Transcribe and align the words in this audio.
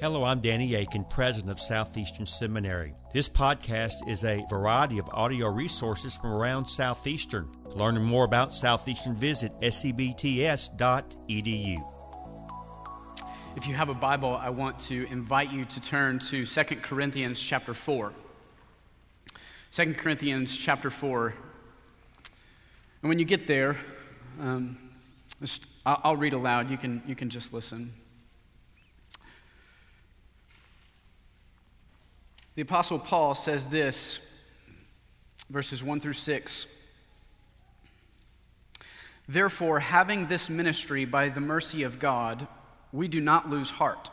Hello, 0.00 0.22
I'm 0.22 0.38
Danny 0.38 0.76
Akin, 0.76 1.02
president 1.02 1.50
of 1.50 1.58
Southeastern 1.58 2.24
Seminary. 2.24 2.92
This 3.12 3.28
podcast 3.28 4.08
is 4.08 4.22
a 4.22 4.46
variety 4.48 4.98
of 4.98 5.10
audio 5.12 5.48
resources 5.48 6.16
from 6.16 6.30
around 6.30 6.66
Southeastern. 6.66 7.50
Learning 7.74 8.04
more 8.04 8.24
about 8.24 8.54
Southeastern, 8.54 9.16
visit 9.16 9.50
sebts.edu. 9.60 10.72
If 13.56 13.66
you 13.66 13.74
have 13.74 13.88
a 13.88 13.94
Bible, 13.94 14.38
I 14.40 14.50
want 14.50 14.78
to 14.80 15.04
invite 15.10 15.50
you 15.50 15.64
to 15.64 15.80
turn 15.80 16.20
to 16.20 16.46
2 16.46 16.62
Corinthians 16.76 17.40
chapter 17.40 17.74
4. 17.74 18.12
2 19.72 19.94
Corinthians 19.94 20.56
chapter 20.56 20.90
4. 20.90 21.34
And 23.02 23.08
when 23.08 23.18
you 23.18 23.24
get 23.24 23.48
there, 23.48 23.76
um, 24.38 24.78
I'll 25.84 26.16
read 26.16 26.34
aloud. 26.34 26.70
You 26.70 26.76
can, 26.76 27.02
you 27.04 27.16
can 27.16 27.30
just 27.30 27.52
listen. 27.52 27.92
The 32.58 32.62
Apostle 32.62 32.98
Paul 32.98 33.36
says 33.36 33.68
this, 33.68 34.18
verses 35.48 35.84
1 35.84 36.00
through 36.00 36.14
6. 36.14 36.66
Therefore, 39.28 39.78
having 39.78 40.26
this 40.26 40.50
ministry 40.50 41.04
by 41.04 41.28
the 41.28 41.40
mercy 41.40 41.84
of 41.84 42.00
God, 42.00 42.48
we 42.92 43.06
do 43.06 43.20
not 43.20 43.48
lose 43.48 43.70
heart. 43.70 44.10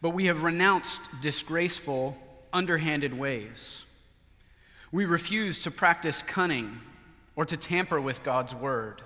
But 0.00 0.10
we 0.10 0.24
have 0.24 0.42
renounced 0.42 1.02
disgraceful, 1.20 2.18
underhanded 2.52 3.16
ways. 3.16 3.84
We 4.90 5.04
refuse 5.04 5.62
to 5.62 5.70
practice 5.70 6.20
cunning 6.20 6.80
or 7.36 7.44
to 7.44 7.56
tamper 7.56 8.00
with 8.00 8.24
God's 8.24 8.56
word. 8.56 9.02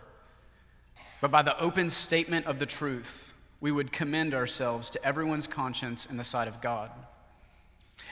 But 1.21 1.31
by 1.31 1.43
the 1.43 1.61
open 1.61 1.91
statement 1.91 2.47
of 2.47 2.59
the 2.59 2.65
truth, 2.65 3.35
we 3.61 3.71
would 3.71 3.93
commend 3.93 4.33
ourselves 4.33 4.89
to 4.89 5.05
everyone's 5.05 5.47
conscience 5.47 6.07
in 6.07 6.17
the 6.17 6.25
sight 6.25 6.49
of 6.49 6.63
God. 6.63 6.91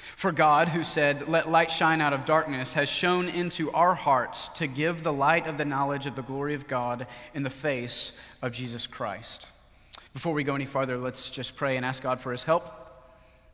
For 0.00 0.32
God, 0.32 0.68
who 0.68 0.82
said, 0.82 1.28
Let 1.28 1.50
light 1.50 1.70
shine 1.70 2.00
out 2.00 2.12
of 2.12 2.24
darkness, 2.24 2.74
has 2.74 2.88
shone 2.88 3.28
into 3.28 3.70
our 3.72 3.94
hearts 3.94 4.48
to 4.48 4.66
give 4.66 5.02
the 5.02 5.12
light 5.12 5.46
of 5.46 5.58
the 5.58 5.64
knowledge 5.64 6.06
of 6.06 6.16
the 6.16 6.22
glory 6.22 6.54
of 6.54 6.66
God 6.66 7.06
in 7.34 7.42
the 7.42 7.50
face 7.50 8.12
of 8.42 8.52
Jesus 8.52 8.86
Christ. 8.86 9.46
Before 10.12 10.32
we 10.32 10.42
go 10.42 10.54
any 10.54 10.66
farther, 10.66 10.98
let's 10.98 11.30
just 11.30 11.56
pray 11.56 11.76
and 11.76 11.86
ask 11.86 12.02
God 12.02 12.20
for 12.20 12.32
his 12.32 12.42
help 12.42 12.68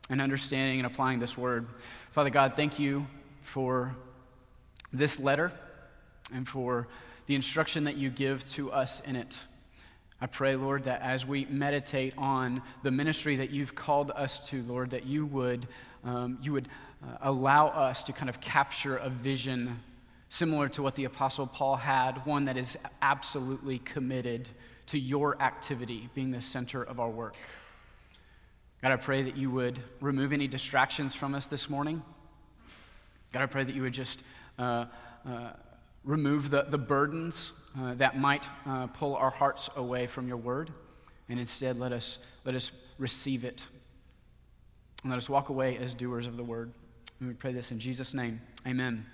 in 0.09 0.21
understanding 0.21 0.79
and 0.79 0.87
applying 0.87 1.19
this 1.19 1.37
word. 1.37 1.67
Father 2.11 2.29
God, 2.29 2.55
thank 2.55 2.79
you 2.79 3.05
for 3.41 3.95
this 4.91 5.19
letter 5.19 5.51
and 6.33 6.47
for 6.47 6.87
the 7.27 7.35
instruction 7.35 7.83
that 7.83 7.97
you 7.97 8.09
give 8.09 8.47
to 8.51 8.71
us 8.71 9.01
in 9.01 9.15
it. 9.15 9.37
I 10.19 10.25
pray, 10.25 10.55
Lord, 10.55 10.85
that 10.85 11.01
as 11.01 11.27
we 11.27 11.45
meditate 11.45 12.13
on 12.17 12.63
the 12.81 12.89
ministry 12.89 13.35
that 13.35 13.51
you've 13.51 13.75
called 13.75 14.11
us 14.11 14.49
to, 14.49 14.63
Lord, 14.63 14.89
that 14.89 15.05
you 15.05 15.25
would 15.27 15.67
um, 16.07 16.37
you 16.41 16.53
would 16.53 16.69
uh, 17.03 17.17
allow 17.21 17.67
us 17.67 18.03
to 18.03 18.13
kind 18.13 18.29
of 18.29 18.39
capture 18.39 18.97
a 18.97 19.09
vision 19.09 19.77
similar 20.29 20.69
to 20.69 20.81
what 20.81 20.95
the 20.95 21.05
Apostle 21.05 21.47
Paul 21.47 21.75
had, 21.75 22.25
one 22.25 22.45
that 22.45 22.57
is 22.57 22.77
absolutely 23.01 23.79
committed 23.79 24.49
to 24.87 24.97
your 24.97 25.41
activity 25.41 26.09
being 26.15 26.31
the 26.31 26.41
center 26.41 26.81
of 26.81 26.99
our 26.99 27.09
work. 27.09 27.35
God, 28.81 28.91
I 28.91 28.95
pray 28.95 29.23
that 29.23 29.35
you 29.35 29.51
would 29.51 29.79
remove 29.99 30.33
any 30.33 30.47
distractions 30.47 31.13
from 31.13 31.35
us 31.35 31.47
this 31.47 31.69
morning. 31.69 32.01
God, 33.33 33.41
I 33.41 33.47
pray 33.47 33.63
that 33.63 33.75
you 33.75 33.81
would 33.81 33.93
just 33.93 34.23
uh, 34.57 34.85
uh, 35.25 35.49
remove 36.03 36.49
the, 36.49 36.63
the 36.63 36.77
burdens 36.77 37.51
uh, 37.77 37.95
that 37.95 38.17
might 38.17 38.47
uh, 38.65 38.87
pull 38.87 39.15
our 39.15 39.29
hearts 39.29 39.69
away 39.75 40.07
from 40.07 40.27
your 40.27 40.37
word, 40.37 40.71
and 41.27 41.39
instead 41.39 41.77
let 41.77 41.91
us, 41.91 42.19
let 42.45 42.55
us 42.55 42.71
receive 42.97 43.43
it 43.43 43.65
and 45.03 45.11
let 45.11 45.17
us 45.17 45.29
walk 45.29 45.49
away 45.49 45.77
as 45.77 45.93
doers 45.93 46.27
of 46.27 46.37
the 46.37 46.43
word. 46.43 46.71
And 47.19 47.29
we 47.29 47.35
pray 47.35 47.51
this 47.51 47.71
in 47.71 47.79
Jesus' 47.79 48.13
name. 48.13 48.41
Amen. 48.65 49.05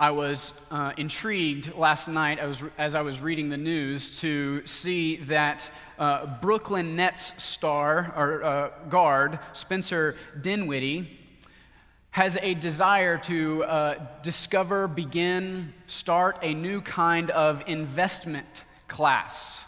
I 0.00 0.12
was 0.12 0.54
uh, 0.70 0.92
intrigued 0.96 1.74
last 1.74 2.06
night 2.06 2.38
as, 2.38 2.62
as 2.78 2.94
I 2.94 3.02
was 3.02 3.20
reading 3.20 3.48
the 3.48 3.56
news 3.56 4.20
to 4.20 4.64
see 4.64 5.16
that 5.16 5.68
uh, 5.98 6.38
Brooklyn 6.40 6.94
Nets 6.94 7.42
star 7.42 8.12
or 8.16 8.44
uh, 8.44 8.70
guard 8.88 9.40
Spencer 9.52 10.16
Dinwiddie 10.40 11.18
has 12.10 12.38
a 12.42 12.54
desire 12.54 13.18
to 13.18 13.64
uh, 13.64 14.06
discover, 14.22 14.86
begin, 14.86 15.72
start 15.86 16.38
a 16.42 16.54
new 16.54 16.80
kind 16.80 17.30
of 17.30 17.64
investment 17.66 18.64
class. 18.86 19.64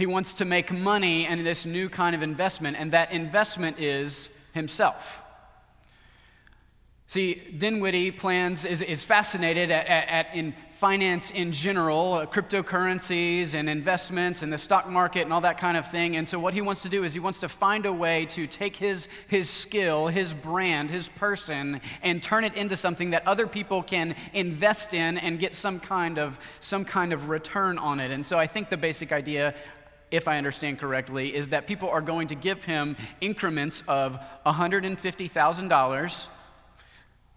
He 0.00 0.06
wants 0.06 0.32
to 0.34 0.46
make 0.46 0.72
money 0.72 1.26
in 1.26 1.44
this 1.44 1.66
new 1.66 1.90
kind 1.90 2.16
of 2.16 2.22
investment, 2.22 2.78
and 2.80 2.90
that 2.92 3.12
investment 3.12 3.78
is 3.78 4.30
himself. 4.54 5.22
See, 7.06 7.34
Dinwiddie 7.34 8.12
plans 8.12 8.64
is, 8.64 8.80
is 8.80 9.04
fascinated 9.04 9.70
at, 9.70 9.86
at, 9.88 10.08
at, 10.08 10.34
in 10.34 10.54
finance 10.70 11.30
in 11.32 11.52
general, 11.52 12.14
uh, 12.14 12.24
cryptocurrencies 12.24 13.52
and 13.52 13.68
investments 13.68 14.42
and 14.42 14.50
the 14.50 14.56
stock 14.56 14.88
market 14.88 15.24
and 15.24 15.32
all 15.34 15.42
that 15.42 15.58
kind 15.58 15.76
of 15.76 15.90
thing. 15.90 16.16
And 16.16 16.26
so, 16.26 16.38
what 16.38 16.54
he 16.54 16.62
wants 16.62 16.80
to 16.82 16.88
do 16.88 17.04
is 17.04 17.12
he 17.12 17.20
wants 17.20 17.40
to 17.40 17.48
find 17.50 17.84
a 17.84 17.92
way 17.92 18.24
to 18.26 18.46
take 18.46 18.76
his, 18.76 19.08
his 19.28 19.50
skill, 19.50 20.06
his 20.06 20.32
brand, 20.32 20.90
his 20.90 21.10
person, 21.10 21.82
and 22.02 22.22
turn 22.22 22.44
it 22.44 22.54
into 22.54 22.74
something 22.74 23.10
that 23.10 23.26
other 23.26 23.46
people 23.46 23.82
can 23.82 24.14
invest 24.32 24.94
in 24.94 25.18
and 25.18 25.38
get 25.38 25.54
some 25.54 25.78
kind 25.78 26.18
of, 26.18 26.40
some 26.60 26.86
kind 26.86 27.12
of 27.12 27.28
return 27.28 27.76
on 27.76 28.00
it. 28.00 28.10
And 28.10 28.24
so, 28.24 28.38
I 28.38 28.46
think 28.46 28.70
the 28.70 28.78
basic 28.78 29.12
idea 29.12 29.54
if 30.10 30.28
I 30.28 30.38
understand 30.38 30.78
correctly, 30.78 31.34
is 31.34 31.48
that 31.48 31.66
people 31.66 31.88
are 31.88 32.00
going 32.00 32.28
to 32.28 32.34
give 32.34 32.64
him 32.64 32.96
increments 33.20 33.82
of 33.88 34.18
$150,000, 34.44 36.28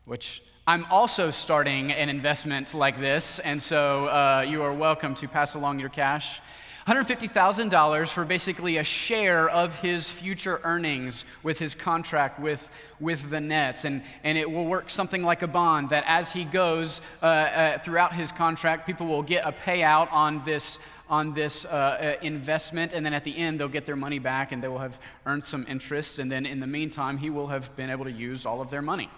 which 0.05 0.41
I'm 0.65 0.85
also 0.85 1.29
starting 1.29 1.91
an 1.91 2.09
investment 2.09 2.73
like 2.73 2.99
this, 2.99 3.39
and 3.39 3.61
so 3.61 4.05
uh, 4.05 4.45
you 4.47 4.63
are 4.63 4.73
welcome 4.73 5.13
to 5.15 5.27
pass 5.27 5.55
along 5.55 5.79
your 5.79 5.89
cash. 5.89 6.39
$150,000 6.87 8.11
for 8.11 8.25
basically 8.25 8.77
a 8.77 8.83
share 8.83 9.49
of 9.49 9.79
his 9.79 10.11
future 10.11 10.59
earnings 10.63 11.23
with 11.41 11.57
his 11.57 11.75
contract 11.75 12.39
with, 12.39 12.69
with 12.99 13.29
the 13.29 13.39
Nets. 13.39 13.85
And, 13.85 14.01
and 14.23 14.37
it 14.37 14.49
will 14.49 14.65
work 14.65 14.89
something 14.89 15.23
like 15.23 15.43
a 15.43 15.47
bond 15.47 15.89
that 15.91 16.03
as 16.07 16.33
he 16.33 16.43
goes 16.43 17.01
uh, 17.21 17.25
uh, 17.25 17.77
throughout 17.77 18.13
his 18.13 18.31
contract, 18.31 18.85
people 18.85 19.07
will 19.07 19.23
get 19.23 19.45
a 19.47 19.51
payout 19.51 20.11
on 20.11 20.43
this 20.43 20.79
on 21.09 21.33
this 21.33 21.65
uh, 21.65 21.67
uh, 21.67 22.15
investment, 22.23 22.93
and 22.93 23.05
then 23.05 23.13
at 23.13 23.23
the 23.23 23.37
end, 23.37 23.59
they'll 23.59 23.67
get 23.67 23.85
their 23.85 23.95
money 23.95 24.19
back 24.19 24.51
and 24.51 24.63
they 24.63 24.67
will 24.67 24.79
have 24.79 24.99
earned 25.27 25.43
some 25.43 25.65
interest, 25.69 26.17
and 26.17 26.31
then 26.31 26.45
in 26.45 26.59
the 26.59 26.65
meantime, 26.65 27.17
he 27.17 27.29
will 27.29 27.47
have 27.47 27.75
been 27.75 27.89
able 27.89 28.05
to 28.05 28.11
use 28.11 28.47
all 28.47 28.61
of 28.61 28.71
their 28.71 28.81
money. 28.81 29.09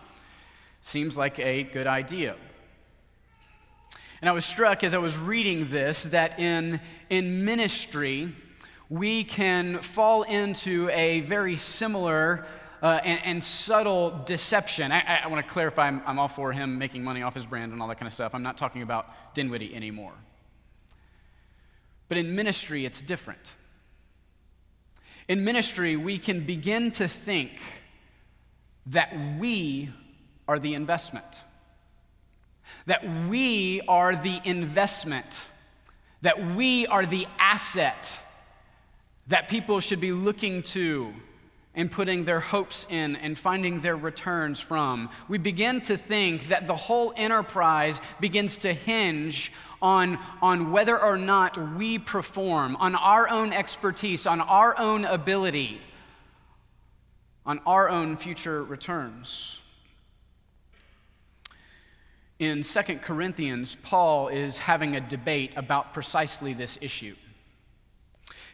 Seems 0.81 1.15
like 1.15 1.39
a 1.39 1.63
good 1.63 1.87
idea. 1.87 2.35
And 4.25 4.29
I 4.31 4.33
was 4.33 4.45
struck 4.45 4.83
as 4.83 4.95
I 4.95 4.97
was 4.97 5.19
reading 5.19 5.69
this 5.69 6.01
that 6.05 6.39
in, 6.39 6.81
in 7.11 7.45
ministry, 7.45 8.33
we 8.89 9.23
can 9.23 9.77
fall 9.77 10.23
into 10.23 10.89
a 10.89 11.19
very 11.21 11.55
similar 11.55 12.47
uh, 12.81 13.01
and, 13.03 13.23
and, 13.23 13.43
subtle 13.43 14.23
deception. 14.25 14.91
I, 14.91 15.21
I, 15.25 15.27
want 15.27 15.45
to 15.45 15.53
clarify, 15.53 15.85
I'm, 15.85 16.01
I'm 16.07 16.17
all 16.17 16.27
for 16.27 16.51
him 16.51 16.79
making 16.79 17.03
money 17.03 17.21
off 17.21 17.35
his 17.35 17.45
brand 17.45 17.71
and 17.71 17.79
all 17.79 17.87
that 17.87 17.99
kind 17.99 18.07
of 18.07 18.13
stuff. 18.13 18.33
I'm 18.33 18.41
not 18.41 18.57
talking 18.57 18.81
about 18.81 19.35
Dinwiddie 19.35 19.75
anymore. 19.75 20.13
But 22.09 22.17
in 22.17 22.35
ministry, 22.35 22.83
it's 22.83 23.01
different. 23.01 23.53
In 25.27 25.43
ministry, 25.43 25.97
we 25.97 26.17
can 26.17 26.39
begin 26.39 26.89
to 26.93 27.07
think 27.07 27.61
that 28.87 29.15
we 29.37 29.91
are 30.47 30.57
the 30.57 30.73
investment, 30.73 31.43
that 32.85 33.03
we 33.27 33.81
are 33.87 34.15
the 34.15 34.39
investment, 34.43 35.47
that 36.21 36.55
we 36.55 36.87
are 36.87 37.05
the 37.05 37.27
asset 37.39 38.21
that 39.27 39.47
people 39.49 39.79
should 39.79 39.99
be 39.99 40.11
looking 40.11 40.61
to 40.61 41.13
and 41.73 41.91
putting 41.91 42.23
their 42.23 42.39
hopes 42.39 42.87
in 42.89 43.15
and 43.17 43.37
finding 43.37 43.79
their 43.81 43.95
returns 43.95 44.61
from. 44.61 45.09
We 45.27 45.37
begin 45.37 45.81
to 45.81 45.97
think 45.97 46.47
that 46.47 46.67
the 46.67 46.75
whole 46.75 47.13
enterprise 47.17 47.99
begins 48.19 48.59
to 48.59 48.73
hinge 48.73 49.51
on, 49.81 50.17
on 50.41 50.71
whether 50.71 50.97
or 50.99 51.17
not 51.17 51.57
we 51.75 51.99
perform, 51.99 52.77
on 52.77 52.95
our 52.95 53.29
own 53.29 53.51
expertise, 53.51 54.25
on 54.25 54.39
our 54.41 54.77
own 54.79 55.03
ability, 55.05 55.81
on 57.45 57.59
our 57.65 57.89
own 57.89 58.15
future 58.15 58.63
returns. 58.63 59.59
In 62.37 62.63
2 62.63 62.81
Corinthians, 62.97 63.75
Paul 63.75 64.27
is 64.27 64.57
having 64.57 64.95
a 64.95 64.99
debate 64.99 65.53
about 65.55 65.93
precisely 65.93 66.53
this 66.53 66.77
issue. 66.81 67.15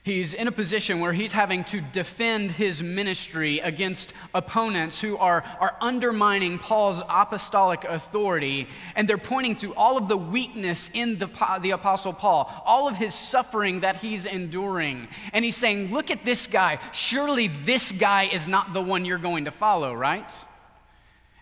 He's 0.04 0.33
in 0.33 0.48
a 0.48 0.51
position 0.51 1.00
where 1.00 1.13
he's 1.13 1.31
having 1.31 1.63
to 1.66 1.80
defend 1.80 2.51
his 2.51 2.81
ministry 2.81 3.60
against 3.60 4.13
opponents 4.33 5.00
who 5.00 5.16
are, 5.18 5.44
are 5.60 5.78
undermining 5.80 6.57
Paul's 6.57 7.04
apostolic 7.07 7.83
authority, 7.83 8.68
and 8.95 9.07
they're 9.07 9.19
pointing 9.19 9.54
to 9.57 9.75
all 9.75 9.98
of 9.98 10.07
the 10.07 10.18
weakness 10.18 10.89
in 10.95 11.19
the, 11.19 11.27
the 11.62 11.72
Apostle 11.72 12.13
Paul, 12.13 12.51
all 12.66 12.88
of 12.88 12.98
his 12.98 13.13
suffering 13.13 13.81
that 13.81 13.98
he's 13.98 14.25
enduring. 14.25 15.07
And 15.34 15.45
he's 15.45 15.57
saying, 15.57 15.92
Look 15.94 16.10
at 16.10 16.25
this 16.25 16.48
guy. 16.48 16.80
Surely 16.94 17.48
this 17.48 17.92
guy 17.92 18.24
is 18.24 18.48
not 18.48 18.74
the 18.74 18.81
one 18.81 19.06
you're 19.06 19.19
going 19.19 19.45
to 19.45 19.51
follow, 19.51 19.94
right? 19.94 20.31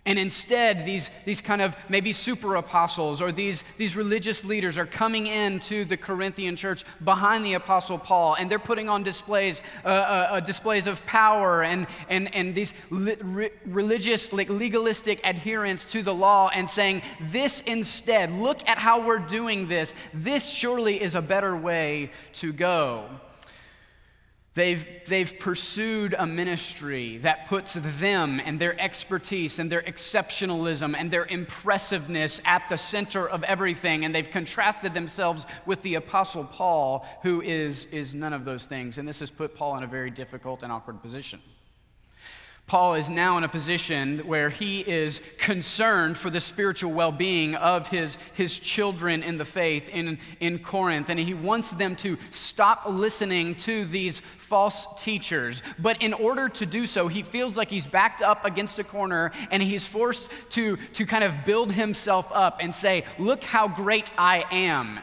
And 0.06 0.18
instead, 0.18 0.86
these, 0.86 1.12
these 1.26 1.42
kind 1.42 1.62
of 1.62 1.76
maybe 1.90 2.14
super 2.14 2.56
apostles 2.56 3.22
or 3.22 3.32
these, 3.32 3.64
these 3.78 3.96
religious 3.96 4.46
leaders 4.46 4.78
are 4.78 4.86
coming 4.86 5.28
into 5.28 5.84
the 5.84 5.98
Corinthian 5.98 6.56
church 6.56 6.86
behind 7.04 7.46
the 7.46 7.56
apostle 7.56 7.98
Paul, 7.98 8.36
and 8.36 8.50
they're 8.50 8.60
putting 8.60 8.88
on 8.88 9.04
displays, 9.04 9.62
uh, 9.84 9.88
uh, 9.88 10.28
uh 10.32 10.40
displays 10.40 10.88
of 10.88 11.06
power 11.06 11.64
and, 11.64 11.86
and, 12.08 12.34
and 12.34 12.56
these 12.56 12.74
li- 12.90 13.18
re- 13.24 13.52
religious, 13.66 14.32
like 14.32 14.50
legalistic 14.50 15.20
adherence 15.26 15.86
to 15.86 16.02
the 16.02 16.14
law, 16.14 16.50
and 16.54 16.70
saying, 16.70 17.02
This 17.22 17.62
instead, 17.62 18.32
look 18.32 18.68
at 18.70 18.78
how 18.78 19.06
we're 19.06 19.20
doing 19.20 19.68
this. 19.68 19.94
This 20.14 20.50
surely 20.50 21.02
is 21.02 21.16
a 21.16 21.22
better 21.22 21.56
way 21.56 22.12
to 22.34 22.54
go. 22.54 23.10
They've, 24.60 24.90
they've 25.06 25.40
pursued 25.40 26.14
a 26.20 26.28
ministry 26.28 27.20
that 27.20 27.48
puts 27.48 27.76
them 27.76 28.42
and 28.44 28.60
their 28.60 28.78
expertise 28.78 29.58
and 29.58 29.72
their 29.72 29.82
exceptionalism 29.82 30.96
and 30.98 31.10
their 31.10 31.26
impressiveness 31.26 32.42
at 32.44 32.68
the 32.68 32.78
center 32.78 33.26
of 33.26 33.46
everything. 33.46 34.04
And 34.04 34.14
they've 34.14 34.30
contrasted 34.30 34.94
themselves 34.94 35.46
with 35.66 35.82
the 35.82 35.96
Apostle 35.96 36.44
Paul, 36.44 37.08
who 37.22 37.40
is, 37.40 37.86
is 37.86 38.14
none 38.14 38.34
of 38.34 38.44
those 38.44 38.66
things. 38.66 38.98
And 38.98 39.08
this 39.08 39.22
has 39.22 39.32
put 39.32 39.56
Paul 39.56 39.78
in 39.78 39.84
a 39.84 39.88
very 39.88 40.12
difficult 40.12 40.62
and 40.62 40.74
awkward 40.74 41.02
position. 41.02 41.40
Paul 42.70 42.94
is 42.94 43.10
now 43.10 43.36
in 43.40 43.44
a 43.44 43.50
position 43.50 44.20
where 44.20 44.52
he 44.52 44.82
is 44.82 45.24
concerned 45.40 46.20
for 46.20 46.30
the 46.30 46.40
spiritual 46.40 46.92
well 46.92 47.12
being 47.12 47.56
of 47.56 47.88
his, 47.88 48.20
his 48.36 48.60
children 48.60 49.24
in 49.24 49.38
the 49.38 49.44
faith 49.44 49.90
in, 49.90 50.20
in 50.40 50.60
Corinth. 50.60 51.10
And 51.10 51.20
he 51.20 51.34
wants 51.34 51.72
them 51.72 51.96
to 51.98 52.20
stop 52.30 52.84
listening 52.88 53.56
to 53.56 53.86
these 53.86 54.20
false 54.20 54.86
teachers. 55.02 55.64
But 55.80 56.04
in 56.04 56.14
order 56.14 56.48
to 56.48 56.66
do 56.68 56.86
so, 56.86 57.08
he 57.08 57.24
feels 57.24 57.58
like 57.58 57.72
he's 57.72 57.88
backed 57.88 58.22
up 58.22 58.46
against 58.46 58.78
a 58.78 58.84
corner 58.84 59.32
and 59.50 59.64
he's 59.64 59.88
forced 59.88 60.32
to, 60.52 60.78
to 60.94 61.08
kind 61.08 61.24
of 61.24 61.46
build 61.46 61.72
himself 61.72 62.32
up 62.32 62.60
and 62.62 62.74
say, 62.74 63.04
Look 63.18 63.44
how 63.44 63.68
great 63.68 64.12
I 64.16 64.46
am 64.52 65.00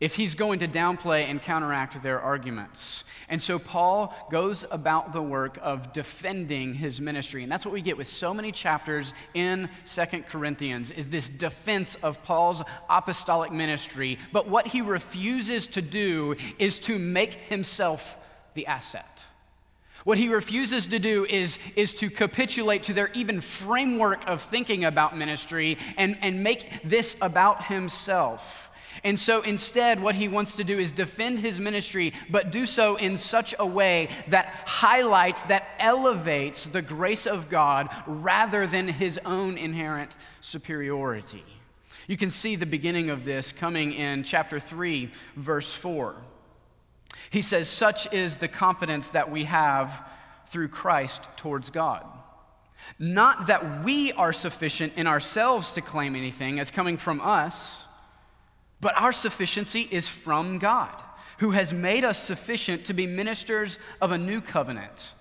if 0.00 0.16
he's 0.16 0.34
going 0.34 0.58
to 0.60 0.68
downplay 0.68 1.28
and 1.28 1.40
counteract 1.40 2.02
their 2.02 2.20
arguments. 2.20 3.04
And 3.28 3.40
so 3.40 3.58
Paul 3.58 4.14
goes 4.30 4.64
about 4.70 5.12
the 5.12 5.22
work 5.22 5.58
of 5.62 5.92
defending 5.92 6.74
his 6.74 7.00
ministry. 7.00 7.42
And 7.42 7.52
that's 7.52 7.64
what 7.64 7.72
we 7.74 7.82
get 7.82 7.96
with 7.96 8.08
so 8.08 8.34
many 8.34 8.50
chapters 8.50 9.14
in 9.34 9.68
Second 9.84 10.26
Corinthians 10.26 10.90
is 10.90 11.08
this 11.08 11.28
defense 11.28 11.94
of 11.96 12.22
Paul's 12.24 12.62
apostolic 12.88 13.52
ministry. 13.52 14.18
But 14.32 14.48
what 14.48 14.66
he 14.66 14.80
refuses 14.80 15.66
to 15.68 15.82
do 15.82 16.34
is 16.58 16.80
to 16.80 16.98
make 16.98 17.34
himself 17.34 18.18
the 18.54 18.66
asset. 18.66 19.24
What 20.04 20.16
he 20.16 20.28
refuses 20.28 20.86
to 20.88 20.98
do 20.98 21.26
is, 21.28 21.58
is 21.76 21.92
to 21.94 22.08
capitulate 22.08 22.84
to 22.84 22.94
their 22.94 23.10
even 23.12 23.40
framework 23.40 24.26
of 24.26 24.40
thinking 24.40 24.84
about 24.84 25.16
ministry 25.16 25.76
and, 25.98 26.16
and 26.22 26.42
make 26.42 26.82
this 26.82 27.16
about 27.20 27.64
himself. 27.64 28.69
And 29.04 29.18
so 29.18 29.42
instead, 29.42 30.02
what 30.02 30.14
he 30.14 30.28
wants 30.28 30.56
to 30.56 30.64
do 30.64 30.78
is 30.78 30.92
defend 30.92 31.38
his 31.38 31.60
ministry, 31.60 32.12
but 32.28 32.50
do 32.50 32.66
so 32.66 32.96
in 32.96 33.16
such 33.16 33.54
a 33.58 33.66
way 33.66 34.08
that 34.28 34.46
highlights, 34.66 35.42
that 35.42 35.68
elevates 35.78 36.66
the 36.66 36.82
grace 36.82 37.26
of 37.26 37.48
God 37.48 37.88
rather 38.06 38.66
than 38.66 38.88
his 38.88 39.18
own 39.24 39.56
inherent 39.56 40.16
superiority. 40.40 41.44
You 42.06 42.16
can 42.16 42.30
see 42.30 42.56
the 42.56 42.66
beginning 42.66 43.10
of 43.10 43.24
this 43.24 43.52
coming 43.52 43.92
in 43.92 44.24
chapter 44.24 44.58
3, 44.58 45.10
verse 45.36 45.74
4. 45.74 46.16
He 47.30 47.42
says, 47.42 47.68
Such 47.68 48.12
is 48.12 48.38
the 48.38 48.48
confidence 48.48 49.10
that 49.10 49.30
we 49.30 49.44
have 49.44 50.06
through 50.46 50.68
Christ 50.68 51.28
towards 51.36 51.70
God. 51.70 52.04
Not 52.98 53.46
that 53.46 53.84
we 53.84 54.12
are 54.12 54.32
sufficient 54.32 54.94
in 54.96 55.06
ourselves 55.06 55.74
to 55.74 55.80
claim 55.80 56.16
anything 56.16 56.58
as 56.58 56.70
coming 56.70 56.96
from 56.96 57.20
us 57.20 57.86
but 58.80 58.96
our 58.96 59.12
sufficiency 59.12 59.86
is 59.90 60.08
from 60.08 60.58
God, 60.58 60.94
who 61.38 61.50
has 61.50 61.72
made 61.72 62.04
us 62.04 62.22
sufficient 62.22 62.86
to 62.86 62.94
be 62.94 63.06
ministers 63.06 63.78
of 64.00 64.12
a 64.12 64.18
new 64.18 64.40
covenant, 64.40 65.12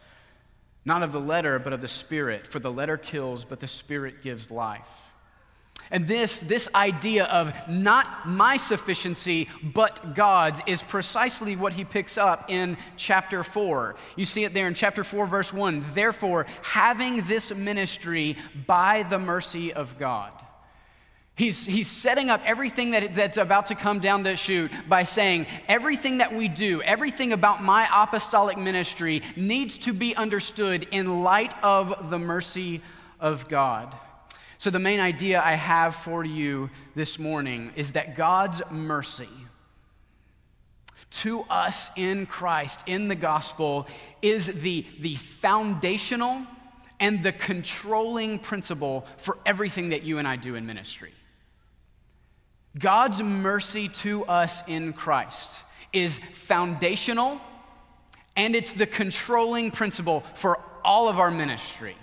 not 0.85 1.03
of 1.03 1.11
the 1.11 1.19
letter, 1.19 1.59
but 1.59 1.73
of 1.73 1.81
the 1.81 1.87
Spirit. 1.87 2.47
For 2.47 2.59
the 2.59 2.71
letter 2.71 2.97
kills, 2.97 3.45
but 3.45 3.59
the 3.59 3.67
Spirit 3.67 4.21
gives 4.21 4.49
life. 4.49 5.09
And 5.91 6.05
this, 6.05 6.39
this 6.41 6.69
idea 6.75 7.25
of 7.25 7.67
not 7.67 8.27
my 8.27 8.57
sufficiency, 8.57 9.49
but 9.63 10.13
God's, 10.13 10.61
is 10.67 10.83
precisely 10.83 11.55
what 11.55 11.73
he 11.73 11.83
picks 11.83 12.17
up 12.17 12.49
in 12.49 12.77
chapter 12.95 13.43
4. 13.43 13.95
You 14.15 14.25
see 14.25 14.43
it 14.43 14.53
there 14.53 14.67
in 14.67 14.75
chapter 14.75 15.03
4, 15.03 15.25
verse 15.25 15.51
1. 15.51 15.83
Therefore, 15.93 16.45
having 16.61 17.21
this 17.23 17.53
ministry 17.55 18.35
by 18.67 19.03
the 19.03 19.17
mercy 19.17 19.73
of 19.73 19.97
God. 19.97 20.33
He's, 21.39 21.65
he's 21.65 21.87
setting 21.87 22.29
up 22.29 22.41
everything 22.43 22.91
that, 22.91 23.13
that's 23.13 23.37
about 23.37 23.67
to 23.67 23.75
come 23.75 23.99
down 23.99 24.23
the 24.23 24.35
chute 24.35 24.71
by 24.89 25.03
saying, 25.03 25.47
everything 25.69 26.17
that 26.17 26.35
we 26.35 26.49
do, 26.49 26.81
everything 26.81 27.31
about 27.31 27.63
my 27.63 27.87
apostolic 27.95 28.57
ministry 28.57 29.21
needs 29.37 29.77
to 29.77 29.93
be 29.93 30.13
understood 30.17 30.85
in 30.91 31.23
light 31.23 31.53
of 31.63 32.09
the 32.09 32.19
mercy 32.19 32.81
of 33.21 33.47
God. 33.47 33.95
So, 34.57 34.69
the 34.69 34.79
main 34.79 34.99
idea 34.99 35.41
I 35.41 35.53
have 35.53 35.95
for 35.95 36.25
you 36.25 36.69
this 36.93 37.17
morning 37.17 37.71
is 37.77 37.93
that 37.93 38.17
God's 38.17 38.61
mercy 38.69 39.29
to 41.11 41.45
us 41.49 41.89
in 41.95 42.25
Christ, 42.25 42.83
in 42.85 43.07
the 43.07 43.15
gospel, 43.15 43.87
is 44.21 44.61
the, 44.61 44.85
the 44.99 45.15
foundational 45.15 46.45
and 46.99 47.23
the 47.23 47.31
controlling 47.31 48.39
principle 48.39 49.07
for 49.15 49.37
everything 49.45 49.89
that 49.89 50.03
you 50.03 50.17
and 50.17 50.27
I 50.27 50.35
do 50.35 50.55
in 50.55 50.65
ministry. 50.65 51.13
God's 52.79 53.21
mercy 53.21 53.89
to 53.89 54.25
us 54.25 54.67
in 54.67 54.93
Christ 54.93 55.63
is 55.93 56.19
foundational 56.19 57.39
and 58.35 58.55
it's 58.55 58.73
the 58.73 58.85
controlling 58.85 59.69
principle 59.69 60.21
for 60.33 60.59
all 60.83 61.09
of 61.09 61.19
our 61.19 61.29
ministry. 61.29 61.95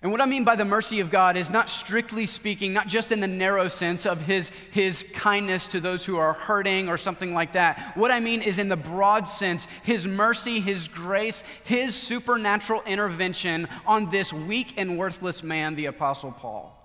And 0.00 0.12
what 0.12 0.20
I 0.20 0.26
mean 0.26 0.44
by 0.44 0.54
the 0.54 0.64
mercy 0.64 1.00
of 1.00 1.10
God 1.10 1.36
is 1.36 1.50
not 1.50 1.68
strictly 1.68 2.24
speaking, 2.24 2.72
not 2.72 2.86
just 2.86 3.10
in 3.10 3.18
the 3.18 3.26
narrow 3.26 3.66
sense 3.66 4.06
of 4.06 4.24
his, 4.24 4.50
his 4.70 5.04
kindness 5.12 5.66
to 5.68 5.80
those 5.80 6.06
who 6.06 6.16
are 6.16 6.34
hurting 6.34 6.88
or 6.88 6.96
something 6.96 7.34
like 7.34 7.52
that. 7.52 7.96
What 7.96 8.12
I 8.12 8.20
mean 8.20 8.40
is 8.40 8.60
in 8.60 8.68
the 8.68 8.76
broad 8.76 9.26
sense, 9.26 9.66
his 9.82 10.06
mercy, 10.06 10.60
his 10.60 10.86
grace, 10.86 11.42
his 11.64 11.96
supernatural 11.96 12.82
intervention 12.86 13.66
on 13.84 14.08
this 14.10 14.32
weak 14.32 14.74
and 14.76 14.96
worthless 14.96 15.42
man, 15.42 15.74
the 15.74 15.86
Apostle 15.86 16.30
Paul. 16.30 16.77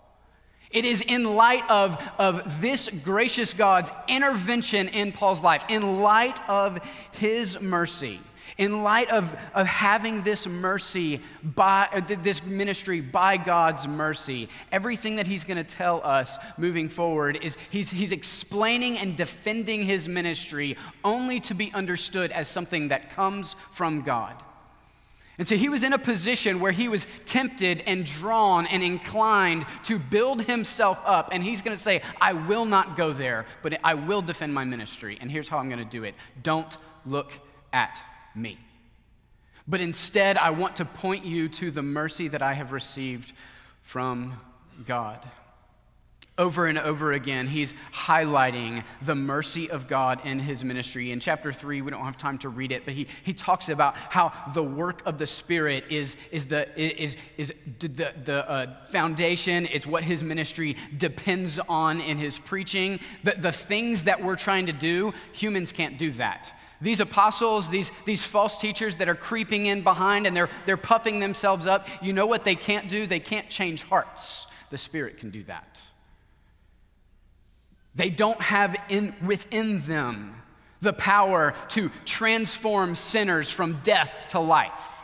It 0.74 0.86
is 0.86 1.02
in 1.02 1.36
light 1.36 1.70
of, 1.70 2.02
of 2.18 2.62
this 2.62 2.90
gracious 2.90 3.54
God's 3.54 3.92
intervention 4.08 4.88
in 4.90 5.12
Paul's 5.12 5.44
life, 5.44 5.70
in 5.70 6.02
light 6.02 6.40
of 6.50 6.84
his 7.12 7.62
mercy, 7.62 8.20
in 8.58 8.84
light 8.84 9.12
of, 9.12 9.36
of 9.54 9.68
having 9.68 10.24
this 10.24 10.48
mercy 10.48 11.22
by 11.44 11.88
uh, 11.94 12.02
this 12.22 12.44
ministry 12.44 13.02
by 13.02 13.38
God's 13.38 13.88
mercy, 13.88 14.50
everything 14.72 15.18
that 15.18 15.28
he's 15.28 15.44
going 15.44 15.58
to 15.58 15.64
tell 15.64 16.02
us 16.04 16.38
moving 16.58 16.88
forward 16.88 17.38
is 17.42 17.58
he's, 17.70 17.92
he's 17.92 18.12
explaining 18.12 18.98
and 18.98 19.16
defending 19.16 19.84
his 19.84 20.10
ministry 20.10 20.76
only 21.04 21.40
to 21.42 21.54
be 21.54 21.72
understood 21.74 22.32
as 22.32 22.48
something 22.48 22.88
that 22.88 23.12
comes 23.12 23.56
from 23.72 24.02
God. 24.02 24.36
And 25.40 25.48
so 25.48 25.56
he 25.56 25.68
was 25.68 25.84
in 25.84 25.94
a 25.94 25.98
position 25.98 26.60
where 26.60 26.72
he 26.72 26.88
was 26.88 27.08
tempted 27.26 27.84
and 27.88 28.06
drawn 28.06 28.68
and 28.68 28.84
inclined 28.84 29.66
to 29.84 29.98
build 29.98 30.44
himself 30.44 31.02
up. 31.06 31.30
And 31.32 31.44
he's 31.44 31.62
going 31.62 31.76
to 31.76 31.82
say, 31.82 32.02
I 32.22 32.34
will 32.34 32.66
not 32.66 32.96
go 32.96 33.12
there, 33.12 33.48
but 33.64 33.80
I 33.84 33.96
will 33.96 34.22
defend 34.22 34.54
my 34.54 34.64
ministry. 34.64 35.18
And 35.20 35.32
here's 35.32 35.48
how 35.48 35.58
I'm 35.58 35.70
going 35.70 35.80
to 35.80 35.86
do 35.86 36.04
it 36.04 36.14
don't 36.44 36.78
look 37.06 37.34
at 37.72 38.02
me. 38.36 38.60
But 39.68 39.82
instead, 39.82 40.38
I 40.38 40.52
want 40.52 40.76
to 40.78 40.86
point 40.86 41.26
you 41.26 41.50
to 41.50 41.72
the 41.72 41.82
mercy 41.82 42.28
that 42.28 42.44
I 42.44 42.54
have 42.54 42.72
received 42.72 43.34
from 43.82 44.40
God. 44.86 45.20
Over 46.38 46.66
and 46.66 46.80
over 46.80 47.14
again, 47.14 47.48
he's 47.48 47.74
highlighting 47.94 48.84
the 49.04 49.14
mercy 49.14 49.70
of 49.70 49.88
God 49.88 50.20
in 50.26 50.40
his 50.40 50.64
ministry. 50.64 51.12
In 51.12 51.20
chapter 51.20 51.52
three, 51.52 51.82
we 51.82 51.92
don't 51.92 52.04
have 52.04 52.18
time 52.18 52.40
to 52.40 52.50
read 52.50 52.72
it, 52.72 52.86
but 52.86 52.96
he, 52.96 53.08
he 53.24 53.34
talks 53.34 53.70
about 53.70 53.96
how 53.96 54.32
the 54.54 54.64
work 54.64 55.04
of 55.06 55.20
the 55.20 55.28
Spirit 55.28 55.86
is, 55.92 56.18
is, 56.32 56.48
the, 56.48 56.68
is, 56.80 57.18
is 57.38 57.54
the, 57.80 58.12
the 58.26 58.50
uh, 58.50 58.86
foundation, 58.88 59.68
it's 59.72 59.86
what 59.86 60.04
his 60.04 60.24
ministry 60.24 60.76
depends 60.98 61.60
on 61.70 62.02
in 62.02 62.18
his 62.18 62.40
preaching. 62.40 63.00
The, 63.24 63.36
the 63.38 63.52
things 63.52 64.06
that 64.06 64.24
we're 64.24 64.36
trying 64.36 64.66
to 64.66 64.74
do, 64.74 65.14
humans 65.34 65.72
can't 65.72 66.00
do 66.00 66.10
that. 66.12 66.60
These 66.82 67.00
apostles, 67.00 67.70
these, 67.70 67.92
these 68.06 68.26
false 68.26 68.60
teachers 68.60 68.98
that 68.98 69.08
are 69.08 69.16
creeping 69.16 69.68
in 69.68 69.84
behind 69.84 70.28
and 70.28 70.36
they're, 70.36 70.50
they're 70.66 70.78
puffing 70.78 71.20
themselves 71.20 71.66
up, 71.66 71.88
you 72.02 72.12
know 72.12 72.26
what 72.26 72.44
they 72.44 72.56
can't 72.56 72.90
do? 72.90 73.08
They 73.08 73.22
can't 73.22 73.50
change 73.50 73.84
hearts. 73.84 74.48
The 74.70 74.78
Spirit 74.78 75.18
can 75.18 75.30
do 75.30 75.44
that. 75.44 75.73
They 77.96 78.10
don't 78.10 78.42
have 78.42 78.76
in, 78.90 79.14
within 79.26 79.82
them 79.82 80.36
the 80.82 80.94
power 80.94 81.54
to 81.70 81.90
transform 82.06 82.96
sinners 82.96 83.50
from 83.50 83.80
death 83.84 84.26
to 84.30 84.40
life. 84.40 85.03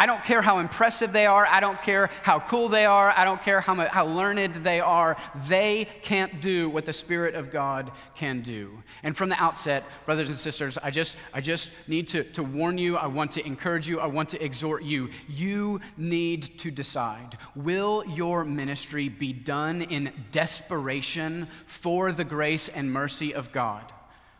I 0.00 0.06
don't 0.06 0.22
care 0.22 0.40
how 0.40 0.60
impressive 0.60 1.12
they 1.12 1.26
are. 1.26 1.44
I 1.44 1.58
don't 1.58 1.82
care 1.82 2.08
how 2.22 2.38
cool 2.38 2.68
they 2.68 2.86
are. 2.86 3.12
I 3.16 3.24
don't 3.24 3.42
care 3.42 3.60
how, 3.60 3.74
how 3.74 4.06
learned 4.06 4.54
they 4.56 4.78
are. 4.78 5.16
They 5.48 5.88
can't 6.02 6.40
do 6.40 6.70
what 6.70 6.84
the 6.84 6.92
Spirit 6.92 7.34
of 7.34 7.50
God 7.50 7.90
can 8.14 8.40
do. 8.40 8.80
And 9.02 9.16
from 9.16 9.28
the 9.28 9.42
outset, 9.42 9.82
brothers 10.06 10.28
and 10.28 10.38
sisters, 10.38 10.78
I 10.78 10.92
just, 10.92 11.16
I 11.34 11.40
just 11.40 11.72
need 11.88 12.06
to, 12.08 12.22
to 12.22 12.44
warn 12.44 12.78
you. 12.78 12.96
I 12.96 13.08
want 13.08 13.32
to 13.32 13.44
encourage 13.44 13.88
you. 13.88 13.98
I 13.98 14.06
want 14.06 14.28
to 14.28 14.44
exhort 14.44 14.84
you. 14.84 15.10
You 15.28 15.80
need 15.96 16.58
to 16.60 16.70
decide 16.70 17.34
will 17.56 18.04
your 18.06 18.44
ministry 18.44 19.08
be 19.08 19.32
done 19.32 19.82
in 19.82 20.12
desperation 20.30 21.48
for 21.66 22.12
the 22.12 22.24
grace 22.24 22.68
and 22.68 22.92
mercy 22.92 23.34
of 23.34 23.50
God? 23.50 23.92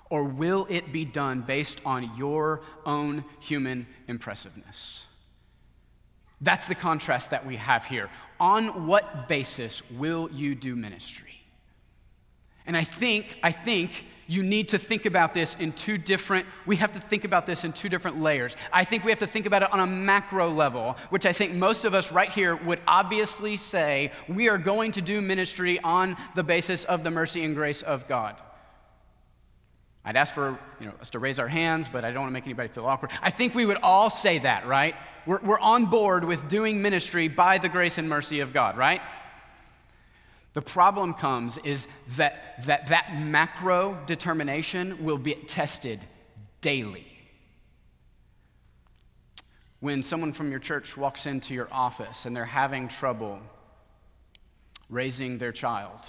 Or 0.08 0.22
will 0.22 0.68
it 0.70 0.92
be 0.92 1.04
done 1.04 1.40
based 1.40 1.82
on 1.84 2.16
your 2.16 2.62
own 2.86 3.24
human 3.40 3.88
impressiveness? 4.06 5.07
That's 6.40 6.68
the 6.68 6.74
contrast 6.74 7.30
that 7.30 7.44
we 7.44 7.56
have 7.56 7.84
here. 7.84 8.08
On 8.38 8.86
what 8.86 9.28
basis 9.28 9.88
will 9.90 10.30
you 10.32 10.54
do 10.54 10.76
ministry? 10.76 11.42
And 12.66 12.76
I 12.76 12.84
think, 12.84 13.38
I 13.42 13.50
think 13.50 14.04
you 14.28 14.42
need 14.42 14.68
to 14.68 14.78
think 14.78 15.06
about 15.06 15.32
this 15.32 15.56
in 15.56 15.72
two 15.72 15.96
different, 15.98 16.46
we 16.66 16.76
have 16.76 16.92
to 16.92 17.00
think 17.00 17.24
about 17.24 17.46
this 17.46 17.64
in 17.64 17.72
two 17.72 17.88
different 17.88 18.20
layers. 18.20 18.56
I 18.72 18.84
think 18.84 19.02
we 19.02 19.10
have 19.10 19.20
to 19.20 19.26
think 19.26 19.46
about 19.46 19.62
it 19.62 19.72
on 19.72 19.80
a 19.80 19.86
macro 19.86 20.50
level, 20.50 20.96
which 21.08 21.24
I 21.24 21.32
think 21.32 21.54
most 21.54 21.86
of 21.86 21.94
us 21.94 22.12
right 22.12 22.28
here 22.28 22.54
would 22.54 22.80
obviously 22.86 23.56
say 23.56 24.12
we 24.28 24.48
are 24.48 24.58
going 24.58 24.92
to 24.92 25.00
do 25.00 25.22
ministry 25.22 25.80
on 25.80 26.16
the 26.34 26.44
basis 26.44 26.84
of 26.84 27.02
the 27.02 27.10
mercy 27.10 27.42
and 27.42 27.54
grace 27.54 27.80
of 27.80 28.06
God. 28.06 28.36
I'd 30.08 30.16
ask 30.16 30.32
for 30.32 30.58
you 30.80 30.86
know, 30.86 30.94
us 31.02 31.10
to 31.10 31.18
raise 31.18 31.38
our 31.38 31.48
hands, 31.48 31.90
but 31.90 32.02
I 32.02 32.10
don't 32.10 32.22
want 32.22 32.30
to 32.30 32.32
make 32.32 32.46
anybody 32.46 32.70
feel 32.70 32.86
awkward. 32.86 33.10
I 33.20 33.28
think 33.28 33.54
we 33.54 33.66
would 33.66 33.76
all 33.82 34.08
say 34.08 34.38
that, 34.38 34.66
right? 34.66 34.94
We're, 35.26 35.38
we're 35.42 35.60
on 35.60 35.84
board 35.84 36.24
with 36.24 36.48
doing 36.48 36.80
ministry 36.80 37.28
by 37.28 37.58
the 37.58 37.68
grace 37.68 37.98
and 37.98 38.08
mercy 38.08 38.40
of 38.40 38.54
God, 38.54 38.78
right? 38.78 39.02
The 40.54 40.62
problem 40.62 41.12
comes 41.12 41.58
is 41.58 41.88
that 42.16 42.64
that, 42.64 42.86
that 42.86 43.20
macro 43.20 43.98
determination 44.06 45.04
will 45.04 45.18
be 45.18 45.34
tested 45.34 46.00
daily. 46.62 47.04
When 49.80 50.02
someone 50.02 50.32
from 50.32 50.50
your 50.50 50.58
church 50.58 50.96
walks 50.96 51.26
into 51.26 51.52
your 51.52 51.68
office 51.70 52.24
and 52.24 52.34
they're 52.34 52.46
having 52.46 52.88
trouble 52.88 53.40
raising 54.88 55.36
their 55.36 55.52
child, 55.52 56.00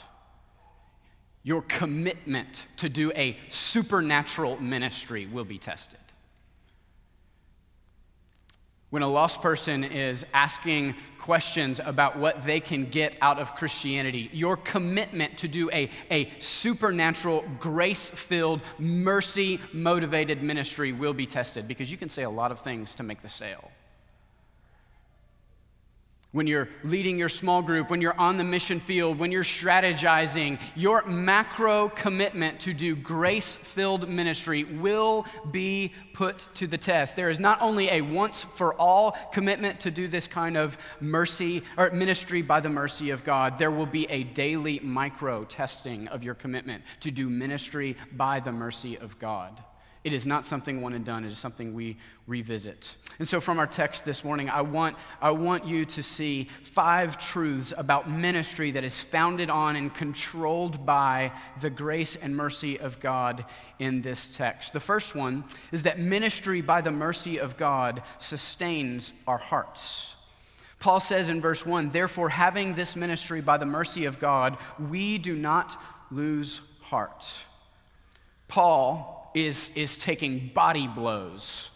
your 1.50 1.64
commitment 1.64 2.68
to 2.78 2.88
do 2.88 3.12
a 3.16 3.36
supernatural 3.50 4.62
ministry 4.62 5.26
will 5.26 5.44
be 5.44 5.58
tested. 5.58 5.98
When 8.92 9.02
a 9.02 9.08
lost 9.08 9.42
person 9.42 9.84
is 9.84 10.24
asking 10.32 10.94
questions 11.18 11.82
about 11.84 12.20
what 12.20 12.46
they 12.46 12.60
can 12.60 12.86
get 12.86 13.18
out 13.20 13.40
of 13.40 13.56
Christianity, 13.56 14.30
your 14.32 14.58
commitment 14.58 15.40
to 15.40 15.48
do 15.48 15.72
a, 15.72 15.90
a 16.12 16.30
supernatural, 16.38 17.44
grace 17.60 18.12
filled, 18.12 18.62
mercy 18.78 19.60
motivated 19.74 20.44
ministry 20.44 20.92
will 20.92 21.14
be 21.14 21.26
tested 21.26 21.68
because 21.68 21.92
you 21.92 21.98
can 21.98 22.10
say 22.10 22.22
a 22.22 22.30
lot 22.30 22.52
of 22.52 22.60
things 22.60 22.94
to 22.94 23.02
make 23.02 23.24
the 23.24 23.30
sale 23.30 23.72
when 26.32 26.46
you're 26.46 26.70
leading 26.84 27.18
your 27.18 27.30
small 27.30 27.64
group, 27.64 27.90
when 27.90 28.02
you're 28.02 28.20
on 28.20 28.38
the 28.38 28.44
mission 28.44 28.80
field, 28.80 29.18
when 29.18 29.32
you're 29.32 29.44
strategizing, 29.44 30.62
your 30.76 31.04
macro 31.06 31.90
commitment 31.90 32.60
to 32.60 32.72
do 32.72 32.96
grace 32.96 33.56
filled 33.56 34.08
ministry 34.08 34.64
will 34.64 35.26
be 35.50 35.92
put 36.14 36.48
to 36.54 36.68
the 36.68 36.78
test. 36.78 37.16
There 37.16 37.32
is 37.32 37.40
not 37.40 37.60
only 37.62 37.90
a 37.90 38.02
once 38.02 38.44
for 38.44 38.76
all 38.76 39.18
commitment 39.34 39.80
to 39.82 39.92
do 39.92 40.08
this 40.08 40.28
kind 40.28 40.56
of 40.56 40.78
mercy 41.00 41.64
or 41.78 41.90
ministry 41.90 42.44
by 42.44 42.60
the 42.60 42.70
mercy 42.70 43.10
of 43.10 43.24
God, 43.24 43.58
there 43.58 43.72
will 43.72 43.88
be 43.88 44.06
a 44.12 44.24
daily 44.24 44.80
micro 44.84 45.46
testing 45.46 46.08
of 46.10 46.24
your 46.24 46.36
commitment 46.36 46.84
to 47.00 47.10
do 47.10 47.28
ministry 47.28 47.98
by 48.12 48.40
the 48.40 48.52
mercy 48.52 49.00
of 49.00 49.18
God. 49.18 49.64
It 50.04 50.14
is 50.14 50.26
not 50.26 50.46
something 50.46 50.82
one 50.82 50.94
and 50.94 51.04
done, 51.04 51.26
it 51.26 51.32
is 51.32 51.38
something 51.38 51.74
we 51.74 51.98
revisit. 52.26 52.96
And 53.18 53.28
so, 53.28 53.42
from 53.42 53.60
our 53.60 53.68
text 53.68 54.06
this 54.06 54.24
morning, 54.24 54.50
I 54.50 54.62
want, 54.62 54.96
I 55.22 55.32
want 55.32 55.66
you 55.66 55.84
to 55.84 56.02
see 56.02 56.46
five 56.46 57.18
truths 57.18 57.74
about 57.76 58.10
ministry 58.10 58.72
that 58.72 58.86
is 58.86 58.98
founded 58.98 59.50
on 59.50 59.76
and 59.76 59.94
controlled 59.94 60.86
by 60.86 61.34
the 61.60 61.70
grace 61.70 62.16
and 62.16 62.36
mercy 62.36 62.80
of 62.80 63.02
God 63.02 63.44
in 63.78 64.02
this 64.02 64.34
text. 64.38 64.72
The 64.72 64.80
first 64.80 65.16
one 65.16 65.44
is 65.74 65.84
that 65.84 66.00
ministry 66.00 66.62
by 66.62 66.80
the 66.80 66.92
mercy 66.92 67.38
of 67.38 67.58
God 67.58 68.02
sustains 68.20 69.12
our 69.28 69.38
hearts. 69.38 70.16
Paul 70.80 71.02
says 71.02 71.28
in 71.28 71.42
verse 71.42 71.66
1 71.66 71.90
Therefore, 71.90 72.30
having 72.30 72.74
this 72.74 72.96
ministry 72.96 73.42
by 73.42 73.58
the 73.58 73.66
mercy 73.66 74.06
of 74.06 74.18
God, 74.18 74.58
we 74.90 75.18
do 75.18 75.36
not 75.36 75.76
lose 76.10 76.62
heart. 76.84 77.38
Paul 78.48 79.19
is, 79.34 79.72
is 79.76 79.98
taking 79.98 80.52
body 80.54 80.88
blows 80.88 81.70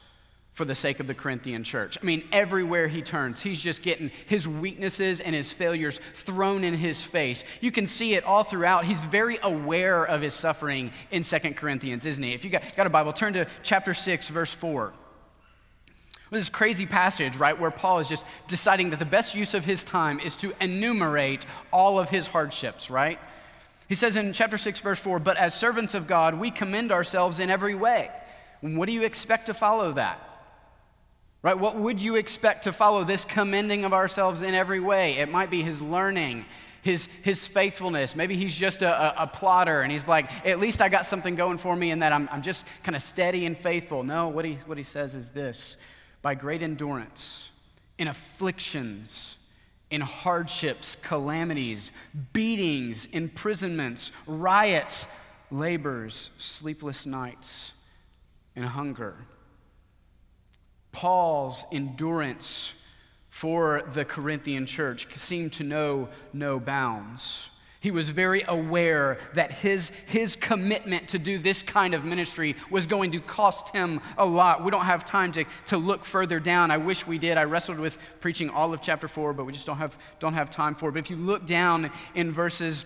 for 0.54 0.66
the 0.66 0.76
sake 0.76 1.00
of 1.00 1.08
the 1.08 1.16
Corinthian 1.16 1.64
church. 1.64 1.98
I 2.00 2.06
mean, 2.06 2.24
everywhere 2.32 2.88
he 2.88 3.02
turns, 3.02 3.42
he's 3.42 3.60
just 3.60 3.82
getting 3.82 4.12
his 4.28 4.48
weaknesses 4.48 5.20
and 5.20 5.34
his 5.34 5.52
failures 5.52 6.00
thrown 6.14 6.64
in 6.64 6.76
his 6.76 7.04
face. 7.04 7.44
You 7.60 7.72
can 7.72 7.88
see 7.88 8.14
it 8.14 8.24
all 8.24 8.44
throughout. 8.44 8.86
He's 8.86 9.00
very 9.00 9.40
aware 9.42 10.06
of 10.06 10.22
his 10.22 10.36
suffering 10.36 10.92
in 11.10 11.24
Second 11.24 11.58
Corinthians, 11.58 12.06
isn't 12.06 12.24
he? 12.24 12.34
If 12.34 12.46
you 12.46 12.52
got, 12.52 12.76
got 12.76 12.86
a 12.86 12.92
Bible, 12.92 13.14
turn 13.14 13.34
to 13.34 13.48
chapter 13.64 13.96
6, 13.96 14.30
verse 14.30 14.54
4. 14.54 14.94
This 16.30 16.50
crazy 16.50 16.86
passage, 16.86 17.36
right, 17.38 17.60
where 17.60 17.72
Paul 17.72 18.00
is 18.00 18.08
just 18.08 18.26
deciding 18.48 18.92
that 18.92 19.00
the 19.00 19.06
best 19.06 19.36
use 19.36 19.54
of 19.56 19.66
his 19.66 19.84
time 19.84 20.20
is 20.20 20.36
to 20.38 20.54
enumerate 20.62 21.46
all 21.72 22.00
of 22.00 22.10
his 22.10 22.28
hardships, 22.28 22.90
right? 22.90 23.20
He 23.90 23.96
says 23.96 24.16
in 24.16 24.34
chapter 24.34 24.58
6, 24.58 24.80
verse 24.80 25.02
4, 25.02 25.20
but 25.20 25.38
as 25.38 25.54
servants 25.54 25.94
of 25.94 26.08
God, 26.08 26.36
we 26.36 26.52
commend 26.52 26.92
ourselves 26.92 27.40
in 27.40 27.50
every 27.50 27.76
way. 27.76 28.10
What 28.62 28.86
do 28.86 28.94
you 28.94 29.04
expect 29.04 29.48
to 29.48 29.54
follow 29.54 29.94
that? 29.94 30.30
Right? 31.42 31.60
What 31.60 31.76
would 31.76 32.00
you 32.00 32.16
expect 32.16 32.64
to 32.64 32.72
follow 32.72 33.04
this 33.04 33.26
commending 33.26 33.84
of 33.84 33.92
ourselves 33.92 34.44
in 34.44 34.56
every 34.56 34.80
way? 34.80 35.18
It 35.18 35.30
might 35.30 35.50
be 35.50 35.62
his 35.62 35.82
learning, 35.82 36.46
his, 36.82 37.08
his 37.22 37.46
faithfulness. 37.46 38.16
Maybe 38.16 38.38
he's 38.38 38.56
just 38.56 38.82
a, 38.82 39.22
a, 39.22 39.24
a 39.24 39.28
plotter 39.28 39.82
and 39.82 39.92
he's 39.92 40.08
like, 40.08 40.32
at 40.48 40.60
least 40.60 40.82
I 40.82 40.88
got 40.88 41.06
something 41.06 41.36
going 41.36 41.58
for 41.58 41.76
me 41.76 41.92
in 41.92 42.00
that 42.00 42.14
I'm, 42.14 42.30
I'm 42.32 42.42
just 42.42 42.66
kind 42.84 42.96
of 42.96 43.02
steady 43.02 43.46
and 43.46 43.58
faithful. 43.58 44.04
No, 44.04 44.30
what 44.30 44.46
he, 44.46 44.54
what 44.66 44.78
he 44.78 44.84
says 44.86 45.16
is 45.16 45.30
this 45.32 45.76
by 46.22 46.34
great 46.34 46.64
endurance, 46.64 47.50
in 47.98 48.08
afflictions, 48.08 49.38
in 49.94 50.02
hardships, 50.02 50.98
calamities, 51.04 51.92
beatings, 52.34 53.06
imprisonments, 53.12 54.12
riots, 54.26 55.08
labors, 55.52 56.32
sleepless 56.40 57.06
nights, 57.06 57.74
and 58.56 58.66
hunger. 58.66 59.16
Paul's 60.92 61.64
endurance 61.72 62.74
for 63.30 63.84
the 63.94 64.04
Corinthian 64.04 64.66
church 64.66 65.16
seemed 65.16 65.54
to 65.54 65.64
know 65.64 66.10
no 66.34 66.60
bounds. 66.60 67.52
He 67.84 67.92
was 67.92 68.12
very 68.12 68.46
aware 68.48 69.18
that 69.34 69.52
his, 69.52 69.90
his 70.08 70.38
commitment 70.38 71.10
to 71.10 71.20
do 71.20 71.38
this 71.38 71.62
kind 71.62 71.94
of 71.94 72.06
ministry 72.06 72.56
was 72.70 72.88
going 72.88 73.12
to 73.12 73.20
cost 73.20 73.76
him 73.76 74.00
a 74.18 74.26
lot. 74.26 74.64
We 74.64 74.72
don't 74.72 74.86
have 74.86 75.04
time 75.04 75.34
to, 75.34 75.44
to 75.66 75.76
look 75.76 76.06
further 76.06 76.40
down. 76.40 76.72
I 76.72 76.78
wish 76.78 77.06
we 77.06 77.18
did. 77.18 77.38
I 77.38 77.44
wrestled 77.44 77.80
with 77.80 77.98
preaching 78.22 78.50
all 78.50 78.74
of 78.74 78.82
chapter 78.82 79.10
4, 79.10 79.34
but 79.34 79.44
we 79.44 79.52
just 79.52 79.66
don't 79.66 79.80
have, 79.80 79.98
don't 80.20 80.34
have 80.34 80.50
time 80.50 80.76
for 80.76 80.88
it. 80.88 80.94
But 80.94 81.00
if 81.00 81.10
you 81.10 81.18
look 81.18 81.46
down 81.46 81.92
in 82.16 82.32
verses 82.32 82.86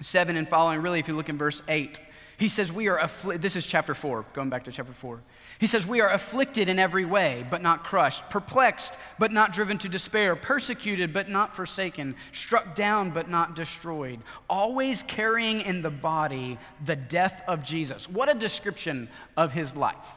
7 0.00 0.36
and 0.36 0.48
following, 0.48 0.82
really, 0.82 0.98
if 0.98 1.06
you 1.06 1.14
look 1.14 1.28
in 1.28 1.38
verse 1.38 1.62
8, 1.68 2.00
He 2.36 2.48
says, 2.48 2.72
We 2.72 2.88
are 2.88 2.98
afflicted. 2.98 3.42
This 3.42 3.54
is 3.54 3.64
chapter 3.64 3.94
4, 3.94 4.24
going 4.32 4.50
back 4.50 4.64
to 4.64 4.72
chapter 4.72 4.92
4. 4.92 5.20
He 5.58 5.66
says, 5.66 5.86
We 5.86 6.00
are 6.00 6.10
afflicted 6.10 6.68
in 6.68 6.78
every 6.78 7.04
way, 7.04 7.46
but 7.50 7.62
not 7.62 7.84
crushed, 7.84 8.28
perplexed, 8.28 8.98
but 9.18 9.32
not 9.32 9.52
driven 9.52 9.78
to 9.78 9.88
despair, 9.88 10.36
persecuted, 10.36 11.12
but 11.12 11.28
not 11.28 11.56
forsaken, 11.56 12.16
struck 12.32 12.74
down, 12.74 13.10
but 13.10 13.30
not 13.30 13.56
destroyed, 13.56 14.20
always 14.48 15.02
carrying 15.02 15.60
in 15.62 15.82
the 15.82 15.90
body 15.90 16.58
the 16.84 16.96
death 16.96 17.42
of 17.48 17.62
Jesus. 17.62 18.08
What 18.08 18.28
a 18.28 18.38
description 18.38 19.08
of 19.36 19.52
his 19.52 19.76
life. 19.76 20.12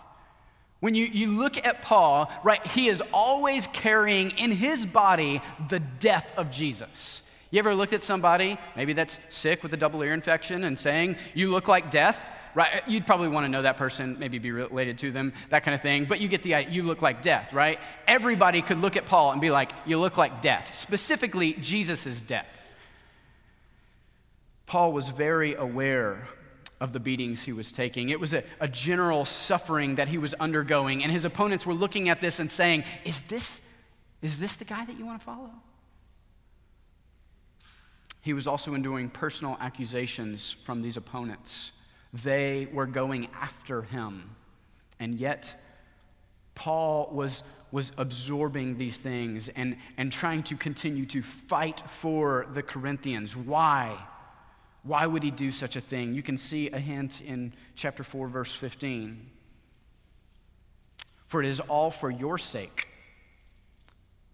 When 0.81 0.96
you, 0.96 1.05
you 1.05 1.27
look 1.38 1.65
at 1.65 1.81
Paul, 1.81 2.31
right, 2.43 2.65
he 2.67 2.88
is 2.88 3.03
always 3.13 3.67
carrying 3.67 4.31
in 4.31 4.51
his 4.51 4.86
body 4.86 5.41
the 5.67 5.79
death 5.79 6.34
of 6.38 6.51
Jesus. 6.51 7.22
You 7.51 7.60
ever 7.60 7.74
looked 7.74 7.93
at 7.93 8.03
somebody, 8.03 8.58
maybe 8.75 8.93
that's 8.93 9.19
sick 9.29 9.63
with 9.63 9.74
a 9.74 9.77
double 9.77 10.01
ear 10.03 10.13
infection, 10.13 10.63
and 10.63 10.77
saying, 10.77 11.17
You 11.34 11.50
look 11.50 11.67
like 11.67 11.91
death? 11.91 12.34
Right? 12.56 12.75
Uh, 12.75 12.79
you'd 12.88 13.06
probably 13.06 13.27
want 13.27 13.46
to 13.46 13.50
know 13.50 13.62
that 13.62 13.77
person, 13.77 14.18
maybe 14.20 14.39
be 14.39 14.51
related 14.51 14.98
to 15.00 15.12
them, 15.12 15.34
that 15.50 15.63
kind 15.63 15.75
of 15.75 15.82
thing. 15.82 16.06
But 16.06 16.20
you 16.20 16.27
get 16.27 16.44
the 16.44 16.65
you 16.70 16.84
look 16.84 17.01
like 17.01 17.22
death, 17.22 17.53
right? 17.53 17.79
Everybody 18.08 18.62
could 18.62 18.79
look 18.79 18.98
at 18.98 19.06
Paul 19.06 19.32
and 19.32 19.41
be 19.41 19.51
like, 19.51 19.72
You 19.86 20.00
look 20.00 20.18
like 20.18 20.41
death. 20.41 20.75
Specifically, 20.75 21.53
Jesus' 21.53 22.22
death. 22.22 22.75
Paul 24.65 24.94
was 24.94 25.10
very 25.10 25.56
aware 25.56 26.27
of 26.79 26.94
the 26.94 27.00
beatings 27.00 27.44
he 27.44 27.51
was 27.51 27.72
taking. 27.72 28.10
It 28.10 28.20
was 28.20 28.34
a, 28.34 28.44
a 28.60 28.68
general 28.68 29.25
suffering 29.25 29.96
that 29.96 30.08
he 30.08 30.18
was 30.18 30.34
undergoing, 30.36 31.03
and 31.03 31.12
his 31.12 31.25
opponents 31.25 31.65
were 31.65 31.74
looking 31.74 32.10
at 32.10 32.22
this 32.22 32.39
and 32.39 32.51
saying, 32.51 32.84
Is 33.03 33.22
this, 33.22 33.62
is 34.22 34.39
this 34.39 34.56
the 34.56 34.65
guy 34.65 34.86
that 34.86 34.98
you 34.98 35.06
want 35.06 35.20
to 35.20 35.25
follow? 35.25 35.51
He 38.24 38.34
was 38.34 38.48
also 38.48 38.74
enduring 38.74 39.10
personal 39.10 39.58
accusations 39.60 40.51
from 40.51 40.82
these 40.82 40.98
opponents. 40.98 41.72
They 42.13 42.68
were 42.72 42.88
going 42.88 43.28
after 43.34 43.84
him. 43.84 44.36
And 45.00 45.16
yet, 45.16 45.56
Paul 46.56 47.10
was, 47.12 47.44
was 47.72 47.92
absorbing 47.98 48.78
these 48.78 48.98
things 48.98 49.48
and, 49.50 49.78
and 49.98 50.12
trying 50.12 50.44
to 50.44 50.56
continue 50.56 51.06
to 51.06 51.22
fight 51.22 51.82
for 51.88 52.48
the 52.54 52.63
Corinthians. 52.63 53.36
Why? 53.36 53.98
Why 54.84 55.06
would 55.06 55.24
he 55.24 55.32
do 55.32 55.51
such 55.51 55.75
a 55.75 55.82
thing? 55.82 56.13
You 56.13 56.24
can 56.24 56.38
see 56.38 56.70
a 56.70 56.80
hint 56.80 57.22
in 57.22 57.54
chapter 57.75 58.04
4, 58.04 58.28
verse 58.28 58.56
15. 58.56 59.30
For 61.28 61.42
it 61.44 61.48
is 61.48 61.60
all 61.60 61.92
for 61.92 62.10
your 62.10 62.38
sake, 62.38 62.88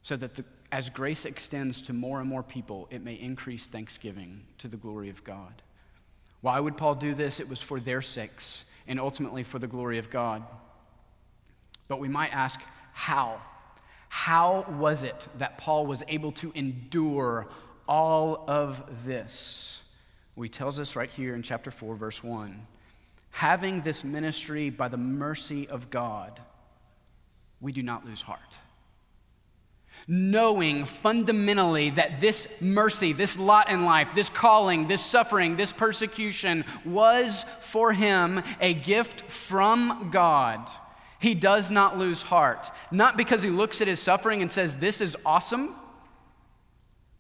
so 0.02 0.16
that 0.16 0.36
the, 0.36 0.46
as 0.72 0.90
grace 0.90 1.26
extends 1.26 1.82
to 1.84 1.94
more 1.94 2.22
and 2.22 2.30
more 2.30 2.44
people, 2.44 2.88
it 2.90 3.04
may 3.04 3.16
increase 3.16 3.68
thanksgiving 3.68 4.46
to 4.60 4.68
the 4.68 4.78
glory 4.78 5.10
of 5.10 5.24
God. 5.24 5.62
Why 6.46 6.60
would 6.60 6.78
Paul 6.78 6.94
do 6.94 7.16
this? 7.16 7.40
It 7.40 7.50
was 7.50 7.64
for 7.64 7.80
their 7.80 8.04
sakes 8.04 8.66
and 8.88 9.00
ultimately 9.00 9.42
for 9.42 9.58
the 9.58 9.66
glory 9.66 9.98
of 9.98 10.12
God. 10.12 10.44
But 11.88 12.00
we 12.00 12.08
might 12.08 12.32
ask, 12.36 12.62
how? 12.94 13.42
How 14.10 14.64
was 14.78 15.04
it 15.04 15.28
that 15.40 15.58
Paul 15.58 15.88
was 15.88 16.04
able 16.08 16.32
to 16.34 16.52
endure 16.54 17.48
all 17.88 18.46
of 18.48 19.08
this? 19.08 19.82
Well, 20.36 20.44
he 20.44 20.50
tells 20.50 20.80
us 20.80 20.96
right 20.96 21.10
here 21.10 21.34
in 21.34 21.42
chapter 21.42 21.72
4, 21.72 21.96
verse 21.96 22.24
1 22.24 22.68
having 23.32 23.82
this 23.82 24.04
ministry 24.04 24.70
by 24.70 24.88
the 24.88 24.98
mercy 24.98 25.68
of 25.68 25.90
God, 25.90 26.40
we 27.60 27.72
do 27.72 27.82
not 27.82 28.06
lose 28.06 28.22
heart 28.22 28.56
knowing 30.08 30.86
fundamentally 30.86 31.90
that 31.92 32.20
this 32.20 32.48
mercy, 32.62 33.12
this 33.12 33.40
lot 33.40 33.70
in 33.70 33.86
life, 33.86 34.10
this 34.14 34.30
calling, 34.30 34.88
this 34.88 35.04
suffering, 35.04 35.56
this 35.56 35.74
persecution 35.74 36.64
was 36.84 37.44
for 37.62 37.92
him 37.92 38.42
a 38.62 38.74
gift 38.74 39.22
from 39.22 40.10
God. 40.12 40.70
He 41.20 41.34
does 41.34 41.72
not 41.72 41.98
lose 41.98 42.22
heart. 42.22 42.70
Not 42.92 43.18
because 43.18 43.42
he 43.42 43.50
looks 43.50 43.82
at 43.82 43.88
his 43.88 44.00
suffering 44.00 44.42
and 44.42 44.52
says, 44.52 44.78
This 44.78 45.02
is 45.02 45.18
awesome 45.26 45.76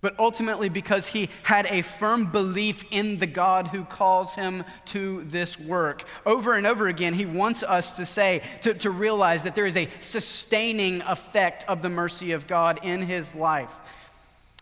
but 0.05 0.19
ultimately 0.19 0.69
because 0.69 1.07
he 1.07 1.31
had 1.41 1.65
a 1.65 1.81
firm 1.81 2.25
belief 2.25 2.85
in 2.91 3.17
the 3.17 3.25
God 3.25 3.69
who 3.69 3.83
calls 3.83 4.35
him 4.35 4.63
to 4.85 5.23
this 5.23 5.59
work. 5.59 6.03
Over 6.27 6.53
and 6.53 6.67
over 6.67 6.87
again, 6.87 7.15
he 7.15 7.25
wants 7.25 7.63
us 7.63 7.93
to 7.93 8.05
say, 8.05 8.43
to, 8.61 8.75
to 8.75 8.91
realize 8.91 9.41
that 9.41 9.55
there 9.55 9.65
is 9.65 9.75
a 9.75 9.89
sustaining 9.97 11.01
effect 11.01 11.65
of 11.67 11.81
the 11.81 11.89
mercy 11.89 12.33
of 12.33 12.45
God 12.45 12.85
in 12.85 13.01
his 13.01 13.33
life. 13.33 13.73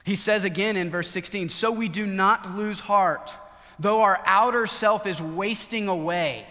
He 0.06 0.16
says 0.16 0.46
again 0.46 0.78
in 0.78 0.90
verse 0.90 1.10
16, 1.10 1.50
So 1.50 1.74
we 1.74 1.90
do 1.90 2.06
not 2.06 2.56
lose 2.56 2.80
heart, 2.80 3.36
though 3.78 4.02
our 4.02 4.22
outer 4.26 4.66
self 4.66 5.06
is 5.06 5.22
wasting 5.22 5.90
away, 5.90 6.46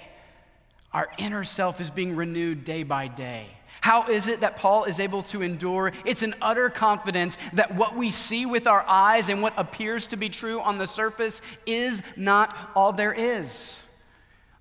our 0.92 1.08
inner 1.16 1.44
self 1.44 1.80
is 1.80 1.88
being 1.88 2.14
renewed 2.14 2.64
day 2.64 2.82
by 2.82 3.08
day. 3.08 3.46
How 3.80 4.04
is 4.04 4.28
it 4.28 4.40
that 4.40 4.56
Paul 4.56 4.84
is 4.84 5.00
able 5.00 5.22
to 5.24 5.42
endure? 5.42 5.92
It's 6.04 6.22
an 6.22 6.34
utter 6.40 6.70
confidence 6.70 7.38
that 7.54 7.74
what 7.74 7.96
we 7.96 8.10
see 8.10 8.46
with 8.46 8.66
our 8.66 8.84
eyes 8.86 9.28
and 9.28 9.42
what 9.42 9.54
appears 9.56 10.06
to 10.08 10.16
be 10.16 10.28
true 10.28 10.60
on 10.60 10.78
the 10.78 10.86
surface 10.86 11.42
is 11.66 12.02
not 12.16 12.56
all 12.76 12.92
there 12.92 13.12
is. 13.12 13.82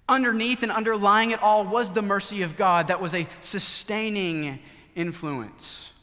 Underneath 0.10 0.64
and 0.64 0.72
underlying 0.72 1.32
it 1.32 1.42
all 1.42 1.66
was 1.66 1.92
the 1.92 2.02
mercy 2.02 2.42
of 2.42 2.58
God 2.58 2.88
that 2.88 3.02
was 3.02 3.14
a 3.14 3.28
sustaining 3.42 4.60
influence. 4.96 5.94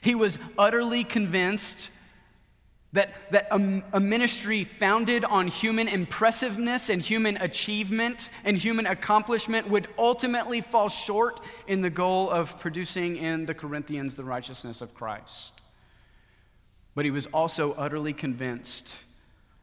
He 0.00 0.14
was 0.14 0.38
utterly 0.58 1.04
convinced 1.04 1.90
that, 2.96 3.10
that 3.30 3.48
a, 3.50 3.82
a, 3.92 4.00
ministry 4.00 4.64
founded 4.64 5.24
on 5.24 5.46
human 5.46 5.86
impressiveness 5.86 6.88
and 6.88 7.02
human 7.02 7.36
achievement 7.36 8.30
and 8.44 8.56
human 8.56 8.86
accomplishment 8.86 9.68
would 9.68 9.88
ultimately 9.98 10.60
fall 10.62 10.88
short 10.88 11.40
in 11.66 11.82
the 11.82 11.90
goal 11.90 12.30
of 12.30 12.58
producing 12.58 13.16
in 13.16 13.44
the 13.44 13.54
Corinthians 13.54 14.16
the 14.16 14.24
righteousness 14.24 14.80
of 14.80 14.94
Christ. 14.94 15.60
But 16.94 17.04
he 17.04 17.10
was 17.10 17.26
also 17.26 17.74
utterly 17.74 18.14
convinced 18.14 18.94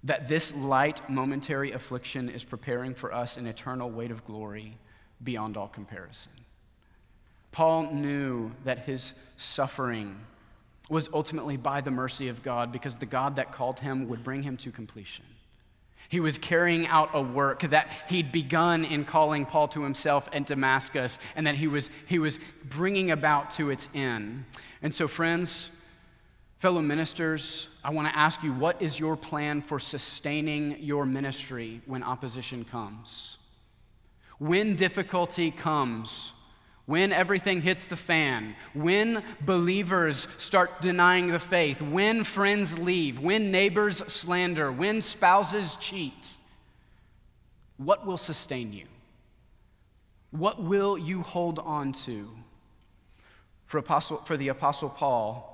that 0.04 0.28
this 0.28 0.56
light 0.56 1.10
momentary 1.10 1.72
affliction 1.72 2.30
is 2.30 2.43
preparing 2.43 2.93
for 2.93 3.12
us 3.12 3.38
an 3.38 3.48
eternal 3.48 3.89
weight 3.89 4.12
of 4.12 4.26
glory 4.26 4.78
beyond 5.24 5.58
all 5.58 5.69
comparison. 5.69 6.32
Paul 7.52 7.93
knew 7.93 8.52
that 8.63 8.80
his 8.80 9.13
suffering 9.38 10.19
was 10.89 11.10
ultimately 11.13 11.58
by 11.58 11.82
the 11.82 11.91
mercy 11.91 12.28
of 12.28 12.43
God 12.43 12.72
because 12.72 12.98
the 12.98 13.06
God 13.06 13.38
that 13.38 13.52
called 13.52 13.80
him 13.80 14.08
would 14.10 14.24
bring 14.24 14.43
him 14.43 14.58
to 14.58 14.72
completion. 14.72 15.26
He 16.10 16.19
was 16.19 16.38
carrying 16.38 16.86
out 16.88 17.12
a 17.13 17.22
work 17.22 17.62
that 17.62 17.89
he'd 18.10 18.32
begun 18.32 18.84
in 18.86 19.06
calling 19.06 19.46
Paul 19.46 19.67
to 19.69 19.82
himself 19.82 20.30
at 20.34 20.46
Damascus 20.46 21.17
and 21.36 21.48
that 21.48 21.56
he 21.56 21.67
was, 21.67 21.89
he 22.08 22.19
was 22.19 22.39
bringing 22.65 23.12
about 23.12 23.52
to 23.52 23.69
its 23.69 23.89
end. 23.96 24.46
And 24.82 24.93
so, 24.93 25.08
friends, 25.08 25.72
fellow 26.58 26.82
ministers, 26.82 27.69
I 27.84 27.91
want 27.91 28.10
to 28.10 28.17
ask 28.17 28.43
you 28.43 28.54
what 28.54 28.82
is 28.82 29.00
your 29.00 29.15
plan 29.15 29.62
for 29.62 29.80
sustaining 29.80 30.78
your 30.82 31.06
ministry 31.06 31.82
when 31.86 32.04
opposition 32.04 32.65
comes? 32.65 33.38
When 34.39 34.76
difficulty 34.76 35.52
comes, 35.52 36.33
when 36.86 37.13
everything 37.13 37.62
hits 37.62 37.86
the 37.86 37.96
fan, 37.96 38.56
when 38.74 39.24
believers 39.41 40.28
start 40.38 40.82
denying 40.82 41.28
the 41.28 41.39
faith, 41.39 41.82
when 41.82 42.24
friends 42.24 42.78
leave, 42.78 43.19
when 43.19 43.52
neighbors 43.52 43.98
slander, 44.12 44.72
when 44.72 45.02
spouses 45.02 45.76
cheat, 45.78 46.36
what 47.78 48.06
will 48.06 48.17
sustain 48.17 48.74
you? 48.74 48.86
What 50.32 50.62
will 50.62 50.98
you 50.98 51.22
hold 51.22 51.60
on 51.60 51.93
to? 51.93 52.30
For, 53.65 53.78
Apostle, 53.78 54.17
for 54.17 54.36
the 54.36 54.50
Apostle 54.50 54.89
Paul, 54.89 55.50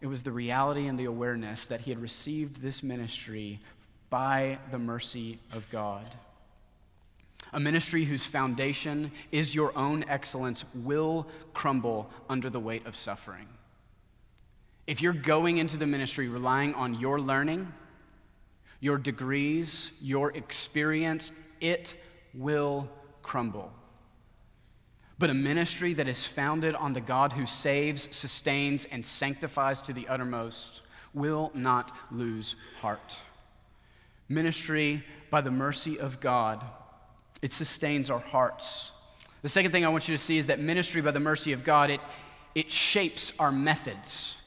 it 0.00 0.06
was 0.06 0.22
the 0.22 0.32
reality 0.32 0.86
and 0.86 0.98
the 0.98 1.04
awareness 1.04 1.66
that 1.66 1.80
he 1.80 1.90
had 1.90 2.00
received 2.00 2.62
this 2.62 2.82
ministry 2.82 3.60
by 4.10 4.58
the 4.70 4.78
mercy 4.78 5.38
of 5.52 5.68
God. 5.70 6.06
A 7.52 7.60
ministry 7.60 8.04
whose 8.04 8.24
foundation 8.24 9.12
is 9.30 9.54
your 9.54 9.76
own 9.76 10.04
excellence 10.08 10.64
will 10.74 11.26
crumble 11.52 12.08
under 12.28 12.48
the 12.48 12.60
weight 12.60 12.86
of 12.86 12.96
suffering. 12.96 13.46
If 14.86 15.02
you're 15.02 15.12
going 15.12 15.58
into 15.58 15.76
the 15.76 15.86
ministry 15.86 16.28
relying 16.28 16.74
on 16.74 16.98
your 16.98 17.20
learning, 17.20 17.72
your 18.80 18.98
degrees, 18.98 19.92
your 20.00 20.32
experience, 20.32 21.30
it 21.60 21.94
will 22.34 22.88
crumble. 23.22 23.70
But 25.18 25.30
a 25.30 25.34
ministry 25.34 25.92
that 25.94 26.08
is 26.08 26.26
founded 26.26 26.74
on 26.74 26.94
the 26.94 27.00
God 27.00 27.32
who 27.32 27.46
saves, 27.46 28.08
sustains, 28.16 28.86
and 28.86 29.04
sanctifies 29.06 29.80
to 29.82 29.92
the 29.92 30.08
uttermost 30.08 30.82
will 31.14 31.52
not 31.54 31.96
lose 32.10 32.56
heart. 32.80 33.18
Ministry 34.28 35.04
by 35.30 35.42
the 35.42 35.50
mercy 35.50 36.00
of 36.00 36.18
God 36.18 36.68
it 37.42 37.52
sustains 37.52 38.08
our 38.08 38.20
hearts. 38.20 38.92
The 39.42 39.48
second 39.48 39.72
thing 39.72 39.84
I 39.84 39.88
want 39.88 40.08
you 40.08 40.16
to 40.16 40.22
see 40.22 40.38
is 40.38 40.46
that 40.46 40.60
ministry 40.60 41.02
by 41.02 41.10
the 41.10 41.20
mercy 41.20 41.52
of 41.52 41.64
God, 41.64 41.90
it, 41.90 42.00
it 42.54 42.70
shapes 42.70 43.32
our 43.38 43.50
methods. 43.50 44.40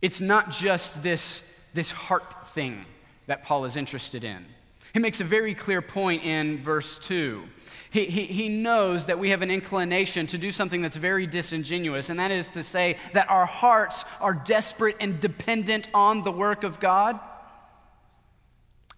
It's 0.00 0.20
not 0.20 0.50
just 0.50 1.02
this, 1.02 1.42
this 1.74 1.90
heart 1.92 2.48
thing 2.48 2.84
that 3.26 3.44
Paul 3.44 3.66
is 3.66 3.76
interested 3.76 4.24
in. 4.24 4.44
He 4.94 4.98
makes 4.98 5.20
a 5.20 5.24
very 5.24 5.54
clear 5.54 5.80
point 5.80 6.24
in 6.24 6.62
verse 6.62 6.98
2. 6.98 7.44
He, 7.90 8.06
he, 8.06 8.24
he 8.24 8.48
knows 8.48 9.06
that 9.06 9.18
we 9.18 9.30
have 9.30 9.42
an 9.42 9.50
inclination 9.50 10.26
to 10.28 10.38
do 10.38 10.50
something 10.50 10.82
that's 10.82 10.96
very 10.96 11.26
disingenuous, 11.26 12.10
and 12.10 12.18
that 12.18 12.30
is 12.30 12.48
to 12.50 12.62
say 12.62 12.96
that 13.12 13.30
our 13.30 13.46
hearts 13.46 14.04
are 14.20 14.34
desperate 14.34 14.96
and 15.00 15.18
dependent 15.18 15.88
on 15.94 16.22
the 16.22 16.32
work 16.32 16.64
of 16.64 16.80
God. 16.80 17.18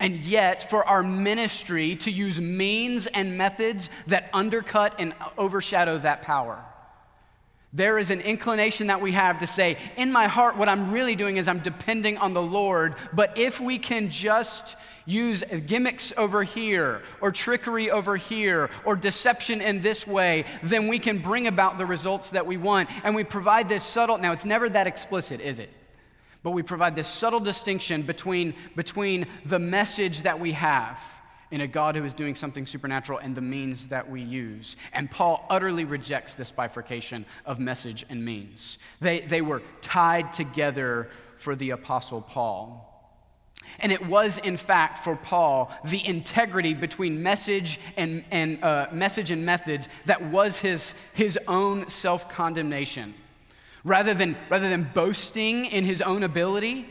And 0.00 0.16
yet, 0.16 0.68
for 0.68 0.86
our 0.86 1.02
ministry 1.02 1.96
to 1.96 2.10
use 2.10 2.40
means 2.40 3.06
and 3.06 3.38
methods 3.38 3.90
that 4.08 4.28
undercut 4.32 4.96
and 4.98 5.14
overshadow 5.38 5.98
that 5.98 6.22
power. 6.22 6.58
There 7.72 7.98
is 7.98 8.10
an 8.10 8.20
inclination 8.20 8.86
that 8.86 9.00
we 9.00 9.12
have 9.12 9.38
to 9.38 9.48
say, 9.48 9.76
in 9.96 10.12
my 10.12 10.26
heart, 10.26 10.56
what 10.56 10.68
I'm 10.68 10.92
really 10.92 11.16
doing 11.16 11.38
is 11.38 11.48
I'm 11.48 11.58
depending 11.58 12.18
on 12.18 12.32
the 12.32 12.42
Lord. 12.42 12.94
But 13.12 13.36
if 13.36 13.60
we 13.60 13.78
can 13.78 14.10
just 14.10 14.76
use 15.06 15.42
gimmicks 15.66 16.12
over 16.16 16.44
here, 16.44 17.02
or 17.20 17.32
trickery 17.32 17.90
over 17.90 18.16
here, 18.16 18.70
or 18.84 18.94
deception 18.96 19.60
in 19.60 19.80
this 19.80 20.06
way, 20.06 20.44
then 20.62 20.86
we 20.86 20.98
can 20.98 21.18
bring 21.18 21.46
about 21.46 21.78
the 21.78 21.84
results 21.84 22.30
that 22.30 22.46
we 22.46 22.56
want. 22.56 22.88
And 23.04 23.14
we 23.14 23.24
provide 23.24 23.68
this 23.68 23.82
subtle, 23.82 24.18
now 24.18 24.32
it's 24.32 24.44
never 24.44 24.68
that 24.68 24.86
explicit, 24.86 25.40
is 25.40 25.58
it? 25.58 25.70
But 26.44 26.50
we 26.50 26.62
provide 26.62 26.94
this 26.94 27.08
subtle 27.08 27.40
distinction 27.40 28.02
between, 28.02 28.54
between 28.76 29.26
the 29.46 29.58
message 29.58 30.22
that 30.22 30.38
we 30.38 30.52
have 30.52 31.02
in 31.50 31.62
a 31.62 31.66
God 31.66 31.96
who 31.96 32.04
is 32.04 32.12
doing 32.12 32.34
something 32.34 32.66
supernatural 32.66 33.18
and 33.18 33.34
the 33.34 33.40
means 33.40 33.86
that 33.88 34.10
we 34.10 34.20
use. 34.20 34.76
And 34.92 35.10
Paul 35.10 35.46
utterly 35.48 35.86
rejects 35.86 36.34
this 36.34 36.52
bifurcation 36.52 37.24
of 37.46 37.58
message 37.58 38.04
and 38.10 38.22
means. 38.22 38.78
They, 39.00 39.20
they 39.20 39.40
were 39.40 39.62
tied 39.80 40.34
together 40.34 41.08
for 41.38 41.56
the 41.56 41.70
Apostle 41.70 42.20
Paul. 42.20 42.90
And 43.80 43.90
it 43.90 44.04
was, 44.04 44.36
in 44.36 44.58
fact, 44.58 44.98
for 44.98 45.16
Paul, 45.16 45.72
the 45.86 46.06
integrity 46.06 46.74
between 46.74 47.22
message 47.22 47.80
and, 47.96 48.22
and, 48.30 48.62
uh, 48.62 48.88
message 48.92 49.30
and 49.30 49.46
methods 49.46 49.88
that 50.04 50.22
was 50.22 50.58
his, 50.58 50.94
his 51.14 51.38
own 51.48 51.88
self 51.88 52.28
condemnation. 52.28 53.14
Rather 53.84 54.14
than, 54.14 54.36
rather 54.48 54.68
than 54.68 54.90
boasting 54.94 55.66
in 55.66 55.84
his 55.84 56.00
own 56.00 56.22
ability, 56.22 56.86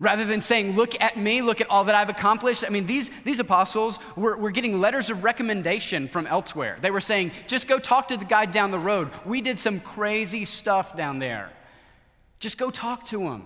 Rather 0.00 0.24
than 0.24 0.40
saying, 0.40 0.76
Look 0.76 1.00
at 1.00 1.16
me, 1.16 1.42
look 1.42 1.60
at 1.60 1.70
all 1.70 1.84
that 1.84 1.94
I've 1.94 2.08
accomplished. 2.08 2.64
I 2.64 2.70
mean, 2.70 2.86
these, 2.86 3.10
these 3.24 3.40
apostles 3.40 3.98
were, 4.16 4.36
were 4.36 4.50
getting 4.50 4.80
letters 4.80 5.10
of 5.10 5.24
recommendation 5.24 6.06
from 6.06 6.26
elsewhere. 6.26 6.76
They 6.80 6.92
were 6.92 7.00
saying, 7.00 7.32
Just 7.48 7.66
go 7.66 7.78
talk 7.78 8.08
to 8.08 8.16
the 8.16 8.24
guy 8.24 8.46
down 8.46 8.70
the 8.70 8.78
road. 8.78 9.10
We 9.24 9.40
did 9.40 9.58
some 9.58 9.80
crazy 9.80 10.44
stuff 10.44 10.96
down 10.96 11.18
there. 11.18 11.50
Just 12.38 12.58
go 12.58 12.70
talk 12.70 13.06
to 13.06 13.22
him. 13.22 13.42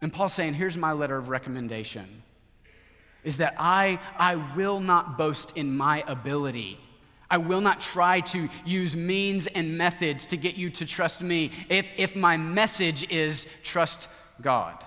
And 0.00 0.12
Paul's 0.12 0.32
saying, 0.32 0.54
Here's 0.54 0.76
my 0.76 0.92
letter 0.92 1.16
of 1.16 1.28
recommendation 1.28 2.22
is 3.24 3.38
that 3.38 3.56
I, 3.58 3.98
I 4.16 4.36
will 4.36 4.78
not 4.78 5.18
boast 5.18 5.56
in 5.56 5.76
my 5.76 6.04
ability. 6.06 6.78
I 7.30 7.38
will 7.38 7.60
not 7.60 7.80
try 7.80 8.20
to 8.20 8.48
use 8.64 8.96
means 8.96 9.46
and 9.48 9.76
methods 9.76 10.26
to 10.26 10.36
get 10.36 10.56
you 10.56 10.70
to 10.70 10.86
trust 10.86 11.22
me 11.22 11.50
if, 11.68 11.90
if 11.96 12.14
my 12.16 12.36
message 12.36 13.10
is 13.10 13.46
trust 13.62 14.08
God. 14.40 14.84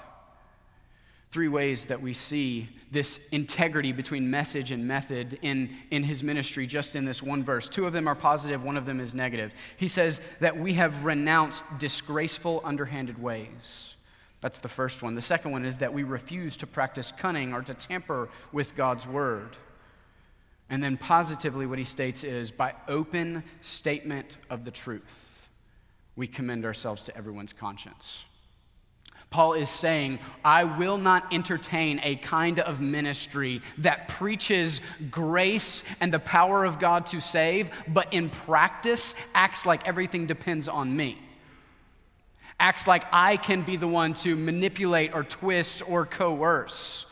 Three 1.31 1.47
ways 1.47 1.85
that 1.85 2.01
we 2.01 2.13
see 2.13 2.69
this 2.91 3.19
integrity 3.31 3.91
between 3.91 4.31
message 4.31 4.71
and 4.71 4.87
method 4.87 5.37
in, 5.43 5.69
in 5.91 6.03
his 6.03 6.23
ministry 6.23 6.65
just 6.65 6.95
in 6.95 7.05
this 7.05 7.21
one 7.21 7.43
verse. 7.43 7.69
Two 7.69 7.85
of 7.85 7.93
them 7.93 8.07
are 8.07 8.15
positive, 8.15 8.63
one 8.63 8.77
of 8.77 8.85
them 8.85 8.99
is 8.99 9.13
negative. 9.13 9.53
He 9.77 9.87
says 9.87 10.21
that 10.39 10.57
we 10.57 10.73
have 10.73 11.05
renounced 11.05 11.63
disgraceful, 11.77 12.61
underhanded 12.63 13.21
ways. 13.21 13.95
That's 14.41 14.59
the 14.59 14.69
first 14.69 15.03
one. 15.03 15.15
The 15.15 15.21
second 15.21 15.51
one 15.51 15.65
is 15.65 15.77
that 15.77 15.93
we 15.93 16.03
refuse 16.03 16.57
to 16.57 16.67
practice 16.67 17.11
cunning 17.11 17.53
or 17.53 17.61
to 17.61 17.73
tamper 17.73 18.29
with 18.51 18.75
God's 18.75 19.05
word. 19.05 19.57
And 20.69 20.83
then 20.83 20.97
positively, 20.97 21.65
what 21.65 21.79
he 21.79 21.83
states 21.83 22.23
is 22.23 22.51
by 22.51 22.73
open 22.87 23.43
statement 23.61 24.37
of 24.49 24.63
the 24.63 24.71
truth, 24.71 25.49
we 26.15 26.27
commend 26.27 26.65
ourselves 26.65 27.01
to 27.03 27.17
everyone's 27.17 27.53
conscience. 27.53 28.25
Paul 29.29 29.53
is 29.53 29.69
saying, 29.69 30.19
I 30.43 30.63
will 30.63 30.97
not 30.97 31.33
entertain 31.33 31.99
a 32.03 32.15
kind 32.15 32.59
of 32.59 32.81
ministry 32.81 33.61
that 33.79 34.07
preaches 34.07 34.81
grace 35.11 35.83
and 36.01 36.11
the 36.11 36.19
power 36.19 36.65
of 36.65 36.79
God 36.79 37.05
to 37.07 37.21
save, 37.21 37.69
but 37.87 38.11
in 38.11 38.29
practice 38.29 39.15
acts 39.35 39.65
like 39.67 39.87
everything 39.87 40.25
depends 40.25 40.67
on 40.67 40.95
me. 40.95 41.19
Acts 42.59 42.87
like 42.87 43.05
I 43.13 43.37
can 43.37 43.61
be 43.61 43.75
the 43.77 43.87
one 43.87 44.13
to 44.15 44.35
manipulate 44.35 45.13
or 45.13 45.23
twist 45.23 45.87
or 45.87 46.05
coerce. 46.05 47.05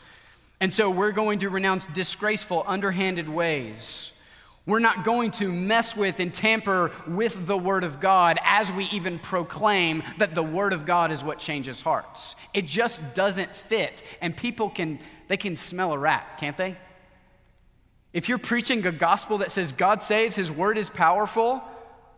And 0.60 0.72
so 0.72 0.90
we're 0.90 1.12
going 1.12 1.40
to 1.40 1.50
renounce 1.50 1.86
disgraceful, 1.86 2.64
underhanded 2.66 3.28
ways. 3.28 4.12
We're 4.66 4.80
not 4.80 5.02
going 5.02 5.30
to 5.32 5.50
mess 5.50 5.96
with 5.96 6.20
and 6.20 6.34
tamper 6.34 6.92
with 7.06 7.46
the 7.46 7.56
Word 7.56 7.84
of 7.84 8.00
God 8.00 8.38
as 8.42 8.70
we 8.70 8.84
even 8.86 9.18
proclaim 9.18 10.02
that 10.18 10.34
the 10.34 10.42
Word 10.42 10.74
of 10.74 10.84
God 10.84 11.10
is 11.10 11.24
what 11.24 11.38
changes 11.38 11.80
hearts. 11.80 12.36
It 12.52 12.66
just 12.66 13.14
doesn't 13.14 13.54
fit. 13.56 14.18
And 14.20 14.36
people 14.36 14.68
can, 14.68 14.98
they 15.28 15.38
can 15.38 15.56
smell 15.56 15.94
a 15.94 15.98
rat, 15.98 16.36
can't 16.38 16.56
they? 16.56 16.76
If 18.12 18.28
you're 18.28 18.36
preaching 18.36 18.84
a 18.86 18.92
gospel 18.92 19.38
that 19.38 19.52
says 19.52 19.72
God 19.72 20.02
saves, 20.02 20.36
His 20.36 20.52
Word 20.52 20.76
is 20.76 20.90
powerful, 20.90 21.62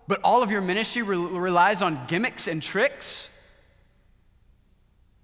but 0.08 0.20
all 0.24 0.42
of 0.42 0.50
your 0.50 0.60
ministry 0.60 1.02
re- 1.02 1.16
relies 1.16 1.82
on 1.82 2.06
gimmicks 2.08 2.48
and 2.48 2.60
tricks, 2.60 3.28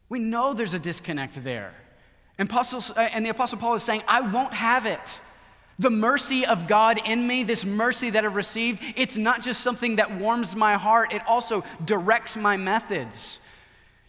we 0.09 0.21
know 0.21 0.55
there's 0.55 0.75
a 0.75 0.79
disconnect 0.79 1.43
there. 1.43 1.75
And, 2.39 2.49
Apostles, 2.51 2.91
and 2.91 3.25
the 3.25 3.31
Apostle 3.31 3.59
Paul 3.59 3.75
is 3.75 3.83
saying, 3.83 4.03
I 4.07 4.21
won't 4.21 4.53
have 4.53 4.87
it. 4.87 5.21
The 5.79 5.91
mercy 5.91 6.47
of 6.47 6.69
God 6.69 6.99
in 7.07 7.27
me, 7.27 7.43
this 7.43 7.65
mercy 7.65 8.11
that 8.11 8.25
I've 8.25 8.35
received, 8.35 8.83
it's 8.97 9.17
not 9.17 9.43
just 9.43 9.61
something 9.61 9.97
that 9.97 10.19
warms 10.19 10.57
my 10.57 10.75
heart, 10.75 11.13
it 11.13 11.23
also 11.27 11.65
directs 11.85 12.37
my 12.37 12.57
methods. 12.57 13.41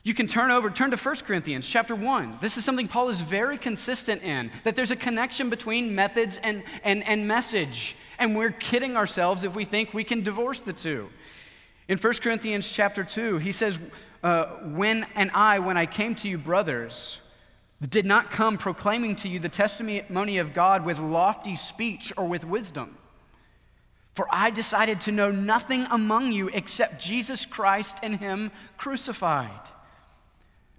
You 0.03 0.13
can 0.13 0.27
turn 0.27 0.51
over, 0.51 0.69
turn 0.69 0.91
to 0.91 0.97
1 0.97 1.15
Corinthians 1.25 1.67
chapter 1.67 1.93
1. 1.93 2.37
This 2.39 2.57
is 2.57 2.63
something 2.63 2.87
Paul 2.87 3.09
is 3.09 3.19
very 3.19 3.57
consistent 3.57 4.23
in, 4.23 4.51
that 4.63 4.77
there's 4.77 4.91
a 4.91 4.95
connection 4.95 5.49
between 5.49 5.93
methods 5.93 6.39
and, 6.41 6.63
and, 6.85 7.05
and 7.05 7.27
message. 7.27 7.97
And 8.17 8.33
we're 8.33 8.51
kidding 8.51 8.95
ourselves 8.95 9.43
if 9.43 9.53
we 9.53 9.65
think 9.65 9.93
we 9.93 10.05
can 10.05 10.23
divorce 10.23 10.61
the 10.61 10.71
two. 10.71 11.09
In 11.89 11.97
1 11.97 12.13
Corinthians 12.21 12.71
chapter 12.71 13.03
2, 13.03 13.37
he 13.39 13.51
says, 13.51 13.79
uh, 14.23 14.45
When 14.45 15.05
and 15.15 15.29
I, 15.33 15.59
when 15.59 15.75
I 15.75 15.85
came 15.85 16.15
to 16.15 16.29
you, 16.29 16.37
brothers, 16.37 17.19
did 17.85 18.05
not 18.05 18.31
come 18.31 18.57
proclaiming 18.57 19.15
to 19.17 19.29
you 19.29 19.39
the 19.39 19.49
testimony 19.49 20.39
of 20.39 20.53
God 20.53 20.83
with 20.83 20.99
lofty 20.99 21.55
speech 21.55 22.11
or 22.17 22.27
with 22.27 22.43
wisdom. 22.43 22.97
For 24.15 24.25
I 24.31 24.49
decided 24.49 25.01
to 25.01 25.11
know 25.11 25.29
nothing 25.29 25.85
among 25.91 26.31
you 26.31 26.47
except 26.47 26.99
Jesus 26.99 27.45
Christ 27.45 27.99
and 28.01 28.15
Him 28.15 28.51
crucified. 28.75 29.51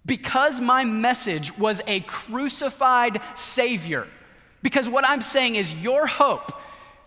Because 0.05 0.61
my 0.61 0.83
message 0.83 1.57
was 1.57 1.81
a 1.87 2.01
crucified 2.01 3.21
Savior, 3.37 4.09
because 4.63 4.89
what 4.89 5.05
I'm 5.07 5.21
saying 5.21 5.55
is 5.55 5.73
your 5.81 6.09
hope, 6.09 6.51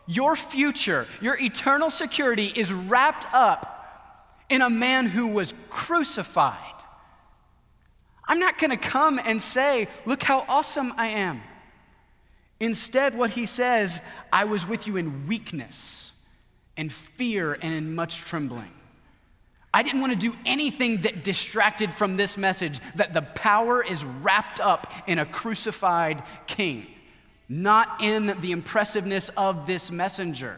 your 0.08 0.38
future, 0.38 1.06
your 1.19 1.38
eternal 1.38 1.89
security 1.89 2.49
is 2.56 2.71
wrapped 2.71 3.25
up 3.34 4.45
in 4.49 4.62
a 4.62 4.69
man 4.69 5.08
who 5.08 5.27
was 5.27 5.54
crucified. 5.69 6.81
I'm 8.32 8.39
not 8.39 8.58
going 8.58 8.72
to 8.72 8.78
come 8.78 9.20
and 9.26 9.41
say, 9.41 9.89
Look 10.06 10.24
how 10.24 10.46
awesome 10.48 10.94
I 10.96 11.08
am. 11.08 11.41
Instead, 12.62 13.13
what 13.13 13.32
he 13.32 13.46
says, 13.46 14.00
I 14.32 14.46
was 14.46 14.65
with 14.65 14.88
you 14.88 14.96
in 14.96 15.28
weakness 15.28 16.13
and 16.78 16.89
fear 16.89 17.58
and 17.62 17.74
in 17.74 17.94
much 17.94 18.20
trembling. 18.20 18.72
I 19.74 19.84
didn't 19.84 20.00
want 20.00 20.13
to 20.13 20.17
do 20.17 20.34
anything 20.46 21.02
that 21.02 21.26
distracted 21.26 21.94
from 21.94 22.15
this 22.15 22.38
message 22.38 22.80
that 22.96 23.12
the 23.12 23.22
power 23.22 23.84
is 23.84 24.06
wrapped 24.06 24.62
up 24.62 24.94
in 25.08 25.20
a 25.20 25.26
crucified 25.26 26.24
king, 26.48 26.88
not 27.50 28.02
in 28.02 28.28
the 28.39 28.54
impressiveness 28.54 29.28
of 29.36 29.65
this 29.65 29.91
messenger. 29.91 30.58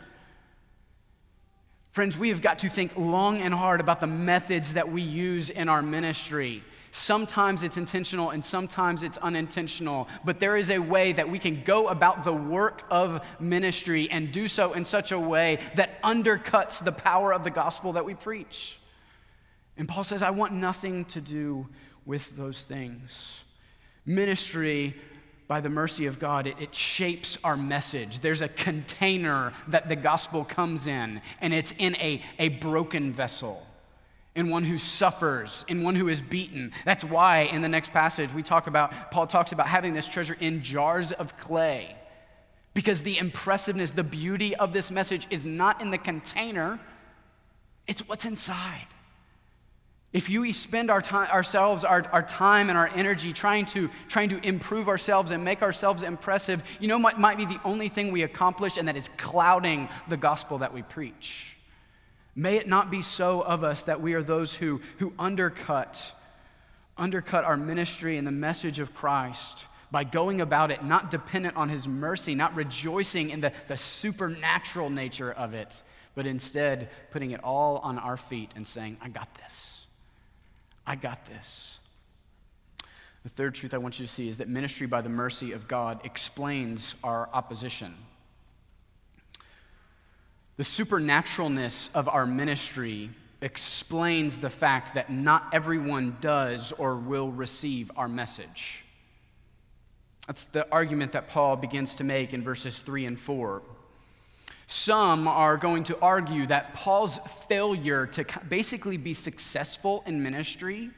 Friends, 1.91 2.19
we 2.19 2.29
have 2.29 2.41
got 2.41 2.59
to 2.59 2.69
think 2.69 2.95
long 2.95 3.39
and 3.39 3.51
hard 3.51 3.81
about 3.81 3.99
the 3.99 4.05
methods 4.05 4.75
that 4.75 4.91
we 4.91 5.01
use 5.01 5.49
in 5.49 5.69
our 5.69 5.81
ministry. 5.81 6.63
Sometimes 6.95 7.63
it's 7.63 7.77
intentional 7.77 8.29
and 8.29 8.45
sometimes 8.45 9.01
it's 9.01 9.17
unintentional, 9.17 10.07
but 10.23 10.39
there 10.39 10.55
is 10.55 10.69
a 10.69 10.77
way 10.77 11.11
that 11.11 11.27
we 11.27 11.39
can 11.39 11.63
go 11.63 11.87
about 11.87 12.23
the 12.23 12.31
work 12.31 12.83
of 12.91 13.25
ministry 13.39 14.07
and 14.11 14.31
do 14.31 14.47
so 14.47 14.73
in 14.73 14.85
such 14.85 15.11
a 15.11 15.17
way 15.17 15.57
that 15.73 15.99
undercuts 16.03 16.83
the 16.83 16.91
power 16.91 17.33
of 17.33 17.43
the 17.43 17.49
gospel 17.49 17.93
that 17.93 18.05
we 18.05 18.13
preach. 18.13 18.77
And 19.75 19.87
Paul 19.87 20.03
says, 20.03 20.21
I 20.21 20.29
want 20.29 20.53
nothing 20.53 21.05
to 21.05 21.19
do 21.19 21.67
with 22.05 22.37
those 22.37 22.61
things. 22.61 23.43
Ministry, 24.05 24.93
by 25.47 25.61
the 25.61 25.71
mercy 25.71 26.05
of 26.05 26.19
God, 26.19 26.45
it, 26.45 26.57
it, 26.61 26.75
shapes 26.75 27.39
our 27.43 27.57
message. 27.57 28.19
There's 28.19 28.43
a 28.43 28.49
container 28.49 29.51
that 29.69 29.89
the 29.89 29.95
gospel 29.95 30.45
comes 30.45 30.85
in, 30.85 31.21
and 31.41 31.55
it's 31.55 31.73
in 31.79 31.95
a, 31.95 32.21
a 32.37 32.49
broken 32.49 33.11
vessel. 33.11 33.65
In 34.35 34.49
one 34.49 34.63
who 34.63 34.77
suffers, 34.77 35.63
in 35.67 35.83
one 35.83 35.95
who 35.95 36.07
is 36.09 36.21
beaten. 36.21 36.71
That's 36.85 37.03
why 37.03 37.41
in 37.41 37.61
the 37.61 37.69
next 37.69 37.91
passage 37.91 38.33
we 38.33 38.41
talk 38.41 38.67
about, 38.67 39.11
Paul 39.11 39.27
talks 39.27 39.51
about 39.51 39.67
having 39.67 39.93
this 39.93 40.07
treasure 40.07 40.35
in 40.39 40.63
jars 40.63 41.11
of 41.11 41.37
clay. 41.37 41.95
Because 42.73 43.03
the 43.03 43.19
impressiveness, 43.19 43.91
the 43.91 44.03
beauty 44.03 44.55
of 44.55 44.73
this 44.73 44.89
message 44.89 45.27
is 45.29 45.45
not 45.45 45.81
in 45.81 45.91
the 45.91 45.99
container, 45.99 46.79
it's 47.85 48.07
what's 48.07 48.25
inside. 48.25 48.87
If 50.13 50.29
you 50.29 50.51
spend 50.53 50.91
our 50.91 51.01
time, 51.01 51.29
ourselves, 51.29 51.83
our, 51.83 52.03
our 52.11 52.21
time 52.21 52.69
and 52.69 52.77
our 52.77 52.87
energy 52.89 53.33
trying 53.33 53.65
to, 53.67 53.89
trying 54.07 54.29
to 54.29 54.47
improve 54.47 54.87
ourselves 54.87 55.31
and 55.31 55.43
make 55.43 55.63
ourselves 55.63 56.03
impressive, 56.03 56.77
you 56.79 56.87
know 56.87 56.99
what 56.99 57.19
might 57.19 57.37
be 57.37 57.45
the 57.45 57.59
only 57.63 57.89
thing 57.89 58.11
we 58.11 58.21
accomplish, 58.21 58.77
and 58.77 58.87
that 58.87 58.95
is 58.95 59.09
clouding 59.17 59.89
the 60.07 60.17
gospel 60.17 60.59
that 60.59 60.73
we 60.73 60.83
preach. 60.83 61.57
May 62.35 62.57
it 62.57 62.67
not 62.67 62.89
be 62.89 63.01
so 63.01 63.41
of 63.41 63.63
us 63.63 63.83
that 63.83 64.01
we 64.01 64.13
are 64.13 64.23
those 64.23 64.55
who, 64.55 64.81
who 64.97 65.13
undercut, 65.19 66.13
undercut 66.97 67.43
our 67.43 67.57
ministry 67.57 68.17
and 68.17 68.25
the 68.25 68.31
message 68.31 68.79
of 68.79 68.93
Christ 68.93 69.67
by 69.91 70.03
going 70.03 70.41
about 70.41 70.71
it 70.71 70.83
not 70.83 71.11
dependent 71.11 71.55
on 71.55 71.69
his 71.69 71.87
mercy, 71.87 72.33
not 72.33 72.55
rejoicing 72.55 73.29
in 73.29 73.41
the, 73.41 73.53
the 73.67 73.77
supernatural 73.77 74.89
nature 74.89 75.31
of 75.31 75.53
it, 75.53 75.83
but 76.15 76.25
instead 76.25 76.89
putting 77.11 77.31
it 77.31 77.43
all 77.43 77.77
on 77.77 77.99
our 77.99 78.17
feet 78.17 78.49
and 78.55 78.65
saying, 78.65 78.97
I 79.01 79.09
got 79.09 79.31
this. 79.35 79.85
I 80.87 80.95
got 80.95 81.25
this. 81.27 81.79
The 83.21 83.29
third 83.29 83.53
truth 83.53 83.75
I 83.75 83.77
want 83.77 83.99
you 83.99 84.05
to 84.05 84.11
see 84.11 84.27
is 84.27 84.39
that 84.39 84.49
ministry 84.49 84.87
by 84.87 85.01
the 85.01 85.09
mercy 85.09 85.51
of 85.51 85.67
God 85.67 86.01
explains 86.03 86.95
our 87.03 87.29
opposition. 87.31 87.93
The 90.57 90.63
supernaturalness 90.63 91.89
of 91.95 92.07
our 92.07 92.25
ministry 92.25 93.09
explains 93.41 94.39
the 94.39 94.49
fact 94.49 94.93
that 94.93 95.11
not 95.11 95.47
everyone 95.51 96.17
does 96.21 96.71
or 96.73 96.95
will 96.95 97.31
receive 97.31 97.91
our 97.95 98.07
message. 98.07 98.85
That's 100.27 100.45
the 100.45 100.69
argument 100.71 101.11
that 101.13 101.27
Paul 101.27 101.55
begins 101.57 101.95
to 101.95 102.03
make 102.03 102.33
in 102.33 102.43
verses 102.43 102.79
3 102.81 103.05
and 103.05 103.19
4. 103.19 103.61
Some 104.67 105.27
are 105.27 105.57
going 105.57 105.83
to 105.85 105.99
argue 105.99 106.45
that 106.45 106.73
Paul's 106.73 107.17
failure 107.49 108.05
to 108.07 108.25
basically 108.47 108.97
be 108.97 109.13
successful 109.13 110.03
in 110.05 110.23
ministry 110.23 110.89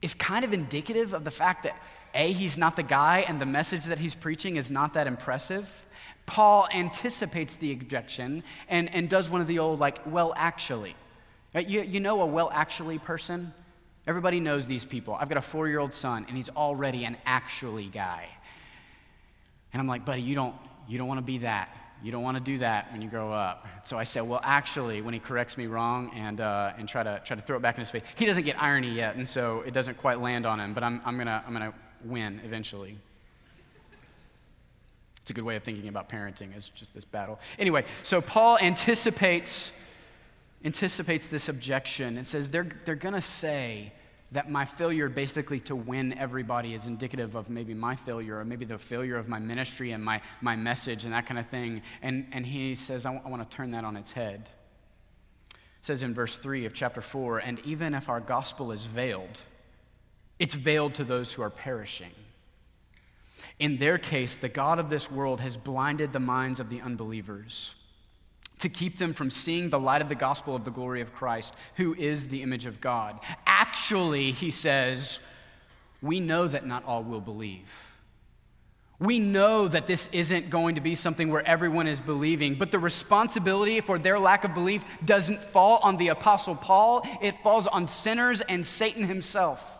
is 0.00 0.14
kind 0.14 0.44
of 0.44 0.52
indicative 0.52 1.12
of 1.12 1.24
the 1.24 1.30
fact 1.30 1.64
that 1.64 1.76
A, 2.14 2.32
he's 2.32 2.56
not 2.56 2.76
the 2.76 2.82
guy 2.82 3.24
and 3.28 3.38
the 3.38 3.46
message 3.46 3.84
that 3.86 3.98
he's 3.98 4.14
preaching 4.14 4.56
is 4.56 4.70
not 4.70 4.94
that 4.94 5.06
impressive. 5.06 5.85
Paul 6.26 6.68
anticipates 6.74 7.56
the 7.56 7.72
objection 7.72 8.42
and, 8.68 8.92
and 8.94 9.08
does 9.08 9.30
one 9.30 9.40
of 9.40 9.46
the 9.46 9.60
old, 9.60 9.80
like, 9.80 10.04
well, 10.06 10.34
actually. 10.36 10.94
Right? 11.54 11.66
You, 11.66 11.82
you 11.82 12.00
know 12.00 12.20
a 12.20 12.26
well, 12.26 12.50
actually 12.52 12.98
person? 12.98 13.52
Everybody 14.06 14.40
knows 14.40 14.66
these 14.66 14.84
people. 14.84 15.14
I've 15.14 15.28
got 15.28 15.38
a 15.38 15.42
four 15.42 15.68
year 15.68 15.78
old 15.78 15.94
son, 15.94 16.26
and 16.28 16.36
he's 16.36 16.50
already 16.50 17.04
an 17.04 17.16
actually 17.24 17.86
guy. 17.86 18.28
And 19.72 19.80
I'm 19.80 19.86
like, 19.86 20.04
buddy, 20.04 20.22
you 20.22 20.34
don't, 20.34 20.54
you 20.88 20.98
don't 20.98 21.08
want 21.08 21.18
to 21.18 21.24
be 21.24 21.38
that. 21.38 21.70
You 22.02 22.12
don't 22.12 22.22
want 22.22 22.36
to 22.36 22.42
do 22.42 22.58
that 22.58 22.92
when 22.92 23.00
you 23.02 23.08
grow 23.08 23.32
up. 23.32 23.66
So 23.84 23.98
I 23.98 24.04
said, 24.04 24.22
well, 24.22 24.40
actually, 24.42 25.00
when 25.00 25.14
he 25.14 25.20
corrects 25.20 25.56
me 25.56 25.66
wrong 25.66 26.10
and, 26.14 26.40
uh, 26.40 26.72
and 26.76 26.88
try, 26.88 27.02
to, 27.02 27.20
try 27.24 27.36
to 27.36 27.42
throw 27.42 27.56
it 27.56 27.62
back 27.62 27.76
in 27.76 27.80
his 27.80 27.90
face, 27.90 28.04
he 28.16 28.26
doesn't 28.26 28.44
get 28.44 28.62
irony 28.62 28.90
yet, 28.90 29.16
and 29.16 29.28
so 29.28 29.62
it 29.62 29.72
doesn't 29.72 29.96
quite 29.96 30.20
land 30.20 30.46
on 30.46 30.60
him, 30.60 30.74
but 30.74 30.82
I'm, 30.82 31.00
I'm 31.04 31.16
going 31.16 31.26
to 31.26 31.42
I'm 31.46 31.52
gonna 31.52 31.72
win 32.04 32.40
eventually. 32.44 32.98
It's 35.26 35.32
a 35.32 35.34
good 35.34 35.42
way 35.42 35.56
of 35.56 35.64
thinking 35.64 35.88
about 35.88 36.08
parenting 36.08 36.56
is 36.56 36.68
just 36.68 36.94
this 36.94 37.04
battle. 37.04 37.40
Anyway, 37.58 37.84
so 38.04 38.20
Paul 38.20 38.58
anticipates 38.58 39.72
anticipates 40.64 41.26
this 41.26 41.48
objection 41.48 42.16
and 42.16 42.24
says 42.24 42.48
they're, 42.48 42.68
they're 42.84 42.94
going 42.94 43.16
to 43.16 43.20
say 43.20 43.92
that 44.30 44.48
my 44.48 44.64
failure 44.64 45.08
basically 45.08 45.58
to 45.58 45.74
win 45.74 46.16
everybody 46.16 46.74
is 46.74 46.86
indicative 46.86 47.34
of 47.34 47.50
maybe 47.50 47.74
my 47.74 47.96
failure 47.96 48.38
or 48.38 48.44
maybe 48.44 48.64
the 48.64 48.78
failure 48.78 49.16
of 49.16 49.26
my 49.26 49.40
ministry 49.40 49.90
and 49.90 50.04
my, 50.04 50.20
my 50.40 50.54
message 50.54 51.02
and 51.02 51.12
that 51.12 51.26
kind 51.26 51.40
of 51.40 51.46
thing. 51.46 51.82
And, 52.02 52.28
and 52.30 52.46
he 52.46 52.76
says, 52.76 53.04
I, 53.04 53.12
w- 53.14 53.26
I 53.26 53.28
want 53.28 53.50
to 53.50 53.56
turn 53.56 53.72
that 53.72 53.82
on 53.82 53.96
its 53.96 54.12
head. 54.12 54.48
It 55.50 55.58
says 55.80 56.04
in 56.04 56.14
verse 56.14 56.38
3 56.38 56.66
of 56.66 56.72
chapter 56.72 57.00
4 57.00 57.38
and 57.38 57.58
even 57.66 57.94
if 57.94 58.08
our 58.08 58.20
gospel 58.20 58.70
is 58.70 58.86
veiled, 58.86 59.40
it's 60.38 60.54
veiled 60.54 60.94
to 60.94 61.02
those 61.02 61.32
who 61.32 61.42
are 61.42 61.50
perishing. 61.50 62.12
In 63.58 63.76
their 63.78 63.98
case, 63.98 64.36
the 64.36 64.48
God 64.48 64.78
of 64.78 64.90
this 64.90 65.10
world 65.10 65.40
has 65.40 65.56
blinded 65.56 66.12
the 66.12 66.20
minds 66.20 66.60
of 66.60 66.70
the 66.70 66.80
unbelievers 66.80 67.74
to 68.58 68.68
keep 68.68 68.98
them 68.98 69.12
from 69.12 69.30
seeing 69.30 69.68
the 69.68 69.78
light 69.78 70.00
of 70.02 70.08
the 70.08 70.14
gospel 70.14 70.56
of 70.56 70.64
the 70.64 70.70
glory 70.70 71.00
of 71.00 71.14
Christ, 71.14 71.54
who 71.76 71.94
is 71.94 72.28
the 72.28 72.42
image 72.42 72.66
of 72.66 72.80
God. 72.80 73.18
Actually, 73.46 74.32
he 74.32 74.50
says, 74.50 75.18
we 76.00 76.20
know 76.20 76.48
that 76.48 76.66
not 76.66 76.84
all 76.84 77.02
will 77.02 77.20
believe. 77.20 77.94
We 78.98 79.18
know 79.18 79.68
that 79.68 79.86
this 79.86 80.08
isn't 80.10 80.48
going 80.48 80.76
to 80.76 80.80
be 80.80 80.94
something 80.94 81.30
where 81.30 81.46
everyone 81.46 81.86
is 81.86 82.00
believing, 82.00 82.54
but 82.54 82.70
the 82.70 82.78
responsibility 82.78 83.82
for 83.82 83.98
their 83.98 84.18
lack 84.18 84.44
of 84.44 84.54
belief 84.54 84.84
doesn't 85.04 85.42
fall 85.42 85.78
on 85.82 85.98
the 85.98 86.08
Apostle 86.08 86.54
Paul, 86.54 87.06
it 87.20 87.34
falls 87.42 87.66
on 87.66 87.88
sinners 87.88 88.40
and 88.40 88.64
Satan 88.64 89.06
himself. 89.06 89.75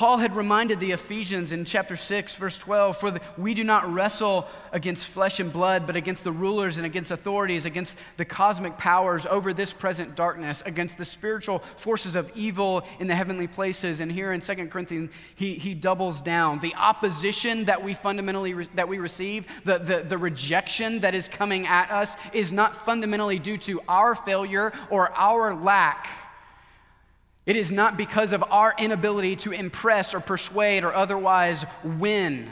Paul 0.00 0.16
had 0.16 0.34
reminded 0.34 0.80
the 0.80 0.92
Ephesians 0.92 1.52
in 1.52 1.66
chapter 1.66 1.94
6, 1.94 2.34
verse 2.36 2.56
12, 2.56 2.96
for 2.96 3.10
the, 3.10 3.20
we 3.36 3.52
do 3.52 3.62
not 3.62 3.92
wrestle 3.92 4.48
against 4.72 5.06
flesh 5.06 5.40
and 5.40 5.52
blood, 5.52 5.86
but 5.86 5.94
against 5.94 6.24
the 6.24 6.32
rulers 6.32 6.78
and 6.78 6.86
against 6.86 7.10
authorities, 7.10 7.66
against 7.66 7.98
the 8.16 8.24
cosmic 8.24 8.78
powers 8.78 9.26
over 9.26 9.52
this 9.52 9.74
present 9.74 10.16
darkness, 10.16 10.62
against 10.64 10.96
the 10.96 11.04
spiritual 11.04 11.58
forces 11.58 12.16
of 12.16 12.32
evil 12.34 12.82
in 12.98 13.08
the 13.08 13.14
heavenly 13.14 13.46
places. 13.46 14.00
And 14.00 14.10
here 14.10 14.32
in 14.32 14.40
2 14.40 14.68
Corinthians, 14.68 15.12
he, 15.34 15.56
he 15.56 15.74
doubles 15.74 16.22
down. 16.22 16.60
The 16.60 16.74
opposition 16.76 17.66
that 17.66 17.84
we 17.84 17.92
fundamentally 17.92 18.54
re, 18.54 18.68
that 18.76 18.88
we 18.88 18.98
receive, 19.00 19.46
the, 19.64 19.76
the, 19.76 19.98
the 19.98 20.16
rejection 20.16 21.00
that 21.00 21.14
is 21.14 21.28
coming 21.28 21.66
at 21.66 21.90
us, 21.90 22.16
is 22.32 22.52
not 22.52 22.74
fundamentally 22.74 23.38
due 23.38 23.58
to 23.58 23.82
our 23.86 24.14
failure 24.14 24.72
or 24.88 25.12
our 25.14 25.52
lack 25.52 26.08
it 27.46 27.56
is 27.56 27.72
not 27.72 27.96
because 27.96 28.32
of 28.32 28.44
our 28.50 28.74
inability 28.78 29.36
to 29.36 29.52
impress 29.52 30.14
or 30.14 30.20
persuade 30.20 30.84
or 30.84 30.94
otherwise 30.94 31.64
win, 31.82 32.50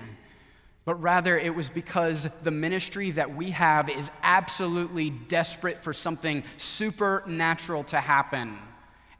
but 0.85 1.01
rather 1.03 1.37
it 1.37 1.55
was 1.55 1.68
because 1.68 2.29
the 2.42 2.51
ministry 2.51 3.11
that 3.11 3.35
we 3.35 3.51
have 3.51 3.90
is 3.90 4.11
absolutely 4.22 5.11
desperate 5.11 5.85
for 5.85 5.92
something 5.92 6.42
supernatural 6.57 7.85
to 7.85 7.98
happen. 7.98 8.57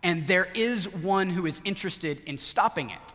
And 0.02 0.26
there 0.26 0.48
is 0.54 0.92
one 0.92 1.28
who 1.28 1.44
is 1.44 1.61
interested 1.64 2.22
in 2.24 2.38
stopping 2.38 2.90
it. 2.90 3.14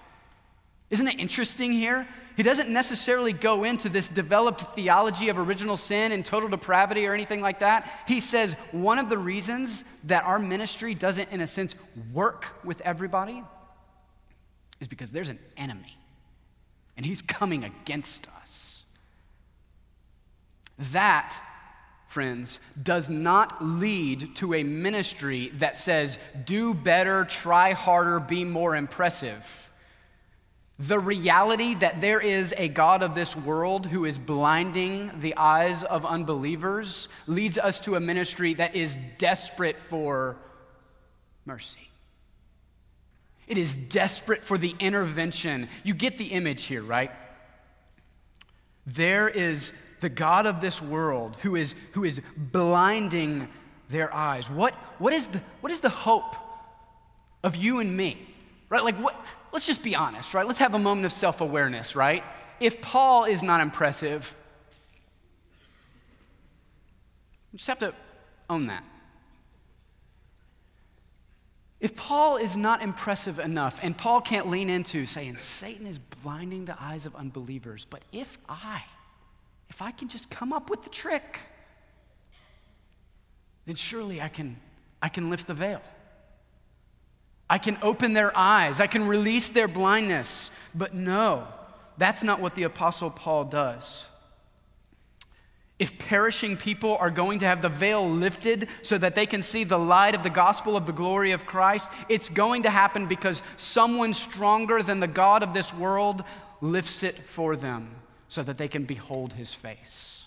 Isn't 0.89 1.08
it 1.08 1.19
interesting 1.19 1.72
here? 1.72 2.08
He 2.36 2.43
doesn't 2.43 2.69
necessarily 2.69 3.34
go 3.34 3.63
into 3.63 3.89
this 3.89 4.10
developed 4.10 4.62
theology 4.62 5.30
of 5.30 5.38
original 5.38 5.78
sin 5.78 6.12
and 6.12 6.26
total 6.26 6.50
depravity 6.50 7.06
or 7.06 7.13
anything 7.13 7.41
like 7.41 7.60
that. 7.60 7.89
He 8.08 8.19
says 8.19 8.54
one 8.72 9.00
of 9.00 9.10
the 9.10 9.17
reasons 9.17 9.86
that 10.06 10.24
our 10.24 10.39
ministry 10.39 10.96
doesn't, 10.96 11.30
in 11.30 11.41
a 11.41 11.48
sense, 11.48 11.76
work 12.12 12.48
with 12.63 12.82
everybody 12.82 13.43
is 14.80 14.88
because 14.88 15.12
there's 15.12 15.30
an 15.30 15.39
enemy 15.58 15.98
and 16.98 17.06
he's 17.06 17.22
coming 17.22 17.63
against 17.63 18.28
us. 18.41 18.84
That, 20.91 21.38
friends, 22.08 22.60
does 22.82 23.10
not 23.10 23.63
lead 23.63 24.36
to 24.38 24.56
a 24.56 24.63
ministry 24.63 25.52
that 25.60 25.76
says, 25.76 26.19
do 26.46 26.74
better, 26.74 27.26
try 27.26 27.74
harder, 27.74 28.19
be 28.19 28.43
more 28.43 28.76
impressive. 28.76 29.72
The 30.79 30.99
reality 30.99 31.75
that 31.75 32.01
there 32.01 32.19
is 32.19 32.53
a 32.57 32.67
God 32.67 33.03
of 33.03 33.13
this 33.13 33.36
world 33.36 33.86
who 33.86 34.05
is 34.05 34.17
blinding 34.17 35.12
the 35.19 35.36
eyes 35.38 35.83
of 35.83 36.05
unbelievers 36.05 37.09
leads 37.27 37.57
us 37.57 37.79
to 37.81 37.95
a 37.95 37.99
ministry 37.99 38.55
that 38.55 38.75
is 38.75 38.97
desperate 39.19 39.79
for 39.79 40.38
mercy. 41.45 41.89
It 43.47 43.57
is 43.57 43.75
desperate 43.75 44.43
for 44.43 44.57
the 44.57 44.73
intervention. 44.79 45.67
You 45.83 45.93
get 45.93 46.17
the 46.17 46.27
image 46.27 46.63
here, 46.63 46.81
right? 46.81 47.12
There 48.88 49.29
is 49.29 49.73
the 49.99 50.09
God 50.09 50.45
of 50.47 50.59
this 50.59 50.81
world 50.81 51.38
who 51.43 51.55
is, 51.55 51.75
who 51.91 52.03
is 52.03 52.21
blinding 52.36 53.47
their 53.89 54.13
eyes. 54.13 54.49
What, 54.49 54.73
what, 54.97 55.13
is 55.13 55.27
the, 55.27 55.41
what 55.62 55.71
is 55.71 55.81
the 55.81 55.89
hope 55.89 56.36
of 57.43 57.55
you 57.55 57.79
and 57.79 57.95
me? 57.95 58.17
Right? 58.73 58.83
Like, 58.83 58.97
what, 58.97 59.15
let's 59.51 59.67
just 59.67 59.83
be 59.83 59.95
honest, 59.95 60.33
right? 60.33 60.47
Let's 60.47 60.57
have 60.57 60.73
a 60.73 60.79
moment 60.79 61.05
of 61.05 61.12
self 61.12 61.41
awareness, 61.41 61.95
right? 61.95 62.23
If 62.59 62.81
Paul 62.81 63.25
is 63.25 63.43
not 63.43 63.62
impressive, 63.62 64.36
we 67.51 67.57
just 67.57 67.67
have 67.67 67.77
to 67.77 67.93
own 68.49 68.65
that. 68.65 68.83
If 71.81 71.95
Paul 71.95 72.38
is 72.38 72.57
not 72.57 72.81
impressive 72.81 73.38
enough, 73.38 73.79
and 73.83 73.95
Paul 73.95 74.21
can't 74.21 74.49
lean 74.49 74.71
into 74.71 75.05
saying, 75.05 75.38
Satan 75.38 75.86
is 75.86 75.99
blinding 75.99 76.65
the 76.65 76.75
eyes 76.81 77.05
of 77.05 77.15
unbelievers, 77.15 77.86
but 77.86 78.01
if 78.12 78.39
I, 78.49 78.83
if 79.69 79.83
I 79.83 79.91
can 79.91 80.07
just 80.07 80.31
come 80.31 80.51
up 80.51 80.71
with 80.71 80.81
the 80.81 80.89
trick, 80.89 81.41
then 83.67 83.75
surely 83.75 84.19
I 84.19 84.29
can, 84.29 84.57
I 84.99 85.09
can 85.09 85.29
lift 85.29 85.45
the 85.45 85.53
veil. 85.53 85.83
I 87.49 87.58
can 87.58 87.77
open 87.82 88.13
their 88.13 88.36
eyes. 88.38 88.79
I 88.79 88.88
can 88.88 89.08
release 89.08 89.49
their 89.49 89.67
blindness. 89.67 90.49
But 90.73 90.93
no, 90.93 91.47
that's 91.97 92.23
not 92.23 92.39
what 92.39 92.56
the 92.56 92.63
Apostle 92.63 93.10
Paul 93.10 93.45
does. 93.45 94.10
If 95.79 95.97
perishing 95.97 96.56
people 96.56 96.95
are 96.97 97.10
going 97.10 97.39
to 97.39 97.45
have 97.45 97.62
the 97.62 97.69
veil 97.69 98.08
lifted 98.10 98.69
so 98.84 98.97
that 98.97 99.15
they 99.15 99.25
can 99.25 99.41
see 99.41 99.63
the 99.63 99.79
light 99.79 100.15
of 100.15 100.23
the 100.23 100.29
gospel 100.29 100.77
of 100.77 100.86
the 100.86 100.93
glory 100.93 101.32
of 101.32 101.45
Christ, 101.45 101.91
it's 102.10 102.29
going 102.29 102.63
to 102.63 102.69
happen 102.69 103.08
because 103.08 103.43
someone 103.58 104.13
stronger 104.13 104.82
than 104.82 104.99
the 104.99 105.08
God 105.08 105.43
of 105.43 105.53
this 105.53 105.73
world 105.73 106.23
lifts 106.62 107.03
it 107.03 107.17
for 107.17 107.56
them 107.56 107.89
so 108.29 108.43
that 108.43 108.58
they 108.58 108.67
can 108.67 108.86
behold 108.86 109.34
his 109.34 109.53
face. 109.53 110.22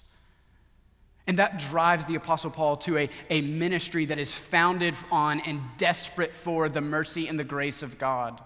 And 1.26 1.38
that 1.38 1.58
drives 1.58 2.06
the 2.06 2.14
Apostle 2.14 2.50
Paul 2.50 2.76
to 2.78 2.98
a, 2.98 3.10
a 3.30 3.40
ministry 3.40 4.04
that 4.06 4.18
is 4.18 4.34
founded 4.34 4.94
on 5.10 5.40
and 5.40 5.60
desperate 5.76 6.32
for 6.32 6.68
the 6.68 6.80
mercy 6.80 7.26
and 7.26 7.38
the 7.38 7.44
grace 7.44 7.82
of 7.82 7.98
God. 7.98 8.40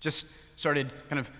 Just 0.00 0.26
started 0.56 0.92
kind 1.10 1.20
of 1.20 1.30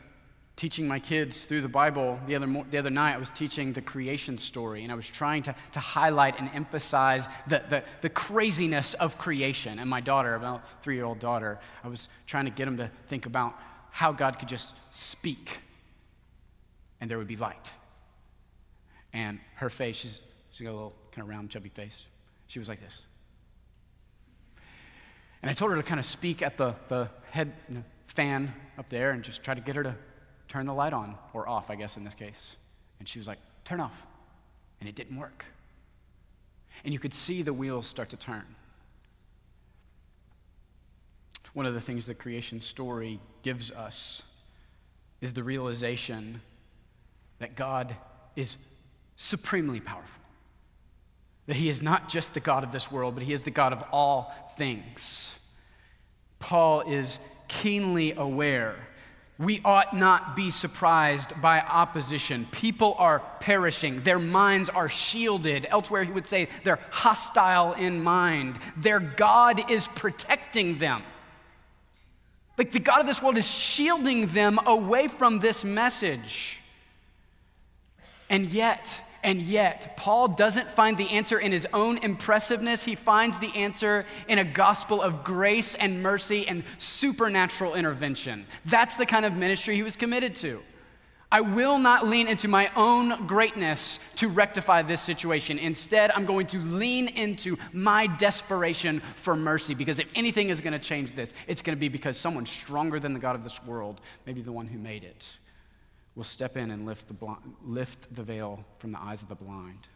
teaching 0.56 0.86
my 0.86 0.98
kids 0.98 1.44
through 1.44 1.62
the 1.62 1.68
Bible 1.68 2.20
the 2.26 2.36
other, 2.36 2.64
the 2.68 2.76
other 2.76 2.90
night. 2.90 3.14
I 3.14 3.18
was 3.18 3.30
teaching 3.30 3.72
the 3.72 3.80
creation 3.80 4.36
story, 4.36 4.82
and 4.82 4.92
I 4.92 4.94
was 4.94 5.08
trying 5.08 5.42
to, 5.44 5.54
to 5.72 5.80
highlight 5.80 6.38
and 6.38 6.50
emphasize 6.52 7.26
the, 7.46 7.62
the, 7.70 7.82
the 8.02 8.10
craziness 8.10 8.92
of 8.92 9.16
creation. 9.16 9.78
And 9.78 9.88
my 9.88 10.02
daughter, 10.02 10.34
about 10.34 10.82
three 10.82 10.96
year 10.96 11.06
old 11.06 11.18
daughter, 11.18 11.58
I 11.82 11.88
was 11.88 12.10
trying 12.26 12.44
to 12.44 12.50
get 12.50 12.66
them 12.66 12.76
to 12.76 12.90
think 13.06 13.24
about 13.24 13.54
how 13.90 14.12
God 14.12 14.38
could 14.38 14.48
just 14.48 14.74
speak 14.94 15.60
and 17.00 17.10
there 17.10 17.16
would 17.16 17.26
be 17.26 17.36
light. 17.36 17.72
And 19.12 19.40
her 19.56 19.70
face, 19.70 19.96
she's, 19.96 20.20
she's 20.50 20.64
got 20.64 20.72
a 20.72 20.74
little 20.74 20.94
kind 21.12 21.24
of 21.24 21.28
round, 21.28 21.50
chubby 21.50 21.68
face. 21.68 22.06
She 22.46 22.58
was 22.58 22.68
like 22.68 22.80
this. 22.80 23.02
And 25.42 25.50
I 25.50 25.54
told 25.54 25.70
her 25.70 25.76
to 25.76 25.82
kind 25.82 25.98
of 25.98 26.06
speak 26.06 26.42
at 26.42 26.56
the, 26.56 26.74
the 26.88 27.08
head 27.30 27.52
you 27.68 27.76
know, 27.76 27.84
fan 28.06 28.52
up 28.78 28.88
there 28.88 29.12
and 29.12 29.22
just 29.22 29.42
try 29.42 29.54
to 29.54 29.60
get 29.60 29.76
her 29.76 29.82
to 29.82 29.96
turn 30.48 30.66
the 30.66 30.74
light 30.74 30.92
on, 30.92 31.16
or 31.32 31.48
off, 31.48 31.70
I 31.70 31.76
guess, 31.76 31.96
in 31.96 32.04
this 32.04 32.14
case. 32.14 32.56
And 32.98 33.08
she 33.08 33.18
was 33.18 33.28
like, 33.28 33.38
turn 33.64 33.80
off. 33.80 34.06
And 34.80 34.88
it 34.88 34.94
didn't 34.94 35.16
work. 35.16 35.44
And 36.84 36.92
you 36.92 36.98
could 36.98 37.14
see 37.14 37.42
the 37.42 37.52
wheels 37.52 37.86
start 37.86 38.10
to 38.10 38.16
turn. 38.16 38.44
One 41.52 41.66
of 41.66 41.74
the 41.74 41.80
things 41.80 42.06
the 42.06 42.14
creation 42.14 42.60
story 42.60 43.20
gives 43.42 43.70
us 43.72 44.22
is 45.20 45.32
the 45.32 45.42
realization 45.42 46.40
that 47.38 47.56
God 47.56 47.94
is 48.36 48.56
supremely 49.20 49.80
powerful. 49.80 50.24
That 51.46 51.56
he 51.56 51.68
is 51.68 51.82
not 51.82 52.08
just 52.08 52.32
the 52.32 52.40
God 52.40 52.64
of 52.64 52.72
this 52.72 52.90
world, 52.90 53.14
but 53.14 53.22
he 53.22 53.34
is 53.34 53.42
the 53.42 53.50
God 53.50 53.74
of 53.74 53.84
all 53.92 54.32
things. 54.56 55.38
Paul 56.38 56.80
is 56.80 57.18
keenly 57.46 58.12
aware. 58.12 58.76
We 59.38 59.60
ought 59.62 59.94
not 59.94 60.36
be 60.36 60.50
surprised 60.50 61.38
by 61.42 61.60
opposition. 61.60 62.46
People 62.50 62.94
are 62.98 63.20
perishing. 63.40 64.00
Their 64.00 64.18
minds 64.18 64.70
are 64.70 64.88
shielded. 64.88 65.66
Elsewhere, 65.68 66.02
he 66.02 66.12
would 66.12 66.26
say 66.26 66.48
they're 66.64 66.80
hostile 66.90 67.74
in 67.74 68.02
mind. 68.02 68.58
Their 68.78 69.00
God 69.00 69.70
is 69.70 69.86
protecting 69.88 70.78
them. 70.78 71.02
Like 72.56 72.72
the 72.72 72.80
God 72.80 73.00
of 73.00 73.06
this 73.06 73.22
world 73.22 73.36
is 73.36 73.50
shielding 73.50 74.28
them 74.28 74.58
away 74.66 75.08
from 75.08 75.40
this 75.40 75.62
message. 75.62 76.60
And 78.30 78.46
yet, 78.46 79.02
and 79.22 79.40
yet, 79.42 79.96
Paul 79.96 80.28
doesn't 80.28 80.68
find 80.68 80.96
the 80.96 81.10
answer 81.10 81.38
in 81.38 81.52
his 81.52 81.66
own 81.72 81.98
impressiveness. 81.98 82.84
He 82.84 82.94
finds 82.94 83.38
the 83.38 83.54
answer 83.54 84.06
in 84.28 84.38
a 84.38 84.44
gospel 84.44 85.02
of 85.02 85.24
grace 85.24 85.74
and 85.74 86.02
mercy 86.02 86.48
and 86.48 86.64
supernatural 86.78 87.74
intervention. 87.74 88.46
That's 88.64 88.96
the 88.96 89.06
kind 89.06 89.26
of 89.26 89.36
ministry 89.36 89.76
he 89.76 89.82
was 89.82 89.96
committed 89.96 90.34
to. 90.36 90.62
I 91.32 91.42
will 91.42 91.78
not 91.78 92.08
lean 92.08 92.26
into 92.26 92.48
my 92.48 92.72
own 92.74 93.26
greatness 93.28 94.00
to 94.16 94.26
rectify 94.26 94.82
this 94.82 95.00
situation. 95.00 95.60
Instead, 95.60 96.10
I'm 96.10 96.24
going 96.24 96.48
to 96.48 96.58
lean 96.58 97.06
into 97.06 97.56
my 97.72 98.08
desperation 98.08 98.98
for 98.98 99.36
mercy 99.36 99.74
because 99.74 100.00
if 100.00 100.08
anything 100.16 100.48
is 100.48 100.60
going 100.60 100.72
to 100.72 100.80
change 100.80 101.12
this, 101.12 101.32
it's 101.46 101.62
going 101.62 101.76
to 101.76 101.80
be 101.80 101.88
because 101.88 102.16
someone 102.16 102.46
stronger 102.46 102.98
than 102.98 103.12
the 103.12 103.20
God 103.20 103.36
of 103.36 103.44
this 103.44 103.62
world, 103.64 104.00
maybe 104.26 104.40
the 104.40 104.50
one 104.50 104.66
who 104.66 104.78
made 104.78 105.04
it, 105.04 105.36
will 106.20 106.24
step 106.24 106.58
in 106.58 106.70
and 106.70 106.84
lift 106.84 107.08
the, 107.08 107.14
blind, 107.14 107.40
lift 107.64 108.14
the 108.14 108.22
veil 108.22 108.62
from 108.76 108.92
the 108.92 109.00
eyes 109.00 109.22
of 109.22 109.30
the 109.30 109.34
blind. 109.34 109.88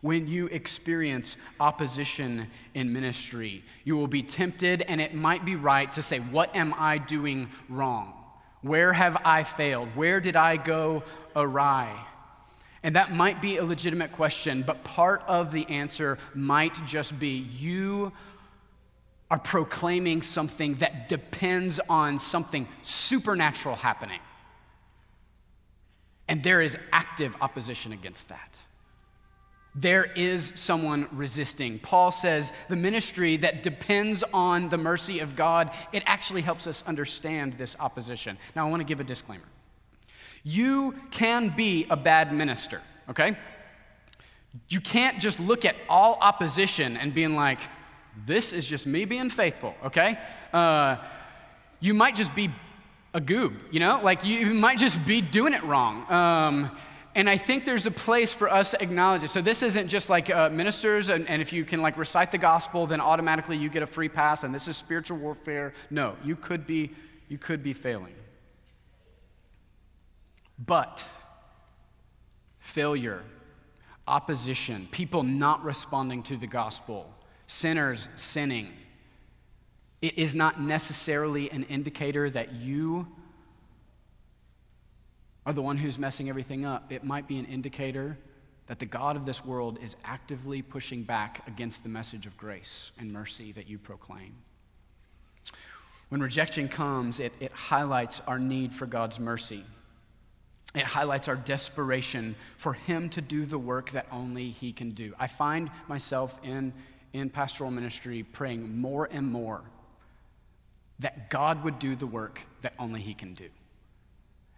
When 0.00 0.26
you 0.26 0.46
experience 0.48 1.36
opposition 1.60 2.48
in 2.74 2.92
ministry, 2.92 3.62
you 3.84 3.96
will 3.96 4.08
be 4.08 4.24
tempted, 4.24 4.82
and 4.82 5.00
it 5.00 5.14
might 5.14 5.44
be 5.44 5.54
right 5.54 5.92
to 5.92 6.02
say, 6.02 6.18
What 6.18 6.56
am 6.56 6.74
I 6.76 6.98
doing 6.98 7.48
wrong? 7.68 8.12
Where 8.62 8.92
have 8.92 9.22
I 9.24 9.44
failed? 9.44 9.86
Where 9.94 10.20
did 10.20 10.34
I 10.34 10.56
go 10.56 11.04
awry? 11.36 12.04
And 12.82 12.96
that 12.96 13.12
might 13.12 13.40
be 13.40 13.58
a 13.58 13.64
legitimate 13.64 14.10
question, 14.10 14.64
but 14.66 14.82
part 14.82 15.22
of 15.28 15.52
the 15.52 15.64
answer 15.68 16.18
might 16.34 16.74
just 16.86 17.20
be 17.20 17.46
you 17.56 18.10
are 19.30 19.38
proclaiming 19.38 20.22
something 20.22 20.74
that 20.74 21.08
depends 21.08 21.78
on 21.88 22.18
something 22.18 22.66
supernatural 22.82 23.76
happening. 23.76 24.18
And 26.28 26.42
there 26.42 26.62
is 26.62 26.76
active 26.92 27.36
opposition 27.40 27.92
against 27.92 28.28
that. 28.28 28.60
There 29.74 30.04
is 30.04 30.52
someone 30.54 31.08
resisting. 31.12 31.78
Paul 31.78 32.12
says 32.12 32.52
the 32.68 32.76
ministry 32.76 33.38
that 33.38 33.62
depends 33.62 34.22
on 34.34 34.68
the 34.68 34.76
mercy 34.76 35.20
of 35.20 35.34
God, 35.34 35.72
it 35.92 36.02
actually 36.04 36.42
helps 36.42 36.66
us 36.66 36.84
understand 36.86 37.54
this 37.54 37.74
opposition. 37.80 38.36
Now, 38.54 38.66
I 38.66 38.70
want 38.70 38.80
to 38.80 38.84
give 38.84 39.00
a 39.00 39.04
disclaimer. 39.04 39.44
You 40.44 40.94
can 41.10 41.48
be 41.50 41.86
a 41.88 41.96
bad 41.96 42.34
minister, 42.34 42.82
okay? 43.08 43.36
You 44.68 44.80
can't 44.80 45.18
just 45.20 45.40
look 45.40 45.64
at 45.64 45.76
all 45.88 46.18
opposition 46.20 46.98
and 46.98 47.14
being 47.14 47.34
like, 47.34 47.60
this 48.26 48.52
is 48.52 48.66
just 48.66 48.86
me 48.86 49.06
being 49.06 49.30
faithful, 49.30 49.74
okay? 49.84 50.18
Uh, 50.52 50.96
you 51.80 51.94
might 51.94 52.14
just 52.14 52.34
be 52.34 52.50
a 53.14 53.20
goob, 53.20 53.54
you 53.70 53.80
know? 53.80 54.00
Like 54.02 54.24
you 54.24 54.54
might 54.54 54.78
just 54.78 55.04
be 55.06 55.20
doing 55.20 55.52
it 55.52 55.62
wrong. 55.64 56.10
Um, 56.10 56.70
and 57.14 57.28
I 57.28 57.36
think 57.36 57.64
there's 57.64 57.86
a 57.86 57.90
place 57.90 58.32
for 58.32 58.50
us 58.50 58.70
to 58.70 58.82
acknowledge 58.82 59.22
it. 59.22 59.28
So 59.28 59.42
this 59.42 59.62
isn't 59.62 59.88
just 59.88 60.08
like 60.08 60.30
uh, 60.30 60.48
ministers, 60.48 61.10
and, 61.10 61.28
and, 61.28 61.42
if 61.42 61.52
you 61.52 61.62
can 61.64 61.82
like 61.82 61.98
recite 61.98 62.32
the 62.32 62.38
gospel, 62.38 62.86
then 62.86 63.00
automatically 63.02 63.56
you 63.56 63.68
get 63.68 63.82
a 63.82 63.86
free 63.86 64.08
pass, 64.08 64.44
and 64.44 64.54
this 64.54 64.66
is 64.66 64.78
spiritual 64.78 65.18
warfare. 65.18 65.74
No, 65.90 66.16
you 66.24 66.36
could 66.36 66.66
be, 66.66 66.90
you 67.28 67.36
could 67.36 67.62
be 67.62 67.74
failing. 67.74 68.14
But 70.58 71.04
failure, 72.60 73.22
opposition, 74.08 74.88
people 74.90 75.22
not 75.22 75.62
responding 75.64 76.22
to 76.24 76.36
the 76.38 76.46
gospel, 76.46 77.12
sinners 77.46 78.08
sinning, 78.16 78.68
it 80.02 80.18
is 80.18 80.34
not 80.34 80.60
necessarily 80.60 81.48
an 81.52 81.62
indicator 81.64 82.28
that 82.28 82.52
you 82.54 83.06
are 85.46 85.52
the 85.52 85.62
one 85.62 85.76
who's 85.76 85.98
messing 85.98 86.28
everything 86.28 86.66
up. 86.66 86.92
It 86.92 87.04
might 87.04 87.28
be 87.28 87.38
an 87.38 87.46
indicator 87.46 88.18
that 88.66 88.80
the 88.80 88.86
God 88.86 89.16
of 89.16 89.24
this 89.24 89.44
world 89.44 89.78
is 89.80 89.96
actively 90.04 90.60
pushing 90.60 91.04
back 91.04 91.46
against 91.46 91.84
the 91.84 91.88
message 91.88 92.26
of 92.26 92.36
grace 92.36 92.90
and 92.98 93.12
mercy 93.12 93.52
that 93.52 93.68
you 93.68 93.78
proclaim. 93.78 94.34
When 96.08 96.20
rejection 96.20 96.68
comes, 96.68 97.20
it, 97.20 97.32
it 97.40 97.52
highlights 97.52 98.20
our 98.26 98.38
need 98.38 98.74
for 98.74 98.86
God's 98.86 99.18
mercy. 99.18 99.64
It 100.74 100.82
highlights 100.82 101.28
our 101.28 101.36
desperation 101.36 102.34
for 102.56 102.72
Him 102.72 103.08
to 103.10 103.20
do 103.20 103.46
the 103.46 103.58
work 103.58 103.90
that 103.90 104.06
only 104.10 104.50
He 104.50 104.72
can 104.72 104.90
do. 104.90 105.14
I 105.18 105.26
find 105.26 105.70
myself 105.88 106.40
in, 106.42 106.72
in 107.12 107.30
pastoral 107.30 107.70
ministry 107.70 108.24
praying 108.24 108.80
more 108.80 109.08
and 109.10 109.30
more 109.30 109.62
that 110.98 111.30
God 111.30 111.64
would 111.64 111.78
do 111.78 111.96
the 111.96 112.06
work 112.06 112.40
that 112.60 112.74
only 112.78 113.00
He 113.00 113.14
can 113.14 113.34
do. 113.34 113.48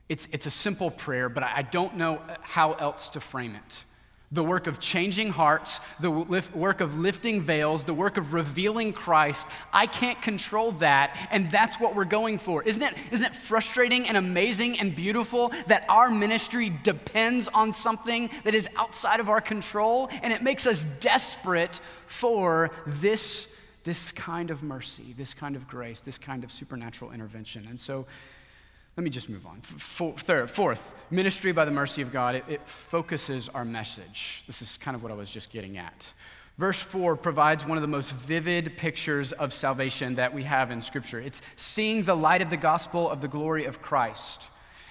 It's, 0.09 0.29
it's 0.33 0.47
a 0.47 0.51
simple 0.51 0.91
prayer, 0.91 1.29
but 1.29 1.43
I 1.43 1.63
don't 1.63 1.97
know 1.97 2.21
how 2.43 2.75
else 2.75 3.09
to 3.11 3.21
frame 3.21 3.55
it. 3.55 3.85
The 4.33 4.43
work 4.43 4.67
of 4.67 4.81
changing 4.81 5.31
hearts, 5.31 5.81
the 6.01 6.11
work 6.11 6.81
of 6.81 6.99
lifting 6.99 7.41
veils, 7.41 7.85
the 7.85 7.95
work 7.95 8.17
of 8.17 8.35
revealing 8.35 8.93
Christ, 8.93 9.47
I 9.73 9.87
can't 9.87 10.21
control 10.21 10.73
that, 10.73 11.29
and 11.31 11.51
that's 11.51 11.79
what 11.79 11.95
we're 11.95 12.05
going 12.05 12.39
for. 12.39 12.63
Isn't 12.65 12.83
it, 12.83 13.13
isn't 13.13 13.27
it 13.27 13.35
frustrating 13.35 14.09
and 14.09 14.17
amazing 14.17 14.81
and 14.81 14.95
beautiful 14.95 15.53
that 15.69 15.85
our 15.89 16.11
ministry 16.11 16.73
depends 16.83 17.49
on 17.49 17.73
something 17.73 18.29
that 18.43 18.55
is 18.55 18.69
outside 18.77 19.21
of 19.21 19.29
our 19.29 19.41
control, 19.41 20.11
and 20.23 20.33
it 20.33 20.43
makes 20.43 20.67
us 20.67 20.85
desperate 20.99 21.81
for 22.09 22.73
this 22.87 23.47
this 23.85 24.13
kind 24.13 24.51
of 24.51 24.63
mercy, 24.63 25.15
this 25.17 25.35
kind 25.35 25.57
of 25.57 25.69
grace, 25.69 26.01
this 26.01 26.19
kind 26.19 26.43
of 26.43 26.51
supernatural 26.51 27.13
intervention. 27.13 27.67
And 27.69 27.79
so 27.79 28.07
let 28.97 29.05
me 29.05 29.11
just 29.11 29.29
move 29.29 29.47
on. 29.47 29.61
third, 29.61 30.51
fourth, 30.51 30.95
ministry 31.11 31.53
by 31.53 31.65
the 31.65 31.71
mercy 31.71 32.01
of 32.01 32.13
God, 32.13 32.37
it, 32.37 32.45
it 32.49 32.69
focuses 32.69 33.49
our 33.49 33.65
message. 33.65 34.45
This 34.47 34.63
is 34.63 34.77
kind 34.77 34.95
of 34.95 35.03
what 35.03 35.13
I 35.13 35.15
was 35.15 35.31
just 35.31 35.51
getting 35.51 35.79
at. 35.79 36.13
Verse 36.59 36.81
4 36.81 37.17
provides 37.17 37.67
one 37.67 37.77
of 37.77 37.83
the 37.83 37.89
most 37.89 38.15
vivid 38.15 38.77
pictures 38.77 39.33
of 39.33 39.53
salvation 39.53 40.15
that 40.15 40.33
we 40.33 40.45
have 40.45 40.71
in 40.71 40.81
Scripture. 40.81 41.21
It's 41.21 41.43
seeing 41.57 42.05
the 42.05 42.15
light 42.15 42.43
of 42.43 42.51
the 42.51 42.57
gospel 42.57 43.11
of 43.11 43.21
the 43.21 43.27
glory 43.27 43.65
of 43.65 43.83
Christ. 43.83 44.49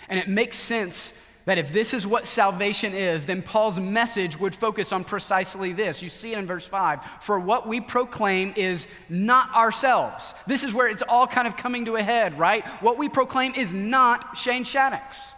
And 0.09 0.19
it 0.19 0.27
makes 0.27 0.57
sense 0.57 1.13
that 1.45 1.57
if 1.57 1.73
this 1.73 1.93
is 1.93 2.07
what 2.07 2.25
salvation 2.25 2.93
is, 2.93 3.25
then 3.25 3.41
Paul's 3.41 3.79
message 3.79 4.39
would 4.39 4.55
focus 4.55 4.93
on 4.93 5.03
precisely 5.03 5.73
this. 5.73 6.01
You 6.01 6.09
see 6.09 6.33
it 6.33 6.37
in 6.37 6.47
verse 6.47 6.67
5. 6.67 7.03
For 7.21 7.39
what 7.39 7.67
we 7.67 7.81
proclaim 7.81 8.53
is 8.55 8.87
not 9.09 9.53
ourselves. 9.53 10.33
This 10.47 10.63
is 10.63 10.73
where 10.73 10.87
it's 10.87 11.03
all 11.07 11.27
kind 11.27 11.47
of 11.47 11.57
coming 11.57 11.85
to 11.85 11.95
a 11.97 12.03
head, 12.03 12.39
right? 12.39 12.65
What 12.81 12.97
we 12.97 13.09
proclaim 13.09 13.53
is 13.55 13.73
not 13.73 14.37
Shane 14.37 14.63
Shaddix. 14.63 15.31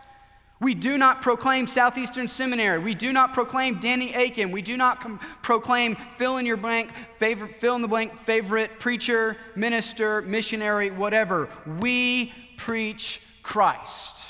We 0.61 0.73
do 0.73 0.97
not 0.97 1.21
proclaim 1.21 1.67
Southeastern 1.67 2.27
Seminary. 2.27 2.79
We 2.79 2.93
do 2.93 3.11
not 3.11 3.33
proclaim 3.33 3.79
Danny 3.79 4.13
Akin. 4.13 4.51
We 4.51 4.61
do 4.61 4.77
not 4.77 5.01
com- 5.01 5.19
proclaim 5.41 5.95
fill 5.95 6.37
in 6.37 6.45
your 6.45 6.55
blank, 6.55 6.91
favorite, 7.17 7.55
fill 7.55 7.75
in 7.75 7.81
the 7.81 7.89
blank, 7.89 8.15
favorite 8.15 8.79
preacher, 8.79 9.35
minister, 9.55 10.21
missionary, 10.21 10.91
whatever. 10.91 11.49
We 11.81 12.31
preach 12.55 13.21
Christ. 13.43 14.27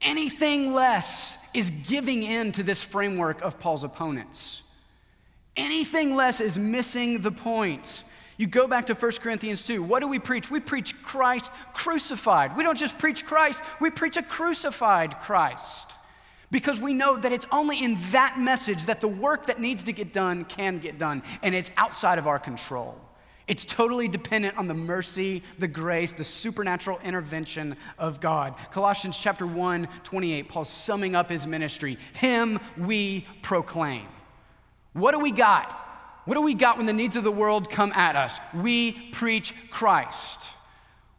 Anything 0.00 0.72
less 0.72 1.38
is 1.54 1.70
giving 1.70 2.22
in 2.22 2.52
to 2.52 2.62
this 2.62 2.82
framework 2.84 3.42
of 3.42 3.58
Paul's 3.58 3.84
opponents. 3.84 4.62
Anything 5.56 6.14
less 6.14 6.40
is 6.40 6.58
missing 6.58 7.20
the 7.20 7.32
point. 7.32 8.04
You 8.36 8.46
go 8.46 8.68
back 8.68 8.86
to 8.86 8.94
1 8.94 9.12
Corinthians 9.20 9.66
2. 9.66 9.82
What 9.82 10.00
do 10.00 10.06
we 10.06 10.20
preach? 10.20 10.50
We 10.50 10.60
preach 10.60 11.02
Christ 11.02 11.50
crucified. 11.72 12.56
We 12.56 12.62
don't 12.62 12.78
just 12.78 12.96
preach 12.98 13.26
Christ, 13.26 13.62
we 13.80 13.90
preach 13.90 14.16
a 14.16 14.22
crucified 14.22 15.18
Christ. 15.18 15.96
Because 16.50 16.80
we 16.80 16.94
know 16.94 17.18
that 17.18 17.32
it's 17.32 17.44
only 17.52 17.82
in 17.82 17.98
that 18.12 18.38
message 18.38 18.86
that 18.86 19.02
the 19.02 19.08
work 19.08 19.46
that 19.46 19.60
needs 19.60 19.84
to 19.84 19.92
get 19.92 20.14
done 20.14 20.46
can 20.46 20.78
get 20.78 20.96
done, 20.96 21.22
and 21.42 21.54
it's 21.54 21.70
outside 21.76 22.18
of 22.18 22.26
our 22.26 22.38
control. 22.38 22.98
It's 23.48 23.64
totally 23.64 24.08
dependent 24.08 24.58
on 24.58 24.68
the 24.68 24.74
mercy, 24.74 25.42
the 25.58 25.66
grace, 25.66 26.12
the 26.12 26.24
supernatural 26.24 27.00
intervention 27.02 27.76
of 27.98 28.20
God. 28.20 28.54
Colossians 28.70 29.18
chapter 29.18 29.46
1, 29.46 29.88
28, 30.04 30.48
Paul's 30.48 30.68
summing 30.68 31.14
up 31.14 31.30
his 31.30 31.46
ministry. 31.46 31.96
Him 32.12 32.60
we 32.76 33.26
proclaim. 33.40 34.06
What 34.92 35.12
do 35.12 35.18
we 35.18 35.30
got? 35.30 35.72
What 36.26 36.34
do 36.34 36.42
we 36.42 36.52
got 36.52 36.76
when 36.76 36.84
the 36.84 36.92
needs 36.92 37.16
of 37.16 37.24
the 37.24 37.32
world 37.32 37.70
come 37.70 37.90
at 37.92 38.14
us? 38.14 38.38
We 38.52 38.92
preach 39.12 39.54
Christ. 39.70 40.50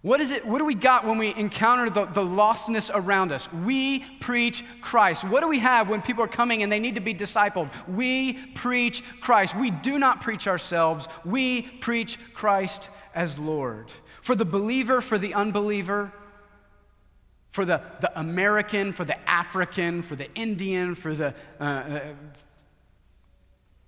What 0.01 0.21
is 0.21 0.31
it? 0.31 0.45
What 0.45 0.59
do 0.59 0.65
we 0.65 0.75
got 0.75 1.05
when 1.05 1.17
we 1.17 1.35
encounter 1.35 1.89
the, 1.89 2.05
the 2.05 2.21
lostness 2.21 2.89
around 2.93 3.33
us? 3.33 3.51
We 3.51 3.99
preach 4.21 4.63
Christ. 4.79 5.25
What 5.25 5.41
do 5.41 5.49
we 5.49 5.59
have 5.59 5.89
when 5.89 6.01
people 6.01 6.23
are 6.23 6.29
coming 6.29 6.63
and 6.63 6.71
they 6.71 6.79
need 6.79 6.95
to 6.95 7.01
be 7.01 7.13
discipled? 7.13 7.69
We 7.85 8.33
preach 8.55 9.03
Christ. 9.19 9.57
We 9.57 9.71
do 9.71 9.99
not 9.99 10.21
preach 10.21 10.47
ourselves. 10.47 11.09
We 11.25 11.63
preach 11.63 12.17
Christ 12.33 12.89
as 13.13 13.37
Lord. 13.37 13.91
For 14.21 14.35
the 14.35 14.45
believer, 14.45 15.01
for 15.01 15.17
the 15.17 15.33
unbeliever, 15.33 16.13
for 17.51 17.65
the, 17.65 17.81
the 17.99 18.17
American, 18.17 18.93
for 18.93 19.03
the 19.03 19.29
African, 19.29 20.01
for 20.01 20.15
the 20.15 20.33
Indian, 20.33 20.95
for 20.95 21.13
the 21.13 21.33
uh, 21.59 21.63
uh, 21.63 21.99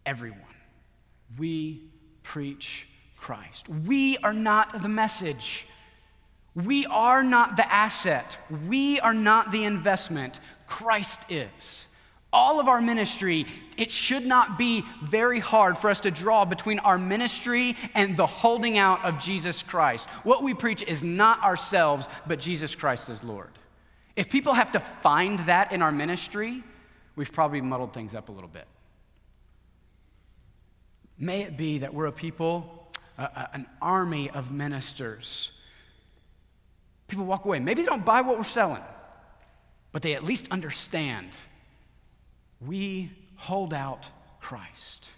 everyone. 0.06 0.42
We 1.38 1.84
preach 2.22 2.90
Christ. 3.16 3.70
We 3.70 4.18
are 4.18 4.34
not 4.34 4.82
the 4.82 4.90
message. 4.90 5.68
We 6.54 6.86
are 6.88 7.24
not 7.24 7.56
the 7.56 7.72
asset. 7.72 8.38
We 8.68 9.00
are 9.00 9.14
not 9.14 9.52
the 9.52 9.64
investment. 9.64 10.40
Christ 10.68 11.32
is. 11.32 11.88
All 12.34 12.60
of 12.62 12.70
our 12.70 12.82
ministry, 12.82 13.46
it 13.78 13.92
should 13.92 14.26
not 14.26 14.58
be 14.58 14.86
very 15.04 15.40
hard 15.40 15.78
for 15.78 15.90
us 15.90 16.00
to 16.02 16.12
draw 16.12 16.46
between 16.46 16.80
our 16.80 16.98
ministry 16.98 17.76
and 17.94 18.16
the 18.16 18.26
holding 18.26 18.78
out 18.78 19.04
of 19.04 19.20
Jesus 19.20 19.64
Christ. 19.64 20.10
What 20.24 20.42
we 20.42 20.54
preach 20.54 20.84
is 20.84 21.04
not 21.04 21.44
ourselves, 21.44 22.08
but 22.28 22.40
Jesus 22.40 22.74
Christ 22.74 23.10
as 23.10 23.24
Lord. 23.24 23.50
If 24.16 24.30
people 24.30 24.54
have 24.54 24.72
to 24.74 24.80
find 24.80 25.40
that 25.40 25.72
in 25.74 25.82
our 25.82 25.92
ministry, 25.92 26.64
we've 27.16 27.34
probably 27.34 27.62
muddled 27.62 27.94
things 27.94 28.16
up 28.16 28.30
a 28.30 28.32
little 28.32 28.50
bit. 28.50 28.68
May 31.18 31.42
it 31.44 31.58
be 31.58 31.80
that 31.80 31.94
we're 31.94 32.08
a 32.08 32.12
people, 32.14 32.92
an 33.18 33.68
army 33.82 34.30
of 34.30 34.54
ministers. 34.54 35.52
People 37.12 37.26
walk 37.26 37.44
away. 37.44 37.60
Maybe 37.60 37.82
they 37.82 37.88
don't 37.88 38.06
buy 38.06 38.22
what 38.22 38.38
we're 38.38 38.44
selling, 38.44 38.82
but 39.92 40.02
they 40.02 40.16
at 40.16 40.24
least 40.24 40.48
understand 40.50 41.28
we 42.66 43.12
hold 43.36 43.74
out 43.74 44.10
Christ. 44.40 45.10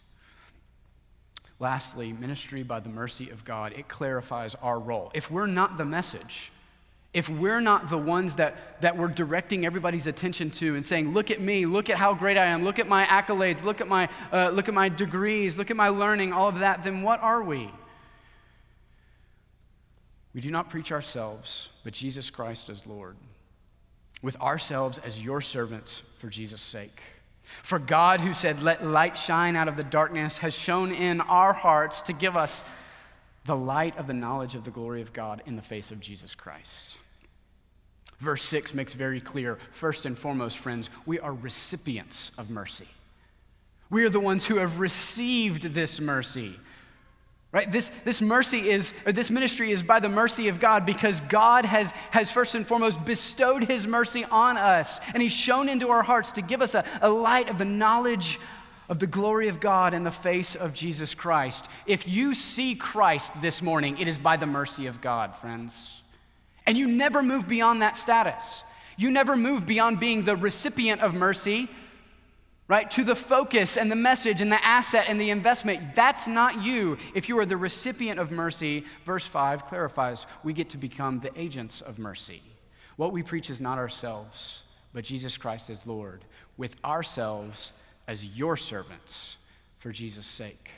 Lastly, 1.60 2.12
ministry 2.12 2.64
by 2.64 2.80
the 2.80 2.90
mercy 2.90 3.30
of 3.30 3.46
God, 3.46 3.74
it 3.74 3.88
clarifies 3.88 4.56
our 4.56 4.80
role. 4.80 5.12
If 5.14 5.30
we're 5.30 5.46
not 5.46 5.78
the 5.78 5.86
message, 5.86 6.52
if 7.14 7.30
we're 7.30 7.62
not 7.62 7.90
the 7.90 7.98
ones 8.00 8.38
that, 8.38 8.82
that 8.82 8.98
we're 8.98 9.08
directing 9.08 9.64
everybody's 9.64 10.08
attention 10.08 10.50
to 10.50 10.76
and 10.76 10.84
saying, 10.84 11.14
look 11.14 11.30
at 11.30 11.42
me, 11.42 11.68
look 11.68 11.92
at 11.92 11.98
how 11.98 12.16
great 12.16 12.40
I 12.40 12.46
am, 12.46 12.64
look 12.64 12.80
at 12.80 12.88
my 12.88 13.06
accolades, 13.06 13.64
look 13.64 13.82
at 13.82 13.88
my, 13.88 14.10
uh, 14.32 14.50
look 14.50 14.68
at 14.68 14.74
my 14.74 14.90
degrees, 14.90 15.60
look 15.60 15.70
at 15.70 15.78
my 15.78 15.90
learning, 15.90 16.34
all 16.34 16.48
of 16.48 16.58
that, 16.58 16.82
then 16.82 17.04
what 17.04 17.22
are 17.22 17.44
we? 17.44 17.70
We 20.34 20.42
do 20.42 20.52
not 20.52 20.70
preach 20.70 20.92
ourselves, 20.92 21.70
but 21.84 21.94
Jesus 21.94 22.30
Christ 22.30 22.70
as 22.70 22.88
Lord, 22.88 23.16
with 24.22 24.40
ourselves 24.42 24.98
as 25.00 25.24
your 25.24 25.42
servants 25.42 26.00
for 26.18 26.28
Jesus' 26.28 26.62
sake. 26.62 27.02
For 27.44 27.78
God, 27.78 28.22
who 28.22 28.34
said, 28.34 28.64
Let 28.64 28.86
light 28.86 29.16
shine 29.16 29.56
out 29.56 29.68
of 29.68 29.78
the 29.78 29.84
darkness, 29.84 30.40
has 30.40 30.54
shone 30.54 30.92
in 30.92 31.22
our 31.22 31.54
hearts 31.54 32.02
to 32.04 32.14
give 32.14 32.36
us 32.36 32.64
the 33.46 33.56
light 33.56 33.98
of 33.98 34.08
the 34.08 34.14
knowledge 34.14 34.56
of 34.56 34.64
the 34.64 34.72
glory 34.72 35.02
of 35.02 35.14
God 35.14 35.44
in 35.46 35.56
the 35.56 35.62
face 35.62 35.92
of 35.92 36.00
Jesus 36.00 36.34
Christ. 36.34 36.98
Verse 38.20 38.42
6 38.44 38.74
makes 38.74 38.94
very 38.94 39.20
clear 39.20 39.58
first 39.72 40.06
and 40.06 40.18
foremost, 40.18 40.60
friends, 40.60 40.90
we 41.06 41.20
are 41.20 41.34
recipients 41.34 42.32
of 42.38 42.50
mercy. 42.50 42.88
We 43.90 44.06
are 44.06 44.10
the 44.10 44.20
ones 44.20 44.48
who 44.48 44.58
have 44.58 44.80
received 44.80 45.74
this 45.74 46.00
mercy. 46.00 46.56
Right? 47.54 47.72
This, 47.72 47.90
this 48.04 48.20
mercy 48.20 48.72
is, 48.72 48.96
or 49.06 49.12
this 49.12 49.30
ministry 49.30 49.72
is 49.72 49.84
by 49.84 50.00
the 50.00 50.10
mercy 50.10 50.48
of 50.48 50.60
God 50.60 50.88
because 50.88 51.22
God 51.22 51.66
has, 51.66 51.92
has 52.10 52.32
first 52.32 52.56
and 52.56 52.66
foremost 52.66 53.06
bestowed 53.06 53.64
his 53.64 53.86
mercy 53.86 54.26
on 54.26 54.58
us. 54.58 55.00
And 55.14 55.22
he's 55.22 55.34
shone 55.34 55.70
into 55.70 55.90
our 55.90 56.02
hearts 56.02 56.32
to 56.34 56.42
give 56.42 56.64
us 56.64 56.74
a, 56.74 56.84
a 57.00 57.12
light 57.12 57.52
of 57.52 57.60
the 57.60 57.66
knowledge 57.66 58.40
of 58.90 58.98
the 58.98 59.06
glory 59.06 59.50
of 59.50 59.60
God 59.60 59.94
in 59.94 60.04
the 60.04 60.10
face 60.10 60.56
of 60.56 60.74
Jesus 60.74 61.14
Christ. 61.14 61.70
If 61.86 62.08
you 62.08 62.34
see 62.34 62.74
Christ 62.74 63.40
this 63.40 63.62
morning, 63.62 64.00
it 64.00 64.08
is 64.08 64.18
by 64.18 64.36
the 64.36 64.48
mercy 64.48 64.88
of 64.88 65.00
God, 65.00 65.36
friends. 65.36 66.02
And 66.66 66.76
you 66.76 66.88
never 66.88 67.22
move 67.22 67.48
beyond 67.48 67.84
that 67.84 67.96
status. 67.96 68.64
You 68.98 69.12
never 69.12 69.38
move 69.38 69.68
beyond 69.68 70.00
being 70.00 70.24
the 70.24 70.36
recipient 70.36 71.02
of 71.02 71.14
mercy, 71.14 71.70
right? 72.68 72.90
To 72.92 73.04
the 73.04 73.16
focus 73.16 73.78
and 73.78 73.92
the 73.92 73.96
message 73.96 74.42
and 74.42 74.52
the 74.52 74.64
asset 74.66 75.06
and 75.08 75.20
the 75.20 75.30
investment. 75.30 75.94
That's 75.94 76.28
not 76.28 76.64
you. 76.64 76.98
If 77.14 77.30
you 77.30 77.38
are 77.40 77.46
the 77.46 77.58
recipient 77.58 78.20
of 78.20 78.32
mercy, 78.32 78.86
verse 79.06 79.26
5 79.26 79.66
clarifies 79.66 80.26
we 80.44 80.54
get 80.54 80.70
to 80.70 80.78
become 80.78 81.20
the 81.20 81.38
agents 81.40 81.82
of 81.82 82.00
mercy. 82.00 82.42
What 82.96 83.12
we 83.12 83.24
preach 83.24 83.50
is 83.50 83.60
not 83.60 83.78
ourselves, 83.78 84.64
but 84.94 85.04
Jesus 85.04 85.38
Christ 85.38 85.70
as 85.70 85.86
Lord, 85.86 86.24
with 86.58 86.76
ourselves 86.86 87.74
as 88.08 88.26
your 88.38 88.56
servants 88.56 89.38
for 89.80 89.92
Jesus' 89.92 90.26
sake. 90.26 90.72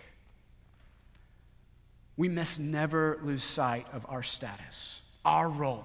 We 2.17 2.29
must 2.29 2.59
never 2.59 3.19
lose 3.23 3.43
sight 3.43 3.87
of 3.93 4.05
our 4.09 4.23
status 4.23 5.01
our 5.25 5.49
role. 5.49 5.83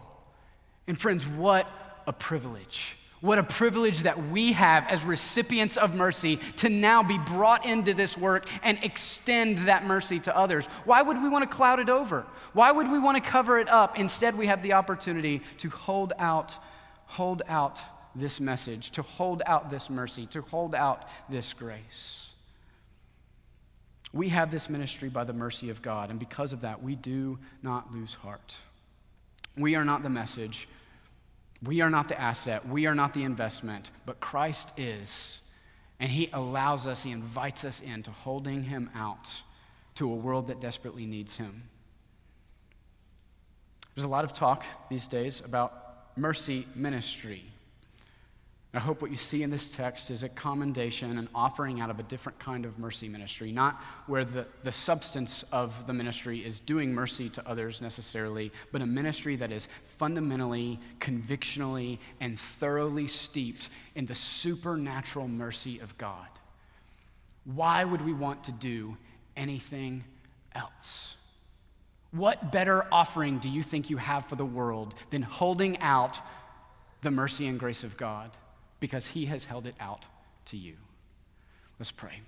And 0.86 1.00
friends, 1.00 1.26
what 1.26 1.66
a 2.06 2.12
privilege. 2.12 2.96
What 3.20 3.38
a 3.38 3.42
privilege 3.42 4.04
that 4.04 4.30
we 4.30 4.52
have 4.52 4.86
as 4.88 5.04
recipients 5.04 5.76
of 5.76 5.94
mercy 5.94 6.36
to 6.56 6.70
now 6.70 7.02
be 7.02 7.18
brought 7.18 7.66
into 7.66 7.92
this 7.92 8.16
work 8.16 8.48
and 8.62 8.82
extend 8.82 9.58
that 9.58 9.84
mercy 9.84 10.18
to 10.20 10.34
others. 10.34 10.66
Why 10.86 11.02
would 11.02 11.20
we 11.20 11.28
want 11.28 11.48
to 11.48 11.54
cloud 11.54 11.80
it 11.80 11.90
over? 11.90 12.26
Why 12.54 12.72
would 12.72 12.90
we 12.90 12.98
want 12.98 13.22
to 13.22 13.30
cover 13.30 13.58
it 13.58 13.68
up? 13.68 13.98
Instead, 13.98 14.38
we 14.38 14.46
have 14.46 14.62
the 14.62 14.72
opportunity 14.72 15.42
to 15.58 15.68
hold 15.68 16.14
out, 16.18 16.56
hold 17.04 17.42
out 17.46 17.82
this 18.14 18.40
message, 18.40 18.90
to 18.92 19.02
hold 19.02 19.42
out 19.44 19.68
this 19.68 19.90
mercy, 19.90 20.24
to 20.26 20.40
hold 20.40 20.74
out 20.74 21.06
this 21.28 21.52
grace. 21.52 22.32
We 24.14 24.30
have 24.30 24.50
this 24.50 24.70
ministry 24.70 25.10
by 25.10 25.24
the 25.24 25.34
mercy 25.34 25.68
of 25.68 25.82
God, 25.82 26.10
and 26.10 26.18
because 26.18 26.54
of 26.54 26.62
that, 26.62 26.82
we 26.82 26.96
do 26.96 27.38
not 27.62 27.92
lose 27.92 28.14
heart. 28.14 28.56
We 29.56 29.76
are 29.76 29.84
not 29.84 30.02
the 30.02 30.10
message. 30.10 30.66
We 31.62 31.80
are 31.82 31.90
not 31.90 32.08
the 32.08 32.18
asset. 32.20 32.66
We 32.66 32.86
are 32.86 32.94
not 32.94 33.12
the 33.12 33.24
investment, 33.24 33.90
but 34.06 34.20
Christ 34.20 34.72
is. 34.78 35.40
And 35.98 36.10
He 36.10 36.30
allows 36.32 36.86
us, 36.86 37.02
He 37.02 37.10
invites 37.10 37.64
us 37.64 37.80
into 37.80 38.10
holding 38.10 38.64
Him 38.64 38.90
out 38.94 39.42
to 39.96 40.10
a 40.10 40.14
world 40.14 40.46
that 40.46 40.60
desperately 40.60 41.06
needs 41.06 41.36
Him. 41.36 41.64
There's 43.94 44.04
a 44.04 44.08
lot 44.08 44.24
of 44.24 44.32
talk 44.32 44.64
these 44.88 45.06
days 45.06 45.42
about 45.44 46.16
mercy 46.16 46.66
ministry. 46.74 47.44
I 48.72 48.78
hope 48.78 49.02
what 49.02 49.10
you 49.10 49.16
see 49.16 49.42
in 49.42 49.50
this 49.50 49.68
text 49.68 50.12
is 50.12 50.22
a 50.22 50.28
commendation, 50.28 51.18
an 51.18 51.28
offering 51.34 51.80
out 51.80 51.90
of 51.90 51.98
a 51.98 52.04
different 52.04 52.38
kind 52.38 52.64
of 52.64 52.78
mercy 52.78 53.08
ministry, 53.08 53.50
not 53.50 53.82
where 54.06 54.24
the, 54.24 54.46
the 54.62 54.70
substance 54.70 55.44
of 55.50 55.88
the 55.88 55.92
ministry 55.92 56.44
is 56.44 56.60
doing 56.60 56.94
mercy 56.94 57.28
to 57.30 57.48
others 57.48 57.82
necessarily, 57.82 58.52
but 58.70 58.80
a 58.80 58.86
ministry 58.86 59.34
that 59.34 59.50
is 59.50 59.66
fundamentally, 59.82 60.78
convictionally, 61.00 61.98
and 62.20 62.38
thoroughly 62.38 63.08
steeped 63.08 63.70
in 63.96 64.06
the 64.06 64.14
supernatural 64.14 65.26
mercy 65.26 65.80
of 65.80 65.98
God. 65.98 66.28
Why 67.44 67.82
would 67.82 68.02
we 68.02 68.12
want 68.12 68.44
to 68.44 68.52
do 68.52 68.96
anything 69.36 70.04
else? 70.54 71.16
What 72.12 72.52
better 72.52 72.86
offering 72.92 73.38
do 73.38 73.48
you 73.48 73.64
think 73.64 73.90
you 73.90 73.96
have 73.96 74.26
for 74.26 74.36
the 74.36 74.44
world 74.44 74.94
than 75.10 75.22
holding 75.22 75.76
out 75.78 76.20
the 77.02 77.10
mercy 77.10 77.48
and 77.48 77.58
grace 77.58 77.82
of 77.82 77.96
God? 77.96 78.30
Because 78.80 79.06
he 79.06 79.26
has 79.26 79.44
held 79.44 79.66
it 79.66 79.74
out 79.78 80.06
to 80.46 80.56
you. 80.56 80.74
Let's 81.78 81.92
pray. 81.92 82.20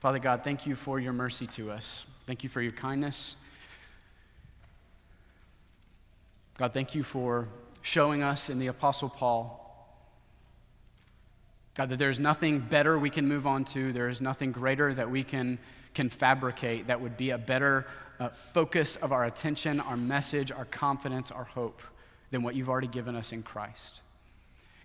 Father 0.00 0.18
God, 0.18 0.44
thank 0.44 0.66
you 0.66 0.74
for 0.76 0.98
your 1.00 1.12
mercy 1.12 1.46
to 1.48 1.70
us. 1.70 2.06
Thank 2.24 2.44
you 2.44 2.48
for 2.48 2.62
your 2.62 2.72
kindness. 2.72 3.36
God, 6.58 6.72
thank 6.72 6.94
you 6.94 7.02
for 7.02 7.48
showing 7.82 8.22
us 8.22 8.48
in 8.48 8.58
the 8.58 8.68
Apostle 8.68 9.08
Paul, 9.08 9.62
God, 11.74 11.90
that 11.90 11.98
there's 11.98 12.18
nothing 12.18 12.60
better 12.60 12.98
we 12.98 13.10
can 13.10 13.28
move 13.28 13.46
on 13.46 13.64
to. 13.66 13.92
There 13.92 14.08
is 14.08 14.20
nothing 14.20 14.52
greater 14.52 14.94
that 14.94 15.10
we 15.10 15.22
can, 15.22 15.58
can 15.92 16.08
fabricate 16.08 16.86
that 16.86 17.00
would 17.00 17.16
be 17.16 17.30
a 17.30 17.38
better 17.38 17.86
uh, 18.18 18.30
focus 18.30 18.96
of 18.96 19.12
our 19.12 19.24
attention, 19.24 19.80
our 19.80 19.96
message, 19.96 20.50
our 20.50 20.64
confidence, 20.64 21.30
our 21.30 21.44
hope 21.44 21.82
than 22.30 22.42
what 22.42 22.54
you've 22.54 22.70
already 22.70 22.86
given 22.86 23.14
us 23.14 23.32
in 23.32 23.42
Christ. 23.42 24.00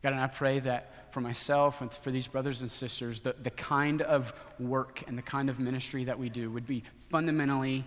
God, 0.04 0.14
and 0.14 0.22
I 0.22 0.28
pray 0.28 0.60
that 0.60 1.14
for 1.14 1.22
myself 1.22 1.82
and 1.82 1.92
for 1.92 2.10
these 2.10 2.28
brothers 2.28 2.62
and 2.62 2.72
sisters, 2.72 3.20
the, 3.20 3.36
the 3.42 3.52
kind 3.52 4.02
of 4.02 4.34
work 4.60 5.04
and 5.08 5.18
the 5.18 5.22
kind 5.22 5.50
of 5.50 5.60
ministry 5.60 6.06
that 6.06 6.18
we 6.18 6.30
do 6.30 6.50
would 6.50 6.66
be 6.66 6.84
fundamentally 7.10 7.86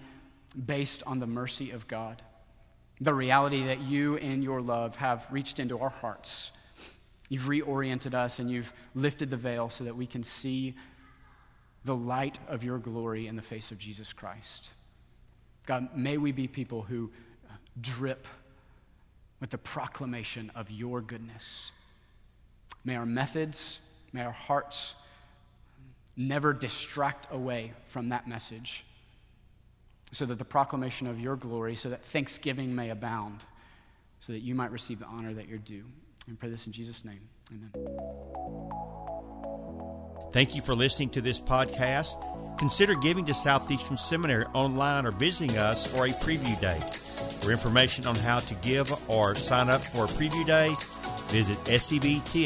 based 0.66 1.02
on 1.06 1.18
the 1.18 1.26
mercy 1.26 1.72
of 1.72 1.88
God. 1.88 2.22
The 3.00 3.12
reality 3.12 3.64
that 3.64 3.80
you 3.80 4.16
and 4.18 4.44
your 4.44 4.60
love 4.60 4.96
have 4.96 5.26
reached 5.30 5.58
into 5.58 5.80
our 5.80 5.88
hearts. 5.88 6.52
You've 7.28 7.48
reoriented 7.48 8.14
us 8.14 8.38
and 8.38 8.48
you've 8.48 8.72
lifted 8.94 9.30
the 9.30 9.36
veil 9.36 9.68
so 9.68 9.82
that 9.82 9.96
we 9.96 10.06
can 10.06 10.22
see 10.22 10.74
the 11.84 11.96
light 11.96 12.38
of 12.46 12.62
your 12.62 12.78
glory 12.78 13.26
in 13.26 13.34
the 13.34 13.42
face 13.42 13.72
of 13.72 13.78
Jesus 13.78 14.12
Christ. 14.12 14.70
God, 15.66 15.88
may 15.96 16.18
we 16.18 16.30
be 16.30 16.46
people 16.46 16.82
who 16.82 17.10
drip 17.80 18.28
with 19.40 19.50
the 19.50 19.58
proclamation 19.58 20.52
of 20.54 20.70
your 20.70 21.00
goodness 21.00 21.72
May 22.84 22.96
our 22.96 23.06
methods, 23.06 23.80
may 24.12 24.22
our 24.22 24.32
hearts 24.32 24.94
never 26.16 26.52
distract 26.52 27.26
away 27.32 27.72
from 27.86 28.10
that 28.10 28.28
message 28.28 28.84
so 30.12 30.24
that 30.26 30.38
the 30.38 30.44
proclamation 30.44 31.06
of 31.06 31.18
your 31.18 31.36
glory, 31.36 31.74
so 31.74 31.88
that 31.88 32.04
thanksgiving 32.04 32.74
may 32.74 32.90
abound, 32.90 33.44
so 34.20 34.32
that 34.32 34.40
you 34.40 34.54
might 34.54 34.70
receive 34.70 35.00
the 35.00 35.06
honor 35.06 35.34
that 35.34 35.48
you're 35.48 35.58
due. 35.58 35.84
And 36.28 36.38
pray 36.38 36.48
this 36.48 36.66
in 36.66 36.72
Jesus' 36.72 37.04
name. 37.04 37.20
Amen. 37.50 37.70
Thank 40.32 40.54
you 40.54 40.62
for 40.62 40.74
listening 40.74 41.10
to 41.10 41.20
this 41.20 41.40
podcast. 41.40 42.58
Consider 42.58 42.94
giving 42.94 43.24
to 43.26 43.34
Southeastern 43.34 43.96
Seminary 43.96 44.46
online 44.54 45.06
or 45.06 45.10
visiting 45.10 45.56
us 45.58 45.86
for 45.86 46.06
a 46.06 46.10
preview 46.10 46.58
day. 46.60 46.80
For 47.40 47.50
information 47.50 48.06
on 48.06 48.14
how 48.16 48.38
to 48.38 48.54
give 48.56 48.92
or 49.10 49.34
sign 49.34 49.68
up 49.68 49.82
for 49.82 50.04
a 50.04 50.08
preview 50.08 50.46
day, 50.46 50.74
visit 51.28 51.58
sebts.edu. 51.64 52.44